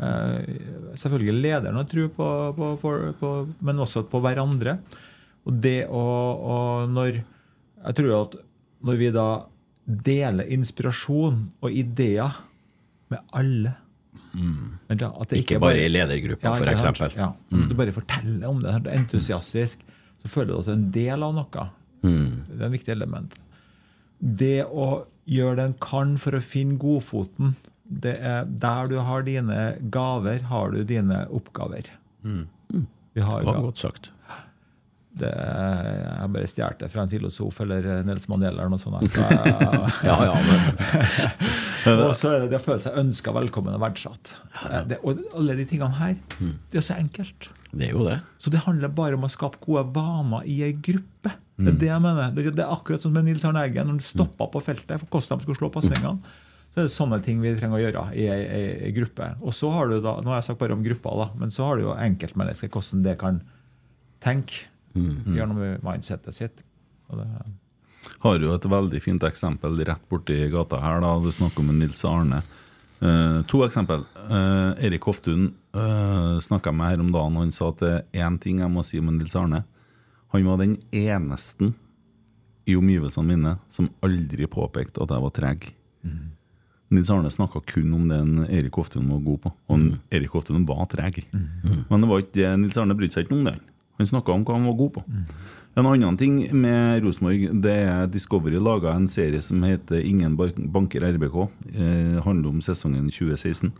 Eh, 0.00 0.58
selvfølgelig 1.00 1.40
lederen 1.40 1.80
har 1.80 1.88
tro 1.88 2.06
på, 2.12 2.28
på, 2.56 2.68
på, 2.82 2.92
på, 3.20 3.32
men 3.64 3.82
også 3.86 4.04
på 4.12 4.20
hverandre. 4.24 4.76
Og 5.48 5.56
det 5.64 5.86
å, 5.88 6.04
å 6.36 6.56
når 6.92 7.22
Jeg 7.22 7.96
tror 7.96 8.10
at 8.18 8.36
når 8.84 8.98
vi 9.00 9.08
da 9.16 9.28
deler 10.04 10.50
inspirasjon 10.52 11.44
og 11.62 11.70
ideer 11.70 12.40
med 13.10 13.22
alle 13.36 13.76
Mm. 14.34 14.78
at 14.90 15.28
det 15.28 15.38
Ikke 15.40 15.54
ikke 15.56 15.60
bare 15.62 15.84
i 15.84 15.88
ledergruppa, 15.90 16.52
for 16.58 16.66
f.eks. 16.66 17.14
Ja, 17.16 17.32
Du 17.50 17.74
bare 17.74 17.92
forteller 17.94 18.46
om 18.48 18.60
det, 18.62 18.74
entusiastisk, 18.94 19.78
så 20.22 20.28
føler 20.28 20.52
du 20.52 20.58
at 20.58 20.66
du 20.66 20.70
er 20.70 20.76
en 20.76 20.90
del 20.94 21.22
av 21.22 21.34
noe. 21.34 21.66
Mm. 22.02 22.44
Det 22.48 22.60
er 22.60 22.66
en 22.66 22.74
viktig 22.74 22.94
element. 22.94 23.38
Det 24.20 24.64
å 24.66 25.06
gjøre 25.30 25.56
det 25.56 25.64
en 25.64 25.76
kan 25.80 26.16
for 26.20 26.36
å 26.36 26.42
finne 26.42 26.78
godfoten, 26.80 27.54
det 27.84 28.16
er 28.22 28.44
der 28.44 28.90
du 28.90 28.98
har 29.02 29.22
dine 29.26 29.60
gaver, 29.90 30.42
har 30.50 30.70
du 30.70 30.84
dine 30.84 31.24
oppgaver. 31.30 31.90
Vi 32.22 33.20
har 33.26 33.42
godt 33.44 33.78
sagt. 33.82 34.10
Det, 35.10 35.30
jeg 35.34 36.16
har 36.20 36.28
bare 36.30 36.48
stjålet 36.48 36.82
det 36.84 36.88
fra 36.92 37.02
en 37.02 37.10
filosof 37.10 37.56
eller 37.64 37.88
Nels 38.06 38.28
Mandela 38.30 38.62
eller 38.62 38.70
noe 38.70 38.78
sånt. 38.78 39.08
Så 39.10 39.24
jeg, 39.34 39.94
Ja, 40.06 40.16
ja, 40.28 40.36
men 40.46 42.02
og 42.06 42.14
så 42.18 42.30
er 42.34 42.44
det 42.44 42.52
det 42.52 42.60
å 42.60 42.64
føle 42.64 42.82
seg 42.84 42.98
ønska 43.00 43.34
velkommen 43.34 43.74
og 43.74 43.82
verdsatt. 43.82 44.36
Det, 44.86 45.00
og 45.02 45.22
alle 45.34 45.56
de 45.58 45.66
tingene 45.68 45.98
her, 45.98 46.14
det 46.70 46.82
er 46.82 46.86
så 46.86 46.98
enkelt. 47.00 47.50
det 47.72 47.88
er 47.88 47.96
jo 47.96 48.06
det. 48.06 48.20
Så 48.38 48.52
det 48.54 48.62
handler 48.66 48.92
bare 48.94 49.18
om 49.18 49.26
å 49.26 49.32
skape 49.32 49.58
gode 49.64 49.88
vaner 49.96 50.46
i 50.46 50.60
ei 50.68 50.76
gruppe. 50.78 51.34
Det 51.60 51.74
er 51.74 51.80
det 51.82 51.90
jeg 51.90 52.00
mener. 52.06 52.30
Det, 52.38 52.62
er 52.62 52.70
akkurat 52.72 53.02
som 53.02 53.12
med 53.12 53.26
Nils 53.26 53.42
Arne 53.44 53.66
Eggen. 53.66 53.90
Når 53.90 53.98
han 53.98 54.04
stoppa 54.06 54.46
på 54.48 54.62
feltet 54.64 55.02
for 55.02 55.10
hvordan 55.18 55.42
de 55.42 55.44
skulle 55.44 55.58
slå 55.58 55.68
pasningene, 55.74 56.38
så 56.70 56.80
er 56.80 56.86
det 56.86 56.94
sånne 56.94 57.18
ting 57.26 57.42
vi 57.42 57.50
trenger 57.58 57.76
å 57.76 57.82
gjøre 57.82 58.04
i 58.14 58.28
ei 58.30 58.92
gruppe. 58.96 59.32
Og 59.42 59.52
så 59.56 59.68
har 59.74 59.90
du 59.90 59.98
da, 60.00 60.14
Nå 60.22 60.30
har 60.32 60.38
jeg 60.38 60.52
sagt 60.52 60.60
bare 60.62 60.76
om 60.78 60.84
grupper, 60.86 61.18
da, 61.18 61.26
men 61.40 61.50
så 61.52 61.66
har 61.66 61.76
du 61.80 61.88
jo 61.88 61.96
enkeltmennesket, 61.98 62.70
hvordan 62.72 63.02
det 63.04 63.16
kan 63.20 63.40
tenke. 64.22 64.68
Noe 64.96 65.54
med 65.54 65.84
mindsettet 65.86 66.36
sitt. 66.36 66.62
Og 67.10 67.20
det, 67.20 67.26
Har 68.24 68.38
jo 68.40 68.54
et 68.54 68.70
veldig 68.72 69.00
fint 69.02 69.22
eksempel 69.26 69.76
rett 69.86 70.08
borti 70.08 70.38
gata 70.52 70.80
her. 70.80 71.00
da, 71.00 71.18
Du 71.18 71.30
snakker 71.32 71.60
om 71.60 71.78
Nils 71.78 72.04
Arne. 72.04 72.42
Eh, 73.00 73.42
to 73.48 73.64
eksempel. 73.64 74.04
Eh, 74.30 74.84
Erik 74.86 75.02
Hoftun 75.08 75.54
uh, 75.74 76.38
snakka 76.40 76.72
med 76.72 76.88
her 76.88 77.00
om 77.00 77.12
dagen. 77.12 77.36
Han 77.36 77.52
sa 77.52 77.70
at 77.70 77.80
det 77.80 77.92
er 78.12 78.26
én 78.26 78.38
ting 78.40 78.60
jeg 78.60 78.72
må 78.72 78.84
si 78.84 79.00
om 79.00 79.08
Nils 79.16 79.36
Arne. 79.36 79.64
Han 80.34 80.44
var 80.44 80.60
den 80.60 80.76
eneste 80.92 81.72
i 82.68 82.76
omgivelsene 82.76 83.26
mine 83.26 83.54
som 83.72 83.88
aldri 84.04 84.46
påpekte 84.46 85.02
at 85.02 85.10
jeg 85.10 85.24
var 85.24 85.32
treg. 85.34 85.64
Nils 86.90 87.10
Arne 87.10 87.30
snakka 87.32 87.62
kun 87.66 87.94
om 87.94 88.06
det 88.10 88.20
Erik 88.58 88.76
Hoftun 88.78 89.08
var 89.08 89.24
god 89.24 89.40
på. 89.46 89.52
Og 89.70 89.78
mm. 89.78 89.90
Erik 90.10 90.36
Hoftun 90.36 90.66
var 90.68 90.84
treg. 90.90 91.22
Men 91.32 92.02
det 92.02 92.10
var 92.10 92.22
ikke 92.22 92.36
det 92.36 92.52
Nils 92.60 92.78
Arne 92.78 92.96
brydde 92.98 93.16
seg 93.16 93.26
ikke 93.26 93.38
om 93.38 93.48
det. 93.48 93.56
Han 94.00 94.08
snakka 94.08 94.32
om 94.32 94.44
hva 94.48 94.56
han 94.56 94.64
var 94.64 94.78
god 94.78 94.92
på. 94.94 95.02
En 95.76 95.86
annen 95.86 96.16
ting 96.18 96.38
med 96.56 97.02
Rosenborg, 97.04 97.50
det 97.62 97.74
er 97.84 98.06
Discovery 98.10 98.56
laga 98.56 98.94
en 98.96 99.06
serie 99.08 99.42
som 99.44 99.62
heter 99.62 100.00
'Ingen 100.00 100.36
banker 100.72 101.00
RBK'. 101.00 101.48
Eh, 101.74 102.22
handler 102.24 102.48
om 102.48 102.60
sesongen 102.60 103.10
2016. 103.10 103.72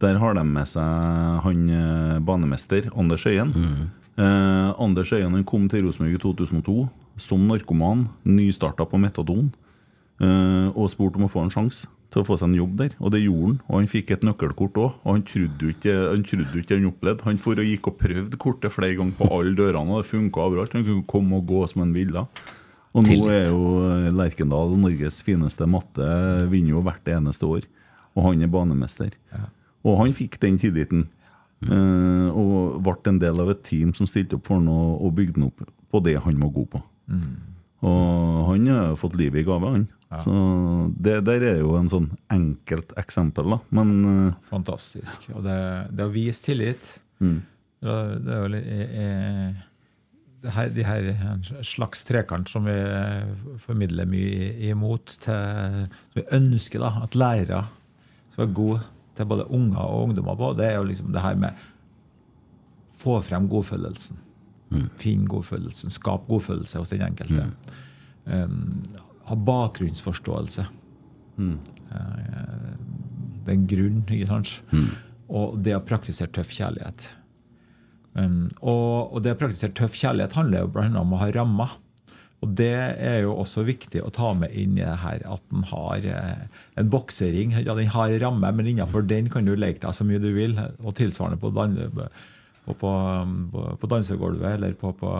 Der 0.00 0.18
har 0.18 0.34
de 0.34 0.44
med 0.44 0.66
seg 0.66 0.82
han 1.42 1.70
eh, 1.70 2.18
banemester 2.18 2.90
Anders 2.96 3.26
Øyen. 3.26 3.54
Eh, 4.18 4.74
Anders 4.78 5.12
Øyen 5.12 5.32
han 5.32 5.44
kom 5.44 5.68
til 5.68 5.86
Rosenborg 5.86 6.14
i 6.14 6.18
2002 6.18 6.88
som 7.16 7.38
narkoman, 7.46 8.08
nystarta 8.24 8.84
på 8.84 8.98
metadon, 8.98 9.54
eh, 10.20 10.68
og 10.76 10.90
spurte 10.90 11.16
om 11.16 11.24
å 11.24 11.30
få 11.30 11.44
en 11.44 11.50
sjanse 11.50 11.86
til 12.12 12.22
å 12.22 12.26
få 12.28 12.36
seg 12.38 12.50
en 12.50 12.58
jobb 12.58 12.74
der. 12.78 12.96
Og 13.00 13.12
det 13.14 13.22
gjorde 13.24 13.46
han. 13.48 13.58
Og 13.68 13.76
han 13.78 13.90
fikk 13.90 14.10
et 14.14 14.24
nøkkelkort 14.26 14.78
òg. 14.80 14.96
Og 15.02 15.10
han 15.16 15.22
trodde 15.28 15.64
jo 15.66 15.72
ikke 15.72 15.94
han 16.12 16.24
trodde 16.28 16.60
ikke 16.60 16.76
han 16.78 16.88
opplevde. 16.90 17.26
Han 17.28 17.40
for 17.40 17.62
og 17.62 17.68
gikk 17.68 17.88
og 17.88 17.96
prøvde 18.00 18.40
kortet 18.40 18.74
flere 18.74 18.98
ganger 18.98 19.16
på 19.18 19.28
alle 19.32 19.54
dørene, 19.58 19.96
og 19.96 20.02
det 20.02 20.10
funka 20.10 20.44
overalt. 20.44 20.76
Han 20.76 20.84
kunne 20.86 21.08
komme 21.08 21.40
og 21.40 21.46
gå 21.48 21.62
som 21.72 21.84
han 21.86 21.94
ville. 21.96 22.26
Og 22.92 23.06
nå 23.08 23.16
er 23.32 23.46
jo 23.48 24.10
Lerkendal 24.12 24.74
Norges 24.76 25.22
fineste 25.24 25.64
matte, 25.64 26.04
vinner 26.52 26.74
jo 26.74 26.82
hvert 26.84 27.06
eneste 27.08 27.48
år. 27.48 27.64
Og 28.12 28.26
han 28.28 28.44
er 28.44 28.50
banemester. 28.52 29.14
Og 29.82 29.96
han 30.02 30.12
fikk 30.12 30.36
den 30.42 30.58
tilliten. 30.60 31.06
eh, 31.70 32.28
og 32.34 32.82
ble 32.82 32.96
en 33.06 33.18
del 33.22 33.38
av 33.40 33.50
et 33.52 33.62
team 33.62 33.94
som 33.94 34.06
stilte 34.10 34.34
opp 34.36 34.48
for 34.48 34.58
han 34.58 34.68
og, 34.68 35.00
og 35.06 35.14
bygde 35.14 35.38
han 35.38 35.46
opp 35.48 35.62
på 35.92 36.00
det 36.04 36.16
han 36.24 36.40
var 36.42 36.50
god 36.52 36.68
på. 36.74 36.80
Og 37.82 38.46
han 38.50 38.66
har 38.70 38.96
fått 38.98 39.16
livet 39.18 39.40
i 39.42 39.46
gave, 39.46 39.72
han. 39.72 39.88
Så 40.20 40.34
det 41.00 41.20
der 41.24 41.44
er 41.46 41.60
jo 41.62 41.76
en 41.78 41.88
sånn 41.88 42.10
enkelt 42.32 42.92
eksempel, 43.00 43.54
da. 43.54 43.58
Men 43.72 43.92
eh, 44.04 44.38
fantastisk. 44.50 45.30
Og 45.32 45.44
det, 45.46 45.58
det 45.96 46.04
å 46.04 46.12
vise 46.12 46.44
tillit 46.44 46.94
mm, 47.22 47.38
Det 47.82 47.98
det 48.26 48.34
er 48.36 48.42
jo 48.42 48.50
litt 48.52 49.68
det 50.42 50.50
her, 50.56 50.72
De 50.74 50.84
her 50.84 51.04
slags 51.62 52.02
trekant 52.04 52.50
som 52.50 52.66
vi 52.66 52.74
formidler 53.62 54.08
mye 54.10 54.48
imot, 54.72 55.14
til, 55.22 55.84
som 56.10 56.18
vi 56.18 56.26
ønsker 56.34 56.82
da, 56.82 56.96
at 57.04 57.14
lærere 57.14 57.62
skal 58.32 58.46
være 58.46 58.56
gode 58.56 58.80
til 59.16 59.28
både 59.28 59.46
unger 59.52 59.82
og 59.84 60.08
ungdommer 60.08 60.38
på, 60.40 60.50
det 60.58 60.66
er 60.66 60.78
jo 60.80 60.88
liksom 60.88 61.12
det 61.14 61.22
her 61.22 61.38
med 61.38 61.68
få 63.02 63.18
frem 63.22 63.48
godfølelsen. 63.50 64.18
Finn 65.00 65.26
godfølelsen. 65.28 65.92
Skap 65.92 66.26
godfølelse 66.30 66.80
hos 66.80 66.92
den 66.94 67.04
enkelte. 67.04 67.48
Um, 68.24 68.82
ha 69.32 69.40
bakgrunnsforståelse. 69.48 70.68
Mm. 71.40 71.56
det 73.42 73.48
er 73.48 73.56
en 73.56 73.68
grunn, 73.68 74.02
ikke 74.06 74.28
sant? 74.28 74.52
Og 75.32 75.56
det 75.64 75.74
å 75.76 75.84
praktisere 75.84 76.32
tøff 76.34 76.52
kjærlighet. 76.52 77.08
Um, 78.12 78.50
og, 78.60 79.14
og 79.16 79.22
det 79.24 79.32
å 79.32 79.38
praktisere 79.40 79.72
tøff 79.76 79.96
kjærlighet 79.96 80.36
handler 80.36 80.66
jo 80.66 80.82
annet 80.82 81.00
om 81.00 81.14
å 81.16 81.22
ha 81.22 81.30
rammer. 81.32 81.78
Og 82.42 82.50
det 82.58 82.74
er 82.74 83.20
jo 83.22 83.36
også 83.38 83.62
viktig 83.62 84.02
å 84.02 84.10
ta 84.14 84.32
med 84.34 84.50
inn 84.58 84.74
i 84.74 84.82
det 84.82 84.98
her 85.04 85.22
at 85.30 85.44
den 85.52 85.62
har 85.70 86.06
eh, 86.10 86.62
en 86.80 86.88
boksering. 86.90 87.54
Ja, 87.62 87.76
den 87.78 87.92
har 87.94 88.14
ramme, 88.18 88.50
men 88.50 88.66
innenfor 88.66 89.06
den 89.06 89.28
kan 89.30 89.46
du 89.46 89.54
leke 89.54 89.78
deg 89.84 89.94
så 89.94 90.06
mye 90.06 90.18
du 90.22 90.32
vil. 90.34 90.56
Og 90.82 90.96
tilsvarende 90.98 91.38
på, 91.38 91.52
dan 91.54 91.78
på, 92.66 92.74
på, 92.74 92.90
på, 93.78 93.90
dansegulvet 93.94 94.56
eller 94.56 94.74
på, 94.78 94.90
på 94.98 95.12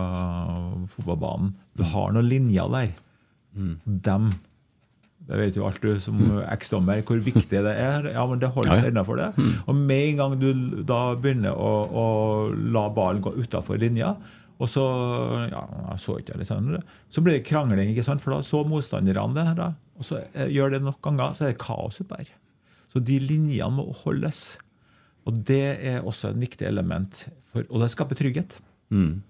fotballbanen. 0.97 1.55
Du 1.79 1.85
har 1.93 2.11
noen 2.11 2.27
linjer 2.27 2.75
der. 2.75 2.91
Dem 3.85 4.31
det 5.23 5.37
vet 5.39 5.55
jo 5.55 5.63
alt 5.63 5.79
du 5.79 5.93
som 6.03 6.17
eksdommer 6.51 6.99
hvor 7.07 7.15
viktig 7.23 7.61
det 7.63 7.73
er. 7.79 8.09
Ja, 8.11 8.25
men 8.27 8.41
det 8.41 8.49
holder 8.51 8.73
Ja, 8.73 8.75
ja. 8.75 8.81
seg 8.83 8.91
innenfor 8.91 9.15
det. 9.21 9.29
Og 9.71 9.75
med 9.79 10.01
en 10.09 10.17
gang 10.19 10.33
du 10.41 10.81
da 10.83 10.97
begynner 11.15 11.55
å, 11.55 11.69
å 11.87 12.03
la 12.75 12.89
ballen 12.91 13.21
gå 13.23 13.31
utafor 13.39 13.79
linja, 13.79 14.17
og 14.59 14.67
så 14.69 14.83
ja, 15.47 15.61
jeg 15.93 16.01
så 16.03 16.17
ikke 16.19 16.33
det, 16.35 16.41
liksom, 16.43 16.67
så 17.09 17.23
blir 17.23 17.37
det 17.37 17.45
krangling, 17.47 17.93
ikke 17.93 18.03
sant? 18.03 18.19
for 18.21 18.35
da 18.35 18.41
så 18.43 18.65
motstanderne 18.67 19.33
det. 19.37 19.47
da, 19.61 19.69
Og 19.95 20.03
så 20.09 20.19
eh, 20.35 20.51
gjør 20.51 20.75
det 20.75 20.81
nok 20.83 20.99
ganger, 21.07 21.33
så 21.39 21.47
er 21.47 21.53
det 21.53 21.61
kaos 21.63 22.01
oppe 22.03 22.19
her. 22.19 22.33
Så 22.91 22.99
de 22.99 23.15
linjene 23.23 23.71
må 23.79 23.87
holdes. 24.03 24.43
Og 25.25 25.39
det 25.47 25.61
er 25.87 26.03
også 26.03 26.33
en 26.33 26.43
viktig 26.43 26.67
element. 26.67 27.29
For, 27.53 27.63
og 27.71 27.79
det 27.81 27.93
skaper 27.95 28.19
trygghet. 28.19 28.59
mm, 28.91 29.21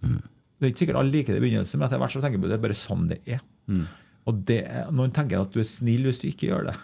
Det 0.58 0.66
er 0.66 0.74
ikke 0.74 0.88
sikkert 0.88 1.00
alle 1.06 1.14
liker 1.14 1.34
det 1.38 1.42
i 1.42 1.46
begynnelsen, 1.52 1.78
men 1.80 1.86
etter 1.88 2.02
hvert 2.02 2.18
så 2.18 2.22
tenker 2.24 2.40
jeg 2.42 2.48
på 2.48 2.50
det 2.50 2.58
er 2.58 2.66
bare 2.66 2.82
sånn 2.82 3.06
det 3.14 3.22
er. 3.30 3.46
Og 4.30 4.44
det 4.48 4.62
Noen 4.96 5.12
tenker 5.16 5.42
at 5.42 5.54
du 5.54 5.60
er 5.60 5.68
snill 5.68 6.08
hvis 6.08 6.22
du 6.22 6.30
ikke 6.30 6.50
gjør 6.52 6.70
det. 6.70 6.76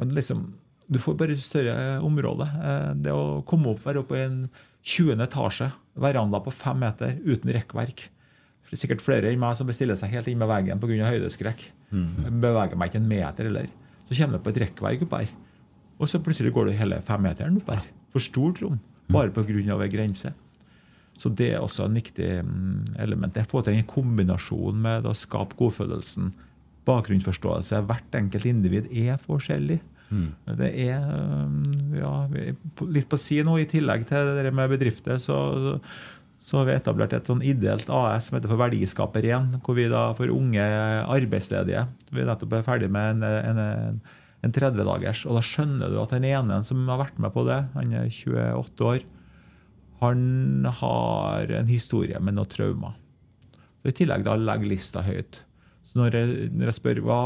Men 0.00 0.14
liksom, 0.16 0.46
du 0.88 0.98
får 1.02 1.18
bare 1.20 1.36
større 1.40 1.76
område. 2.04 2.48
Eh, 2.48 2.90
Det 3.04 3.12
å 3.12 3.42
komme 3.48 3.74
opp, 3.74 3.84
være 3.84 4.02
oppe 4.04 4.18
i 4.18 4.24
en 4.24 4.38
20. 4.84 5.20
etasje, 5.24 5.70
veranda 5.96 6.40
på 6.44 6.52
fem 6.52 6.80
meter 6.80 7.16
uten 7.24 7.52
rekkverk. 7.56 8.08
Det 8.74 8.78
er 8.78 8.80
sikkert 8.88 9.04
flere 9.04 9.30
enn 9.30 9.38
meg 9.38 9.54
som 9.54 9.68
bestiller 9.68 9.94
seg 9.94 10.10
helt 10.10 10.26
inn 10.26 10.40
med 10.40 10.50
veggen 10.50 10.80
pga. 10.82 11.06
høydeskrekk. 11.06 11.68
Mm. 11.94 12.40
beveger 12.42 12.76
meg 12.76 12.90
ikke 12.90 12.98
en 12.98 13.08
meter 13.08 13.46
heller. 13.46 13.68
Så 14.08 14.16
kommer 14.18 14.40
du 14.40 14.42
på 14.44 14.50
et 14.50 14.62
rekkverk 14.64 15.04
opp 15.06 15.12
her. 15.20 15.28
Og 16.00 16.08
så 16.10 16.18
plutselig 16.18 16.50
går 16.52 16.66
du 16.66 16.72
hele 16.72 16.98
femmeteren 17.06 17.60
opp 17.60 17.70
her. 17.70 17.84
For 18.10 18.18
stort 18.24 18.60
rom. 18.64 18.80
Bare 19.08 19.30
pga. 19.30 19.78
ei 19.84 19.88
grense. 19.92 20.32
Så 21.16 21.30
det 21.30 21.52
er 21.54 21.62
også 21.62 21.84
en 21.86 21.94
viktig 21.94 22.42
mm, 22.42 22.96
element. 22.98 23.34
Det 23.34 23.46
får 23.46 23.68
til 23.68 23.78
en 23.78 23.86
kombinasjon 23.86 24.74
med 24.82 25.06
å 25.06 25.14
skape 25.14 25.54
godfølelsen. 25.56 26.32
Bakgrunnsforståelse. 26.88 27.82
Hvert 27.88 28.16
enkelt 28.18 28.46
individ 28.50 28.88
er 28.92 29.16
forskjellig. 29.22 29.80
Det 30.46 30.68
er 30.84 31.00
øh, 31.10 31.54
ja, 31.98 32.10
på- 32.78 32.86
litt 32.92 33.08
på 33.10 33.18
si 33.18 33.40
nå. 33.42 33.56
I 33.58 33.64
tillegg 33.66 34.04
til 34.06 34.28
det 34.44 34.52
med 34.54 34.70
bedrifter, 34.70 35.16
så, 35.18 35.80
så 36.44 36.60
har 36.60 36.68
vi 36.68 36.74
etablert 36.76 37.16
et 37.16 37.26
sånn 37.26 37.42
ideelt 37.42 37.88
AS 37.90 38.28
som 38.28 38.36
heter 38.36 38.52
for 38.52 38.60
Verdiskaper 38.60 39.24
1, 39.26 39.56
hvor 39.64 39.74
vi 39.74 39.88
da 39.90 40.04
for 40.14 40.30
unge 40.30 40.62
arbeidsledige 41.08 41.86
Vi 42.12 42.22
nettopp 42.28 42.52
er 42.60 42.66
ferdig 42.68 42.90
med 42.94 43.16
en, 43.16 43.24
en, 43.24 43.58
en, 43.64 43.98
en 44.44 44.52
30-dagers, 44.54 45.24
og 45.26 45.40
da 45.40 45.42
skjønner 45.48 45.90
du 45.90 45.98
at 46.04 46.12
den 46.14 46.28
ene 46.30 46.60
som 46.68 46.84
har 46.92 47.00
vært 47.00 47.18
med 47.18 47.32
på 47.34 47.46
det, 47.48 47.58
han 47.74 47.96
er 47.96 48.06
28 48.12 48.86
år, 48.92 49.02
han 50.04 50.66
har 50.82 51.50
en 51.58 51.66
historie 51.70 52.20
med 52.20 52.36
noen 52.36 52.50
traumer. 52.52 52.94
I 53.84 53.92
tillegg 53.96 54.22
da 54.26 54.34
legger 54.36 54.68
lista 54.70 55.02
høyt. 55.04 55.42
Så 55.94 56.00
når 56.00 56.16
jeg, 56.18 56.48
når 56.50 56.66
jeg 56.72 56.74
spør 56.80 56.98
hva, 57.06 57.18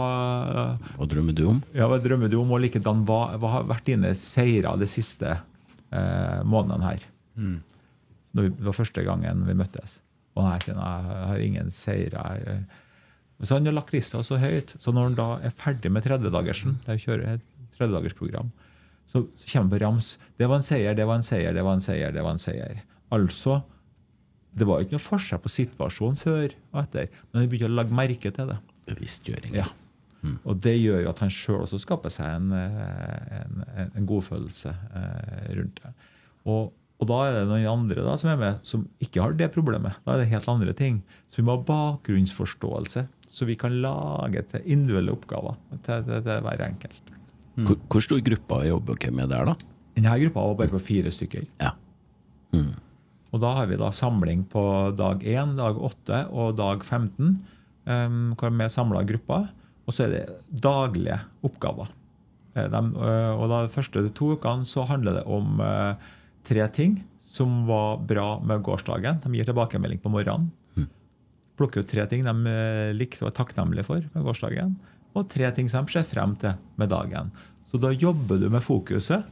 Hva 0.99 1.07
drømmer 1.09 1.33
du 1.33 1.47
om? 1.49 1.63
ja, 1.73 1.87
hva 1.89 1.97
drømmer 2.05 2.29
du 2.29 2.37
om, 2.43 2.51
og 2.53 2.61
likedan 2.61 3.01
hva, 3.09 3.23
hva 3.41 3.53
har 3.55 3.65
vært 3.71 3.87
dine 3.89 4.11
seire 4.19 4.75
de 4.77 4.89
siste 4.91 5.31
eh, 5.33 6.43
månedene 6.45 6.85
her? 6.85 7.07
Når 7.39 8.45
vi, 8.45 8.51
det 8.59 8.67
var 8.69 8.77
første 8.77 9.05
gangen 9.07 9.47
vi 9.49 9.57
møttes. 9.57 10.03
Og 10.37 10.45
nei, 10.45 10.59
jeg 10.69 10.77
har 10.77 11.41
ingen 11.43 11.73
seire. 11.73 12.27
Så 13.41 13.57
han 13.57 13.65
har 13.71 13.75
lagt 13.79 13.95
lista 13.97 14.21
så 14.27 14.37
høyt, 14.43 14.75
så 14.83 14.93
når 14.93 15.09
han 15.09 15.17
da 15.19 15.29
er 15.49 15.55
ferdig 15.55 15.91
med 15.95 16.05
30-dagersen, 16.05 16.77
jeg 16.91 17.05
kjører 17.07 17.39
et 17.39 17.47
30-dagersprogram, 17.79 18.53
så 19.09 19.25
så 19.39 19.47
kommer 19.49 19.65
han 19.65 19.73
på 19.73 19.81
rams. 19.87 20.13
Det 20.37 20.47
var 20.51 20.61
en 20.61 20.67
seier, 20.67 20.93
det 20.99 21.07
var 21.09 21.17
en 21.17 21.25
seier, 21.25 21.55
det 21.57 21.65
var 21.65 21.79
en 21.79 21.81
seier. 21.81 22.13
det 22.13 22.23
var 22.27 22.37
en 22.37 22.43
seier. 22.43 22.83
Altså, 23.17 23.63
det 24.57 24.67
var 24.69 24.83
ikke 24.83 24.97
noe 24.97 25.05
forskjell 25.05 25.43
på 25.45 25.53
situasjonen 25.53 26.19
før 26.19 26.55
og 26.73 26.81
etter, 26.83 27.13
men 27.29 27.43
han 27.43 27.51
begynte 27.51 27.69
å 27.69 27.77
legge 27.77 27.99
merke 27.99 28.33
til 28.35 28.51
det. 28.51 28.57
Bevisstgjøring. 28.89 29.59
Ja. 29.59 29.69
Og 30.49 30.59
det 30.65 30.75
gjør 30.79 31.05
jo 31.05 31.11
at 31.13 31.23
han 31.23 31.33
sjøl 31.33 31.63
også 31.63 31.79
skaper 31.83 32.13
seg 32.13 32.41
en, 32.41 32.51
eh, 32.57 33.39
en, 33.39 33.63
en, 33.87 34.09
godfølelse 34.09 34.73
eh, 34.73 35.45
rundt 35.59 35.79
det. 35.85 35.93
Og, 36.49 36.73
og 36.99 37.11
da 37.11 37.19
er 37.27 37.37
det 37.37 37.45
noen 37.53 37.69
andre 37.71 38.03
da, 38.03 38.17
som 38.19 38.33
er 38.33 38.41
med, 38.41 38.59
som 38.67 38.87
ikke 39.05 39.23
har 39.23 39.37
det 39.39 39.51
problemet. 39.55 40.01
Da 40.07 40.17
er 40.17 40.25
det 40.25 40.33
helt 40.33 40.51
andre 40.51 40.75
ting. 40.77 41.03
Så 41.31 41.41
vi 41.41 41.47
må 41.47 41.55
ha 41.55 41.67
bakgrunnsforståelse, 41.69 43.05
så 43.29 43.49
vi 43.49 43.59
kan 43.61 43.79
lage 43.85 44.43
til 44.51 44.67
individuelle 44.67 45.15
oppgaver 45.15 45.55
til, 45.77 46.03
til, 46.09 46.19
til 46.27 46.43
hver 46.49 46.67
enkelt. 46.67 47.15
Hvor, 47.59 47.79
hvor 47.91 48.03
stor 48.03 48.21
gruppe 48.23 48.61
jobber 48.69 48.99
dere 48.99 49.15
med 49.15 49.33
der, 49.35 49.53
da? 49.53 49.57
Denne 49.99 50.19
gruppa 50.23 50.45
var 50.47 50.61
bare 50.61 50.75
på 50.77 50.85
fire 50.91 51.11
stykker. 51.15 51.47
Ja. 51.63 51.73
Og 53.33 53.43
da 53.43 53.53
har 53.59 53.69
vi 53.69 53.79
da 53.81 53.91
samling 53.93 54.47
på 54.49 54.63
dag 54.97 55.23
1, 55.25 55.57
dag 55.59 55.79
8 55.91 56.21
og 56.33 56.57
dag 56.59 56.85
15, 56.85 57.35
um, 57.85 58.21
hvor 58.39 58.55
vi 58.55 58.65
er 58.65 58.73
samla 58.73 59.05
grupper. 59.09 59.51
Og 59.89 59.97
så 59.97 60.07
er 60.07 60.15
det 60.15 60.63
daglige 60.65 61.19
oppgaver. 61.45 61.93
De, 62.59 62.81
eh, 62.81 63.33
og 63.39 63.45
da 63.53 63.61
De 63.63 63.71
første 63.71 64.01
to 64.17 64.33
ukene 64.35 64.67
så 64.67 64.83
handler 64.89 65.21
det 65.21 65.27
om 65.31 65.61
uh, 65.63 65.95
tre 66.49 66.65
ting 66.75 66.99
som 67.29 67.63
var 67.69 68.01
bra 68.09 68.39
med 68.41 68.65
gårsdagen. 68.67 69.21
De 69.23 69.33
gir 69.37 69.49
tilbakemelding 69.49 70.01
på 70.03 70.13
morgenen. 70.13 70.51
Plukker 71.59 71.83
ut 71.83 71.91
tre 71.91 72.05
ting 72.07 72.23
de 72.23 72.35
eh, 72.53 72.93
likte 72.95 73.25
og 73.25 73.33
er 73.33 73.39
takknemlige 73.41 73.87
for 73.89 74.05
med 74.15 74.25
gårsdagen. 74.25 74.77
Og 75.19 75.27
tre 75.31 75.49
ting 75.55 75.69
som 75.71 75.87
de 75.87 75.97
ser 75.97 76.07
frem 76.07 76.37
til 76.39 76.55
med 76.79 76.93
dagen. 76.93 77.33
Så 77.69 77.81
da 77.83 77.91
jobber 77.93 78.39
du 78.41 78.47
med 78.53 78.63
fokuset. 78.65 79.27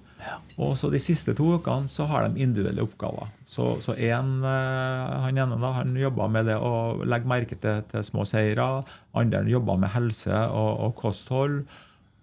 Og 0.57 0.77
så 0.81 0.89
De 0.91 1.01
siste 1.03 1.35
to 1.37 1.51
ukene 1.59 1.91
så 1.93 2.07
har 2.09 2.27
de 2.27 2.43
individuelle 2.43 2.85
oppgaver. 2.85 3.29
Så, 3.47 3.77
så 3.85 3.95
en, 3.95 4.39
eh, 4.45 5.17
Han 5.27 5.39
ene 5.39 5.59
da, 5.61 5.73
han 5.77 5.97
jobba 5.97 6.29
med 6.33 6.47
det 6.49 6.57
å 6.57 7.03
legge 7.05 7.29
merke 7.29 7.59
til, 7.61 7.83
til 7.91 8.07
små 8.07 8.25
seire. 8.29 8.85
Andre 9.15 9.45
jobba 9.51 9.77
med 9.77 9.93
helse 9.95 10.45
og, 10.49 10.71
og 10.87 10.95
kosthold. 11.03 11.65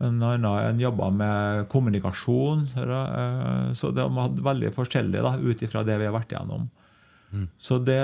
En 0.03 0.17
annen 0.25 0.81
jobba 0.81 1.09
med 1.13 1.67
kommunikasjon. 1.71 2.67
eh, 2.75 3.73
Så 3.77 3.93
de 3.95 4.07
hadde 4.17 4.47
veldig 4.49 4.73
forskjellig 4.75 5.21
ut 5.43 5.61
ifra 5.61 5.83
det 5.85 5.99
vi 6.01 6.09
har 6.09 6.17
vært 6.17 6.33
igjennom. 6.33 6.69
Så 7.57 7.79
det 7.81 7.97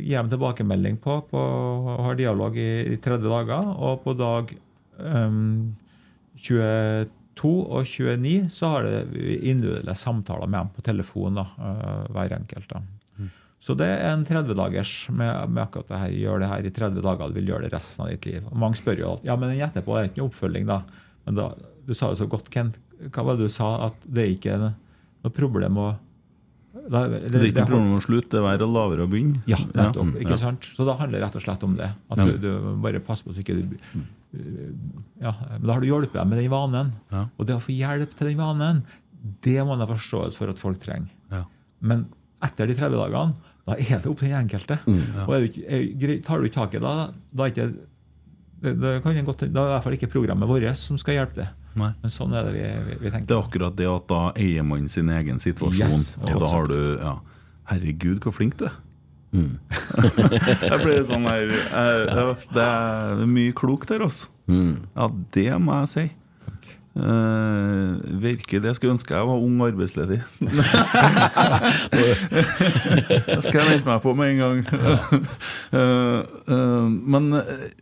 gir 0.00 0.22
de 0.22 0.32
tilbakemelding 0.32 0.96
på, 1.04 1.18
på 1.28 1.40
og 1.40 2.04
har 2.06 2.14
dialog 2.16 2.56
i, 2.56 2.94
i 2.94 2.96
30 2.96 3.28
dager. 3.28 3.66
Og 3.76 4.00
på 4.04 4.14
dag 4.16 4.54
um, 4.96 5.72
22 7.38 7.52
og 7.72 7.86
29 7.88 8.48
så 8.52 8.72
har 8.74 8.88
det 8.88 9.02
individuelle 9.40 9.94
samtaler 9.96 10.50
med 10.50 10.58
dem 10.60 10.72
på 10.76 10.84
telefon, 10.84 11.38
da, 11.40 11.46
eh, 11.58 12.10
hver 12.12 12.36
enkelt. 12.38 12.68
da. 12.74 12.82
Så 13.62 13.76
det 13.78 13.86
er 13.86 14.08
en 14.10 14.24
30-dagers 14.26 14.92
med, 15.14 15.30
med 15.54 15.62
akkurat 15.62 15.86
det 15.92 15.98
her. 16.00 16.14
Gjør 16.18 16.40
det 16.42 16.48
her 16.50 16.64
i 16.66 16.70
30 16.74 17.04
dager, 17.04 17.28
du 17.30 17.36
vil 17.38 17.52
gjøre 17.52 17.68
det 17.68 17.76
resten 17.76 18.02
av 18.02 18.08
ditt 18.10 18.26
liv. 18.26 18.46
Og 18.50 18.56
mange 18.58 18.80
spør 18.80 18.98
jo 18.98 19.12
at 19.14 19.28
ja, 19.28 19.36
men 19.38 19.54
etterpå 19.54 19.94
er 19.94 20.08
det 20.08 20.10
ikke 20.10 20.22
noe 20.24 20.30
oppfølging, 20.32 20.64
da. 20.66 20.80
Men 21.28 21.38
da, 21.38 21.44
du 21.86 21.92
sa 21.94 22.08
jo 22.10 22.18
så 22.18 22.26
godt, 22.30 22.50
Kent, 22.50 22.80
hva 23.14 23.22
var 23.28 23.38
det 23.38 23.46
du 23.46 23.54
sa? 23.54 23.68
At 23.86 24.02
det 24.02 24.24
er 24.24 24.32
ikke 24.34 24.56
noe 24.58 25.34
problem 25.36 25.78
å 25.78 25.92
da, 26.72 27.04
Det 27.06 27.36
er 27.38 27.46
ikke 27.52 27.62
noe 27.62 27.70
problem 27.70 27.94
å 27.94 28.02
slutte, 28.02 28.40
det 28.40 28.50
er 28.50 28.64
og 28.66 28.74
lavere 28.74 29.06
å 29.06 29.10
begynne. 29.12 29.44
ja, 29.46 29.60
nettopp. 29.60 30.16
Ja. 30.16 30.24
ikke 30.24 30.40
sant? 30.40 30.66
Så 30.74 30.88
da 30.88 30.96
handler 30.98 31.20
det 31.20 31.26
rett 31.28 31.38
og 31.38 31.44
slett 31.44 31.66
om 31.68 31.78
det. 31.78 31.92
At 32.10 32.18
du, 32.24 32.34
du 32.42 32.50
bare 32.82 33.02
passer 33.04 33.28
på 33.28 33.36
så 33.36 33.44
ikke 33.44 33.60
du 33.60 33.76
ja, 34.32 35.32
Men 35.58 35.66
da 35.66 35.74
har 35.74 35.82
du 35.82 35.88
hjulpet 35.88 36.16
dem 36.16 36.32
med 36.32 36.40
den 36.40 36.50
vanen. 36.52 36.92
Ja. 37.12 37.26
Og 37.36 37.48
det 37.48 37.56
å 37.56 37.62
få 37.62 37.74
hjelp 37.74 38.16
til 38.16 38.32
den 38.32 38.40
vanen, 38.40 38.82
det 39.44 39.58
må 39.60 39.74
man 39.74 39.84
ha 39.84 39.88
forståelse 39.90 40.40
for 40.40 40.52
at 40.52 40.60
folk 40.62 40.80
trenger. 40.82 41.12
Ja. 41.32 41.44
Men 41.84 42.06
etter 42.42 42.70
de 42.70 42.76
30 42.78 42.98
dagene, 42.98 43.52
da 43.62 43.78
er 43.78 44.00
det 44.02 44.10
opp 44.10 44.18
til 44.18 44.32
den 44.32 44.40
enkelte. 44.40 44.78
Og 45.26 45.34
er 45.36 45.44
du 45.46 45.58
er, 45.62 46.14
tar 46.26 46.40
du 46.40 46.48
ikke 46.48 46.58
tak 46.58 46.74
i 46.74 46.82
det, 46.82 46.92
da, 47.30 47.44
er 47.44 47.52
ikke 47.52 47.68
det, 48.62 48.76
det 48.78 48.94
kan 49.04 49.26
godt, 49.26 49.44
da 49.50 49.64
er 49.66 49.70
i 49.70 49.74
hvert 49.76 49.84
fall 49.86 49.98
ikke 49.98 50.10
programmet 50.10 50.50
vårt 50.50 50.78
som 50.78 50.98
skal 51.00 51.20
hjelpe 51.20 51.42
det. 51.42 51.50
Nei. 51.78 51.90
Men 52.02 52.12
sånn 52.12 52.34
er 52.36 52.48
det 52.48 52.52
vi, 52.52 52.64
vi, 52.88 52.96
vi 53.00 53.12
Det 53.14 53.32
er 53.32 53.38
akkurat 53.38 53.76
det 53.78 53.86
at 53.88 54.08
da 54.10 54.22
eier 54.36 54.66
man 54.66 54.90
sin 54.92 55.08
egen 55.12 55.40
situasjon. 55.40 55.94
Yes, 55.94 56.16
og 56.20 56.42
da 56.42 56.50
har 56.52 56.68
du 56.68 56.80
ja, 57.00 57.14
Herregud, 57.70 58.20
hvor 58.24 58.34
flink 58.36 58.58
du 58.60 58.66
er. 58.68 58.76
Jeg 59.32 60.78
blir 60.82 60.98
sånn 61.08 61.24
jeg, 61.24 61.60
Det 62.52 62.66
er 62.66 63.22
mye 63.30 63.54
klokt 63.56 63.88
der, 63.92 64.04
altså. 64.04 64.28
Ja, 64.52 65.08
det 65.32 65.48
må 65.62 65.78
jeg 65.82 65.88
si. 65.92 66.04
Uh, 66.92 67.96
virkelig. 68.20 68.60
Jeg 68.60 68.76
skulle 68.76 68.92
ønske 68.98 69.14
jeg 69.16 69.24
var 69.24 69.40
ung 69.40 69.60
og 69.62 69.68
arbeidsledig. 69.70 70.18
det 73.32 73.38
skal 73.46 73.60
jeg 73.62 73.70
melde 73.70 73.88
meg 73.88 74.02
på 74.04 74.12
med 74.18 74.26
en 74.34 74.42
gang. 74.42 74.58
uh, 75.72 76.20
uh, 76.52 76.88
men 76.92 77.32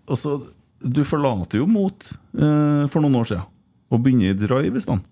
også 0.06 0.40
Du 0.80 1.02
forlater 1.04 1.58
jo 1.58 1.66
Mot 1.68 2.12
for 2.32 3.00
noen 3.02 3.18
år 3.20 3.26
siden 3.28 3.44
og 3.90 4.04
begynner 4.04 4.30
i 4.30 4.38
Drive 4.38 4.78
i 4.78 4.80
stedet. 4.80 5.02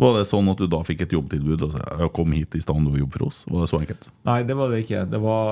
Var 0.00 0.14
det 0.16 0.24
sånn 0.30 0.48
at 0.48 0.60
du 0.60 0.66
da 0.70 0.80
fikk 0.86 1.00
et 1.04 1.12
jobbtilbud 1.12 1.60
og 1.66 1.70
sa 1.76 2.08
kom 2.16 2.30
hit 2.32 2.54
i 2.56 2.62
stedet 2.62 2.84
for 2.86 2.96
å 2.96 3.00
jobbe 3.02 3.16
for 3.18 3.26
oss? 3.28 3.38
Var 3.50 3.60
det 3.60 3.68
så 3.70 3.80
enkelt? 3.82 4.02
Nei, 4.28 4.40
det 4.48 4.54
var 4.56 4.66
det 4.72 4.78
ikke. 4.84 5.00
Det 5.12 5.20
var 5.20 5.46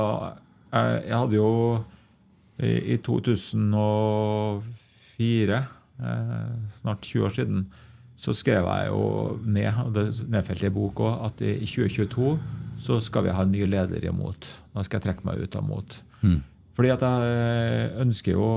Jeg, 0.68 0.88
jeg 1.08 1.16
hadde 1.16 1.36
jo 1.38 1.50
i, 2.60 2.70
i 2.92 2.96
2004, 3.00 5.58
eh, 6.04 6.50
snart 6.74 7.00
20 7.08 7.24
år 7.24 7.32
siden, 7.36 7.62
så 8.18 8.34
skrev 8.34 8.66
jeg 8.66 8.88
jo 8.90 9.02
ned, 9.46 9.70
og 9.84 9.92
det 9.94 10.02
er 10.08 10.12
nedfelt 10.34 10.64
i 10.66 10.70
bok 10.74 11.00
òg, 11.06 11.14
at 11.30 11.36
i, 11.46 11.50
i 11.62 11.66
2022 11.70 12.34
så 12.84 12.92
skal 13.02 13.22
vi 13.24 13.32
ha 13.34 13.42
en 13.46 13.52
ny 13.54 13.62
leder 13.70 14.02
imot. 14.10 14.40
Da 14.74 14.80
skal 14.84 14.98
jeg 14.98 15.04
trekke 15.08 15.26
meg 15.28 15.36
ut 15.40 15.56
av 15.56 15.62
mot. 15.66 15.88
Fordi 16.78 16.90
at 16.94 17.02
jeg 17.02 17.90
ønsker 18.04 18.32
jo 18.36 18.48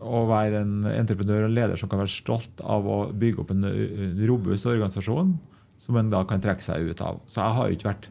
å 0.00 0.24
være 0.30 0.62
en 0.64 0.88
entreprenør 0.88 1.48
og 1.48 1.54
leder 1.54 1.80
som 1.80 1.90
kan 1.90 2.00
være 2.02 2.12
stolt 2.12 2.62
av 2.64 2.86
å 2.88 3.00
bygge 3.16 3.42
opp 3.42 3.52
en 3.54 3.68
eh, 3.68 4.24
robust 4.28 4.68
organisasjon 4.68 5.34
som 5.80 5.96
en 5.96 6.10
da 6.12 6.22
kan 6.28 6.42
trekke 6.42 6.64
seg 6.64 6.90
ut 6.90 7.02
av. 7.04 7.20
Så 7.30 7.40
jeg 7.40 7.56
har 7.56 7.68
jo 7.68 7.78
ikke 7.78 7.90
vært 7.90 8.10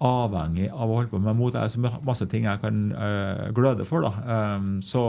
avhengig 0.00 0.70
av 0.72 0.88
å 0.88 0.96
holde 0.96 1.12
på 1.12 1.20
med 1.20 1.36
mot. 1.36 1.52
Det 1.52 1.60
er 1.60 1.72
så 1.72 2.00
masse 2.06 2.26
ting 2.32 2.46
jeg 2.48 2.62
kan 2.62 2.78
øh, 2.92 3.46
gløde 3.56 3.84
for. 3.88 4.06
da. 4.06 4.56
Um, 4.56 4.78
så, 4.84 5.02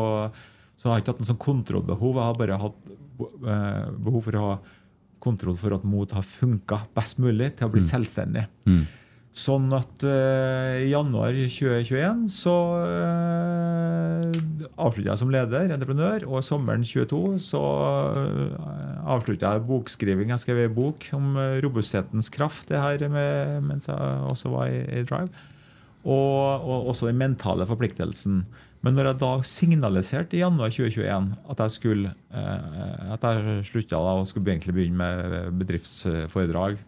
så 0.76 0.88
jeg 0.88 0.92
har 0.92 1.04
ikke 1.04 1.16
hatt 1.16 1.22
noe 1.24 1.32
sånn 1.32 1.42
kontrollbehov. 1.46 2.20
Jeg 2.20 2.28
har 2.28 2.40
bare 2.42 2.60
hatt 2.66 2.92
øh, 2.92 3.86
behov 4.04 4.28
for 4.28 4.40
å 4.40 4.48
ha 4.50 4.58
kontroll 5.22 5.56
for 5.60 5.78
at 5.78 5.86
mot 5.88 6.18
har 6.18 6.26
funka 6.26 6.82
best 6.98 7.22
mulig 7.22 7.54
til 7.56 7.70
å 7.70 7.72
bli 7.72 7.84
selvstendig. 7.86 8.48
Sånn 9.32 9.70
at 9.72 10.04
uh, 10.04 10.76
i 10.84 10.90
januar 10.92 11.32
2021 11.32 12.26
så 12.36 12.56
uh, 12.84 14.26
avslutta 14.76 15.14
jeg 15.14 15.22
som 15.22 15.32
leder, 15.32 15.72
entreprenør, 15.72 16.26
og 16.28 16.44
sommeren 16.44 16.84
22 16.84 17.38
så 17.46 17.62
uh, 18.12 19.06
avslutta 19.16 19.54
jeg 19.56 19.64
bokskriving. 19.70 20.34
Jeg 20.34 20.44
skrev 20.44 20.66
en 20.66 20.76
bok 20.76 21.08
om 21.16 21.32
eh, 21.40 21.62
robusthetens 21.64 22.30
kraft 22.34 22.68
det 22.70 22.82
her 22.84 23.08
med, 23.12 23.64
mens 23.66 23.88
jeg 23.88 24.28
også 24.28 24.52
var 24.52 24.68
i, 24.68 24.84
i 25.00 25.06
Drive. 25.08 25.32
Og, 26.02 26.68
og 26.68 26.92
også 26.92 27.08
den 27.08 27.20
mentale 27.22 27.66
forpliktelsen. 27.70 28.44
Men 28.82 28.98
når 28.98 29.12
jeg 29.12 29.22
da 29.22 29.32
signaliserte 29.46 30.38
i 30.38 30.42
januar 30.42 30.74
2021 30.74 31.28
at 31.54 31.60
jeg 31.64 31.76
skulle 31.78 32.14
uh, 32.34 33.12
at 33.16 33.26
jeg 33.28 33.66
slutta 33.70 34.00
og 34.02 34.28
skulle 34.28 34.58
egentlig 34.58 34.76
begynne 34.76 34.98
med 35.02 35.60
bedriftsforedrag, 35.62 36.82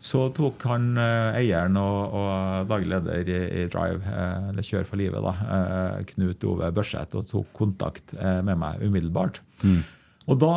så 0.00 0.26
tok 0.36 0.64
han 0.68 0.90
eh, 1.00 1.38
eieren 1.40 1.78
og, 1.80 2.16
og 2.16 2.68
daglig 2.70 2.90
leder 2.94 3.30
i, 3.30 3.38
i 3.62 3.68
Drive, 3.72 4.00
eh, 4.08 4.50
eller 4.50 4.66
Kjør 4.66 4.88
for 4.88 5.00
livet, 5.00 5.22
da, 5.24 5.34
eh, 5.56 6.02
Knut 6.14 6.46
Ove 6.48 6.72
Børseth, 6.76 7.18
og 7.20 7.28
tok 7.30 7.50
kontakt 7.56 8.14
med 8.18 8.56
meg 8.60 8.84
umiddelbart. 8.84 9.42
Og 10.30 10.38
da 10.38 10.54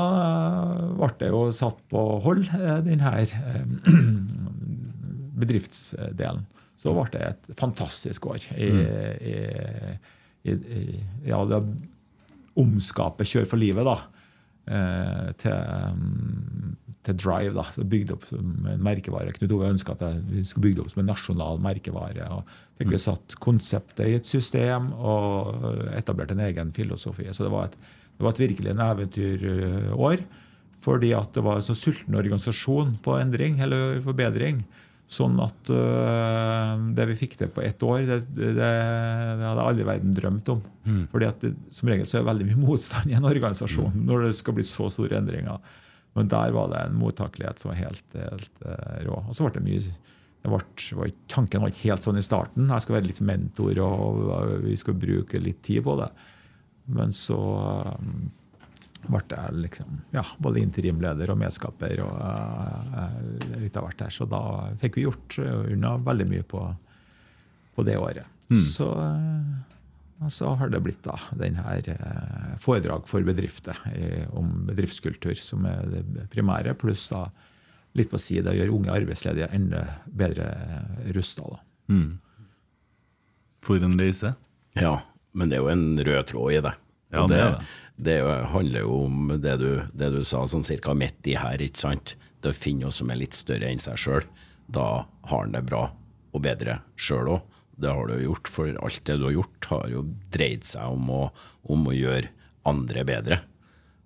ble 0.99 1.09
det 1.21 1.29
jo 1.31 1.45
satt 1.55 1.79
på 1.89 2.01
hold, 2.23 2.45
den 2.85 3.01
her 3.03 3.23
eh, 3.23 3.63
bedriftsdelen. 5.43 6.45
Så 6.77 6.93
ble 6.93 7.07
det 7.13 7.23
et 7.29 7.53
fantastisk 7.57 8.27
år. 8.27 8.43
I, 8.59 8.69
i, 9.31 9.35
i, 10.51 10.53
i, 10.53 10.83
ja, 11.29 11.39
det 11.47 11.63
omskapet 12.59 13.29
Kjør 13.29 13.47
for 13.49 13.61
livet, 13.61 13.87
da. 13.87 13.97
Eh, 14.63 15.31
til, 15.41 15.51
mm, 15.51 16.75
til 17.03 17.17
Drive. 17.19 17.51
da, 17.57 17.65
så 17.75 17.83
Bygd 17.83 18.13
opp 18.15 18.27
som 18.29 18.67
en 18.71 18.83
merkevare. 18.83 19.33
Knut 19.35 19.51
Ove 19.57 19.71
ønska 19.73 19.97
at 19.97 20.21
vi 20.29 20.43
skulle 20.47 20.69
bygge 20.69 20.77
det 20.77 20.85
opp 20.85 20.93
som 20.93 21.01
en 21.03 21.11
nasjonal 21.11 21.59
merkevare. 21.59 22.29
og 22.31 22.47
Fikk 22.79 22.93
vi 22.93 23.01
satt 23.01 23.35
konseptet 23.43 24.07
i 24.07 24.15
et 24.15 24.29
system 24.29 24.93
og 24.93 25.67
etablert 25.97 26.31
en 26.31 26.45
egen 26.47 26.71
filosofi. 26.71 27.27
Så 27.31 27.43
det 27.43 27.51
var, 27.51 27.67
et, 27.67 27.75
det 28.15 28.23
var 28.23 28.31
et 28.31 28.43
virkelig 28.45 28.71
en 28.71 28.85
eventyrår. 28.87 30.23
Fordi 30.83 31.11
at 31.15 31.35
det 31.35 31.43
var 31.43 31.59
en 31.59 31.67
så 31.67 31.75
sulten 31.75 32.15
organisasjon 32.15 32.97
på 33.03 33.19
endring 33.19 33.59
eller 33.63 33.99
forbedring. 34.03 34.63
Sånn 35.11 35.35
at 35.43 35.69
uh, 35.69 36.79
det 36.95 37.05
vi 37.11 37.17
fikk 37.19 37.35
til 37.37 37.51
på 37.53 37.61
ett 37.61 37.83
år, 37.85 38.05
det, 38.07 38.19
det, 38.33 38.53
det 38.57 39.45
hadde 39.45 39.65
alle 39.67 39.83
i 39.83 39.87
verden 39.87 40.15
drømt 40.15 40.49
om. 40.49 40.63
Mm. 40.87 41.03
Fordi 41.11 41.27
at 41.27 41.43
Som 41.75 41.91
regel 41.91 42.07
så 42.09 42.17
er 42.17 42.23
det 42.23 42.31
veldig 42.31 42.47
mye 42.49 42.61
motstand 42.63 43.11
i 43.11 43.17
en 43.19 43.27
organisasjon 43.29 43.93
Mm. 43.93 44.05
når 44.09 44.25
det 44.25 44.35
skal 44.39 44.55
bli 44.57 44.65
så 44.65 44.89
store 44.89 45.19
endringer. 45.19 45.59
Men 46.15 46.29
der 46.29 46.53
var 46.55 46.71
det 46.71 46.81
en 46.81 46.97
mottakelighet 46.97 47.61
som 47.61 47.71
var 47.71 47.81
helt, 47.81 48.03
helt 48.15 48.65
uh, 48.65 48.99
rå. 49.05 49.19
Og 49.27 49.35
så 49.35 49.45
ble 49.45 49.57
det 49.59 49.65
mye 49.67 49.83
det 50.43 50.51
ble, 50.51 50.59
var, 50.99 51.11
Tanken 51.31 51.61
var 51.63 51.71
ikke 51.71 51.91
helt 51.91 52.03
sånn 52.03 52.19
i 52.19 52.25
starten. 52.25 52.67
Jeg 52.67 52.83
skal 52.83 52.97
være 52.97 53.07
litt 53.07 53.21
mentor, 53.23 53.77
og, 53.85 54.23
og 54.27 54.55
vi 54.65 54.75
skal 54.79 54.97
bruke 54.99 55.39
litt 55.39 55.61
tid 55.63 55.85
på 55.85 55.95
det. 56.01 56.09
Men 56.91 57.13
så 57.15 57.37
um, 57.95 58.25
ble 59.07 59.21
jeg 59.29 59.59
liksom, 59.65 59.99
ja, 60.13 60.23
både 60.41 60.61
interimleder 60.63 61.31
og 61.33 61.39
medskaper 61.41 61.99
og 62.05 62.15
uh, 62.15 63.19
litt 63.59 63.77
av 63.77 63.87
hvert 63.87 64.05
her. 64.05 64.13
Så 64.13 64.27
da 64.29 64.41
fikk 64.81 64.99
vi 64.99 65.05
gjort 65.07 65.37
eh, 65.41 65.73
unna 65.75 65.95
veldig 66.03 66.27
mye 66.29 66.47
på, 66.47 66.63
på 67.75 67.85
det 67.87 67.97
året. 67.99 68.29
Så, 68.53 68.89
uh, 68.93 70.29
så 70.31 70.53
har 70.59 70.69
det 70.69 70.83
blitt 70.85 71.01
da 71.03 71.17
den 71.39 71.57
her 71.57 71.87
eh, 71.89 72.51
foredrag 72.61 73.07
for 73.09 73.25
bedrifter 73.25 73.79
om 74.37 74.67
bedriftskultur, 74.69 75.33
som 75.39 75.65
er 75.67 75.89
det 75.89 76.27
primære, 76.31 76.75
pluss 76.79 77.09
da 77.11 77.25
litt 77.97 78.11
på 78.11 78.21
side 78.21 78.49
å 78.49 78.55
gjøre 78.57 78.73
unge 78.73 78.93
arbeidsledige 78.93 79.49
enda 79.53 79.83
bedre 80.05 80.47
rusta. 81.15 81.57
Mm. 81.91 82.19
For 83.63 83.83
en 83.83 83.99
reise. 83.99 84.33
Ja, 84.77 84.99
men 85.33 85.49
det 85.49 85.59
er 85.59 85.65
jo 85.65 85.73
en 85.73 85.85
rød 85.99 86.29
tråd 86.31 86.55
i 86.55 86.61
det. 86.65 86.73
Ja, 87.13 87.25
det 87.27 87.35
det, 87.35 87.41
er 87.41 87.57
det. 87.57 87.67
Det 87.95 88.17
er 88.19 88.47
handler 88.49 88.85
jo 88.85 88.99
om 89.05 89.33
det 89.41 89.57
du, 89.61 89.71
det 89.93 90.09
du 90.15 90.21
sa, 90.25 90.43
sånn 90.49 90.65
cirka 90.65 90.95
midt 90.97 91.27
i 91.29 91.37
her, 91.37 91.61
ikke 91.61 91.83
sant. 91.85 92.15
Det 92.41 92.51
å 92.51 92.57
finne 92.57 92.87
noe 92.87 92.95
som 92.95 93.11
er 93.13 93.21
litt 93.21 93.37
større 93.37 93.69
enn 93.69 93.81
seg 93.81 93.99
sjøl. 94.01 94.25
Da 94.65 95.05
har 95.29 95.43
han 95.45 95.53
det 95.53 95.63
bra 95.67 95.85
og 96.33 96.43
bedre 96.43 96.79
sjøl 96.97 97.35
òg. 97.35 97.49
Det 97.83 97.89
har 97.89 98.09
du 98.09 98.21
gjort, 98.21 98.49
for 98.53 98.69
alt 98.85 99.01
det 99.07 99.17
du 99.17 99.27
har 99.27 99.35
gjort, 99.37 99.69
har 99.71 99.87
jo 99.89 100.03
dreid 100.33 100.65
seg 100.67 100.93
om 100.93 101.09
å, 101.09 101.21
om 101.73 101.87
å 101.89 101.95
gjøre 101.95 102.29
andre 102.69 103.05
bedre. 103.07 103.39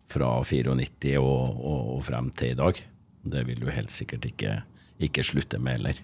Fra 0.07 0.29
94 0.39 1.17
og, 1.19 1.57
og, 1.57 1.81
og 1.97 2.05
frem 2.07 2.29
til 2.35 2.53
i 2.53 2.59
dag. 2.59 2.79
Det 3.27 3.43
vil 3.47 3.59
du 3.63 3.71
helt 3.71 3.91
sikkert 3.91 4.27
ikke, 4.29 4.61
ikke 5.03 5.25
slutte 5.25 5.59
med 5.59 5.79
heller. 5.79 5.99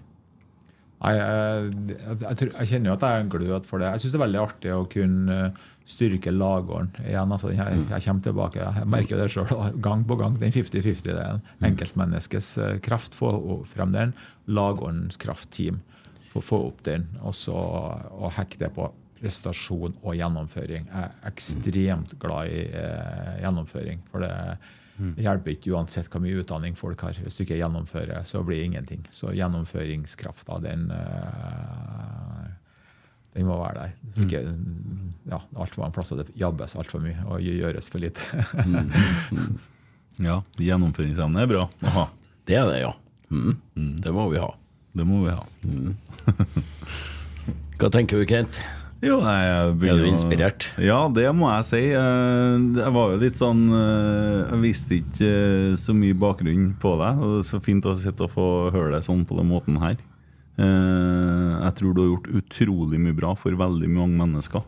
Jeg, 1.04 1.70
jeg, 1.90 2.16
jeg, 2.22 2.48
jeg 2.48 2.70
kjenner 2.70 2.90
jo 2.90 2.96
at 2.96 3.06
jeg 3.06 3.20
er 3.20 3.30
glød 3.34 3.68
for 3.68 3.82
det. 3.82 3.92
Jeg 3.92 4.02
syns 4.04 4.14
det 4.14 4.18
er 4.18 4.24
veldig 4.24 4.42
artig 4.42 4.74
å 4.74 4.82
kunne 4.90 5.38
eh, 5.50 5.62
styrke 5.84 6.32
lagården 6.32 6.92
igjen. 7.04 7.32
altså 7.32 7.50
den 7.50 7.60
Jeg 7.60 8.04
kommer 8.06 8.22
tilbake, 8.24 8.60
jeg 8.64 8.88
merker 8.88 9.20
det 9.20 9.30
sjøl 9.34 9.72
gang 9.84 10.04
på 10.08 10.16
gang. 10.20 10.38
Den 10.40 10.54
50-50-delen. 10.54 11.42
Enkeltmenneskets 11.68 12.54
eh, 12.58 12.76
kraft, 12.84 13.18
få 13.18 13.30
frem 13.68 13.92
den. 13.96 14.14
Lagårdens 14.46 15.20
kraftteam, 15.20 15.82
få 16.32 16.44
få 16.44 16.62
opp 16.70 16.84
den. 16.88 17.08
Og 17.22 17.36
så 17.36 17.54
og 17.54 18.32
hekke 18.38 18.64
det 18.64 18.72
på 18.76 18.88
prestasjon 19.20 19.94
og 20.02 20.16
gjennomføring. 20.18 20.88
Jeg 20.88 21.04
er 21.04 21.28
ekstremt 21.30 22.16
glad 22.20 22.52
i 22.52 22.64
eh, 22.68 23.36
gjennomføring. 23.44 24.02
For 24.12 24.24
det 24.24 24.32
hjelper 24.98 25.54
ikke 25.54 25.72
uansett 25.74 26.10
hvor 26.12 26.22
mye 26.22 26.38
utdanning 26.40 26.76
folk 26.78 27.00
har. 27.06 27.18
Hvis 27.24 27.38
du 27.38 27.44
ikke 27.44 27.58
gjennomfører, 27.58 28.24
så 28.28 28.42
blir 28.46 28.60
det 28.60 28.68
ingenting. 28.70 29.06
Så 29.14 29.32
gjennomføringskrafta, 29.34 30.58
den, 30.62 30.86
eh, 30.94 32.48
den 33.34 33.48
må 33.48 33.58
være 33.58 33.74
der. 33.80 33.94
Ikke, 34.24 34.42
ja, 35.30 35.40
altfor 35.56 35.82
mange 35.84 35.96
plasser 35.96 36.20
det 36.22 36.28
jabbes 36.38 36.76
altfor 36.78 37.02
mye 37.02 37.18
og 37.26 37.42
gjøres 37.42 37.90
for 37.92 38.04
lite. 38.04 38.22
Ja, 40.22 40.36
gjennomføringsevne 40.62 41.40
er 41.42 41.48
bra 41.50 41.64
å 41.66 41.90
ha. 41.90 42.02
Det 42.46 42.54
er 42.54 42.68
det, 42.70 42.76
ja. 42.84 42.92
Mm. 43.34 43.56
Det 43.98 44.12
må 44.14 44.28
vi 44.30 44.38
ha. 44.38 44.52
Det 44.94 45.06
må 45.08 45.24
vi 45.24 45.32
ha. 45.34 45.42
Hva 47.80 47.90
tenker 47.90 48.22
du, 48.22 48.26
Kent? 48.30 48.60
Jo, 49.04 49.18
jeg 49.20 49.74
begynner, 49.80 50.00
Er 50.00 50.06
du 50.06 50.08
inspirert? 50.10 50.66
Ja, 50.80 51.02
det 51.12 51.26
må 51.36 51.50
jeg 51.52 51.66
si. 51.68 51.82
Eh, 51.92 52.64
Jeg 52.80 52.94
var 52.96 53.12
jo 53.12 53.20
litt 53.20 53.36
sånn 53.38 53.62
eh, 53.68 54.52
Jeg 54.54 54.60
visste 54.62 54.98
ikke 55.02 55.28
eh, 55.30 55.76
så 55.80 55.92
mye 55.96 56.16
bakgrunn 56.16 56.70
på 56.80 56.94
deg. 57.02 57.20
Det 57.20 57.38
er 57.42 57.48
så 57.50 57.60
fint 57.64 57.84
å 57.90 57.94
sitte 58.00 58.24
og 58.26 58.32
få 58.34 58.46
høre 58.74 58.94
deg 58.96 59.04
sånn 59.06 59.26
på 59.28 59.36
den 59.40 59.50
måten 59.52 59.76
her. 59.82 59.96
Eh, 60.56 61.52
Jeg 61.66 61.76
tror 61.80 61.94
du 61.96 62.02
har 62.04 62.10
gjort 62.14 62.30
utrolig 62.40 63.00
mye 63.04 63.16
bra 63.20 63.34
for 63.36 63.52
veldig 63.60 63.90
mange 63.92 64.16
mennesker. 64.24 64.64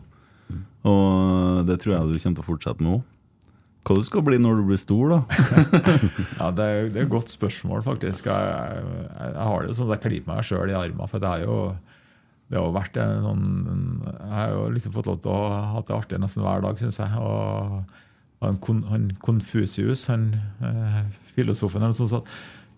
Og 0.87 1.65
det 1.67 1.81
tror 1.83 1.97
jeg 1.97 2.07
du 2.13 2.19
kommer 2.21 2.37
til 2.37 2.43
å 2.45 2.47
fortsette 2.53 2.83
med 2.85 2.99
òg. 2.99 3.05
Hva 3.87 3.95
du 3.95 4.03
skal 4.03 4.23
bli 4.27 4.35
når 4.39 4.57
du 4.59 4.63
blir 4.67 4.79
stor, 4.79 5.13
da? 5.13 5.19
Ja, 6.41 6.47
det 6.51 6.63
er, 6.67 6.87
det 6.91 6.99
er 7.01 7.05
et 7.05 7.11
godt 7.11 7.31
spørsmål, 7.31 7.81
faktisk. 7.85 8.27
Jeg, 8.27 8.47
jeg, 8.51 9.29
jeg 9.31 9.45
har 9.49 9.63
det 9.67 9.75
sånn 9.77 9.87
at 9.89 9.95
jeg 9.97 10.03
klyper 10.11 10.33
meg 10.33 10.47
sjøl 10.47 10.73
i 10.73 10.75
armen. 10.75 11.07
For 11.07 11.23
det 11.23 11.29
er 11.31 11.45
jo 11.47 11.57
det 12.47 12.59
har 12.59 12.75
vært 12.75 12.97
en 13.01 13.23
sånn 13.25 13.47
Jeg 14.07 14.31
har 14.31 14.53
jo 14.53 14.67
liksom 14.71 14.93
fått 14.95 15.09
lov 15.09 15.17
til 15.23 15.33
å 15.33 15.39
ha 15.73 15.81
det 15.83 15.95
artig 15.97 16.19
nesten 16.23 16.45
hver 16.45 16.63
dag, 16.63 16.79
syns 16.79 16.99
jeg. 17.01 17.09
Og 17.19 17.81
han, 18.45 18.83
han 18.91 19.09
Konfusius, 19.23 20.05
han 20.11 20.29
eh, 20.63 21.01
filosofen, 21.35 21.83
eller 21.83 21.97
sånn 21.97 22.13
sa 22.13 22.23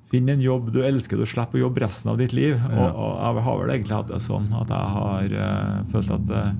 Finn 0.10 0.30
en 0.34 0.42
jobb 0.42 0.72
du 0.74 0.80
elsker, 0.82 1.20
du 1.22 1.30
slipper 1.30 1.60
å 1.60 1.68
jobbe 1.68 1.84
resten 1.84 2.10
av 2.10 2.18
ditt 2.18 2.34
liv. 2.34 2.56
Og, 2.58 2.88
og 2.90 3.12
jeg 3.22 3.44
har 3.46 3.60
vel 3.60 3.74
egentlig 3.76 3.94
hatt 3.94 4.10
det 4.10 4.22
sånn 4.26 4.48
at 4.58 4.72
jeg 4.74 4.96
har 4.96 5.36
eh, 5.44 5.76
følt 5.92 6.16
at 6.16 6.32
eh, 6.34 6.56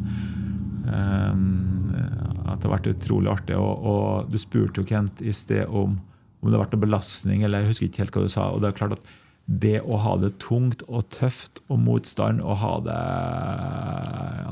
at 2.50 2.60
det 2.62 2.68
har 2.68 2.76
vært 2.76 2.92
utrolig 2.92 3.32
artig. 3.32 3.58
Og, 3.58 3.88
og 3.90 4.30
du 4.30 4.38
spurte 4.42 4.82
jo 4.82 4.90
Kent 4.90 5.24
i 5.26 5.34
sted 5.36 5.66
om, 5.66 5.98
om 5.98 6.50
det 6.50 6.58
har 6.58 6.66
vært 6.66 6.78
en 6.78 6.86
belastning, 6.86 7.44
eller 7.46 7.64
jeg 7.64 7.74
husker 7.74 7.90
ikke 7.90 8.04
helt 8.04 8.18
hva 8.18 8.26
du 8.26 8.34
sa. 8.34 8.50
og 8.54 8.62
det 8.62 8.70
er 8.70 8.80
klart 8.80 8.98
at 8.98 9.12
det 9.50 9.80
å 9.82 9.98
ha 9.98 10.16
det 10.22 10.36
tungt 10.44 10.84
og 10.88 11.08
tøft 11.14 11.64
og 11.68 11.80
motstand 11.82 12.42
og 12.46 12.60
ha 12.62 12.74
det 12.86 12.98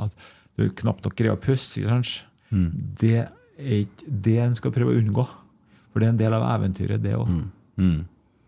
At 0.08 0.24
du 0.58 0.72
knapt 0.82 1.06
nok 1.06 1.18
greier 1.20 1.38
å 1.38 1.42
puste, 1.42 1.84
sant? 1.86 2.24
det 2.50 3.28
er 3.28 3.84
ikke 3.84 4.16
det 4.26 4.38
en 4.42 4.56
skal 4.58 4.74
prøve 4.74 4.94
å 4.94 4.98
unngå. 4.98 5.26
For 5.92 6.02
det 6.02 6.08
er 6.08 6.14
en 6.16 6.20
del 6.22 6.36
av 6.38 6.46
eventyret, 6.56 7.04
det 7.04 7.14
òg. 7.18 7.30
Mm. 7.78 8.02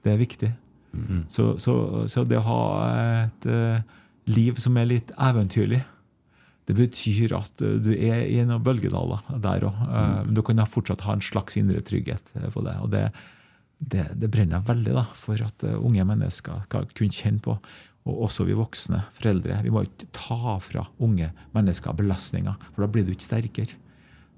Det 0.06 0.12
er 0.14 0.20
viktig. 0.22 0.50
Så, 1.30 1.52
så, 1.62 1.74
så 2.10 2.24
det 2.26 2.40
å 2.40 2.46
ha 2.48 2.62
et 3.26 3.46
eh, 3.50 3.82
liv 4.30 4.58
som 4.62 4.78
er 4.80 4.90
litt 4.90 5.12
eventyrlig, 5.22 5.84
det 6.70 6.76
betyr 6.78 7.36
at 7.38 7.62
eh, 7.66 7.78
du 7.82 7.92
er 7.94 8.24
i 8.26 8.40
noen 8.46 8.64
bølgedaler 8.66 9.22
der 9.42 9.68
òg. 9.70 9.84
Men 9.90 10.34
du 10.38 10.42
kan 10.46 10.62
fortsatt 10.70 11.06
ha 11.06 11.18
en 11.18 11.26
slags 11.26 11.60
indre 11.62 11.84
trygghet 11.86 12.34
eh, 12.40 12.50
på 12.54 12.66
det. 12.66 12.76
Og 12.82 12.90
det, 12.94 13.06
det, 13.80 14.06
det 14.20 14.30
brenner 14.32 14.60
jeg 14.60 14.70
veldig 14.70 14.96
da, 14.98 15.06
for 15.16 15.40
at 15.44 15.64
eh, 15.68 15.78
unge 15.78 16.04
mennesker 16.08 16.66
skal 16.68 16.90
kunne 16.96 17.16
kjenne 17.16 17.44
på. 17.44 17.56
Og 18.10 18.26
også 18.26 18.46
vi 18.48 18.58
voksne 18.58 19.04
foreldre. 19.16 19.60
Vi 19.64 19.72
må 19.74 19.84
ikke 19.86 20.10
ta 20.16 20.58
fra 20.64 20.86
unge 21.04 21.32
mennesker 21.56 21.96
belastninger, 21.98 22.56
for 22.74 22.84
da 22.84 22.92
blir 22.92 23.06
du 23.08 23.14
ikke 23.14 23.28
sterkere. 23.28 23.80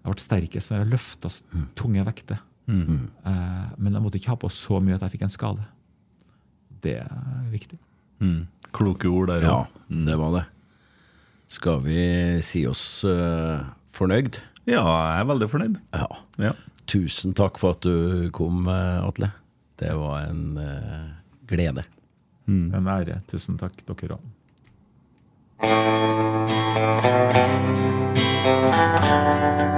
Jeg 0.02 0.16
ble 0.16 0.24
sterkest 0.24 0.74
når 0.74 0.82
jeg 0.82 0.92
løfta 0.96 1.30
tunge 1.78 2.06
vekter. 2.08 2.42
Eh, 2.72 3.68
men 3.78 3.94
jeg 3.94 4.04
måtte 4.04 4.20
ikke 4.22 4.34
ha 4.34 4.39
på 4.39 4.50
så 4.54 4.80
mye 4.84 4.98
at 4.98 5.06
jeg 5.06 5.16
fikk 5.16 5.28
en 5.28 5.34
skade. 5.34 5.68
Det 6.82 6.98
er 7.04 7.46
viktig. 7.52 7.78
Mm. 8.22 8.46
Kloke 8.76 9.10
ord 9.10 9.32
der 9.34 9.46
Ja, 9.46 9.60
det 9.89 10.18
var 10.18 10.36
det. 10.38 10.46
Skal 11.52 11.82
vi 11.84 12.02
si 12.46 12.64
oss 12.70 13.04
uh, 13.04 13.60
fornøyd? 13.92 14.39
Ja, 14.70 14.86
jeg 14.86 15.18
er 15.20 15.28
veldig 15.28 15.50
fornøyd. 15.52 15.80
Ja. 15.92 16.08
Ja. 16.39 16.54
Tusen 16.90 17.34
takk 17.38 17.60
for 17.62 17.76
at 17.76 17.82
du 17.86 18.30
kom, 18.36 18.68
eh, 18.68 19.06
Atle. 19.06 19.32
Det 19.82 19.94
var 19.98 20.28
en 20.28 20.58
uh, 20.58 21.10
glede. 21.50 21.84
Mm. 22.46 22.74
En 22.78 22.88
ære. 22.88 23.20
Tusen 23.28 23.58
takk, 23.58 23.82
dere 23.88 24.20
òg. 24.20 24.24
Thank 28.42 29.70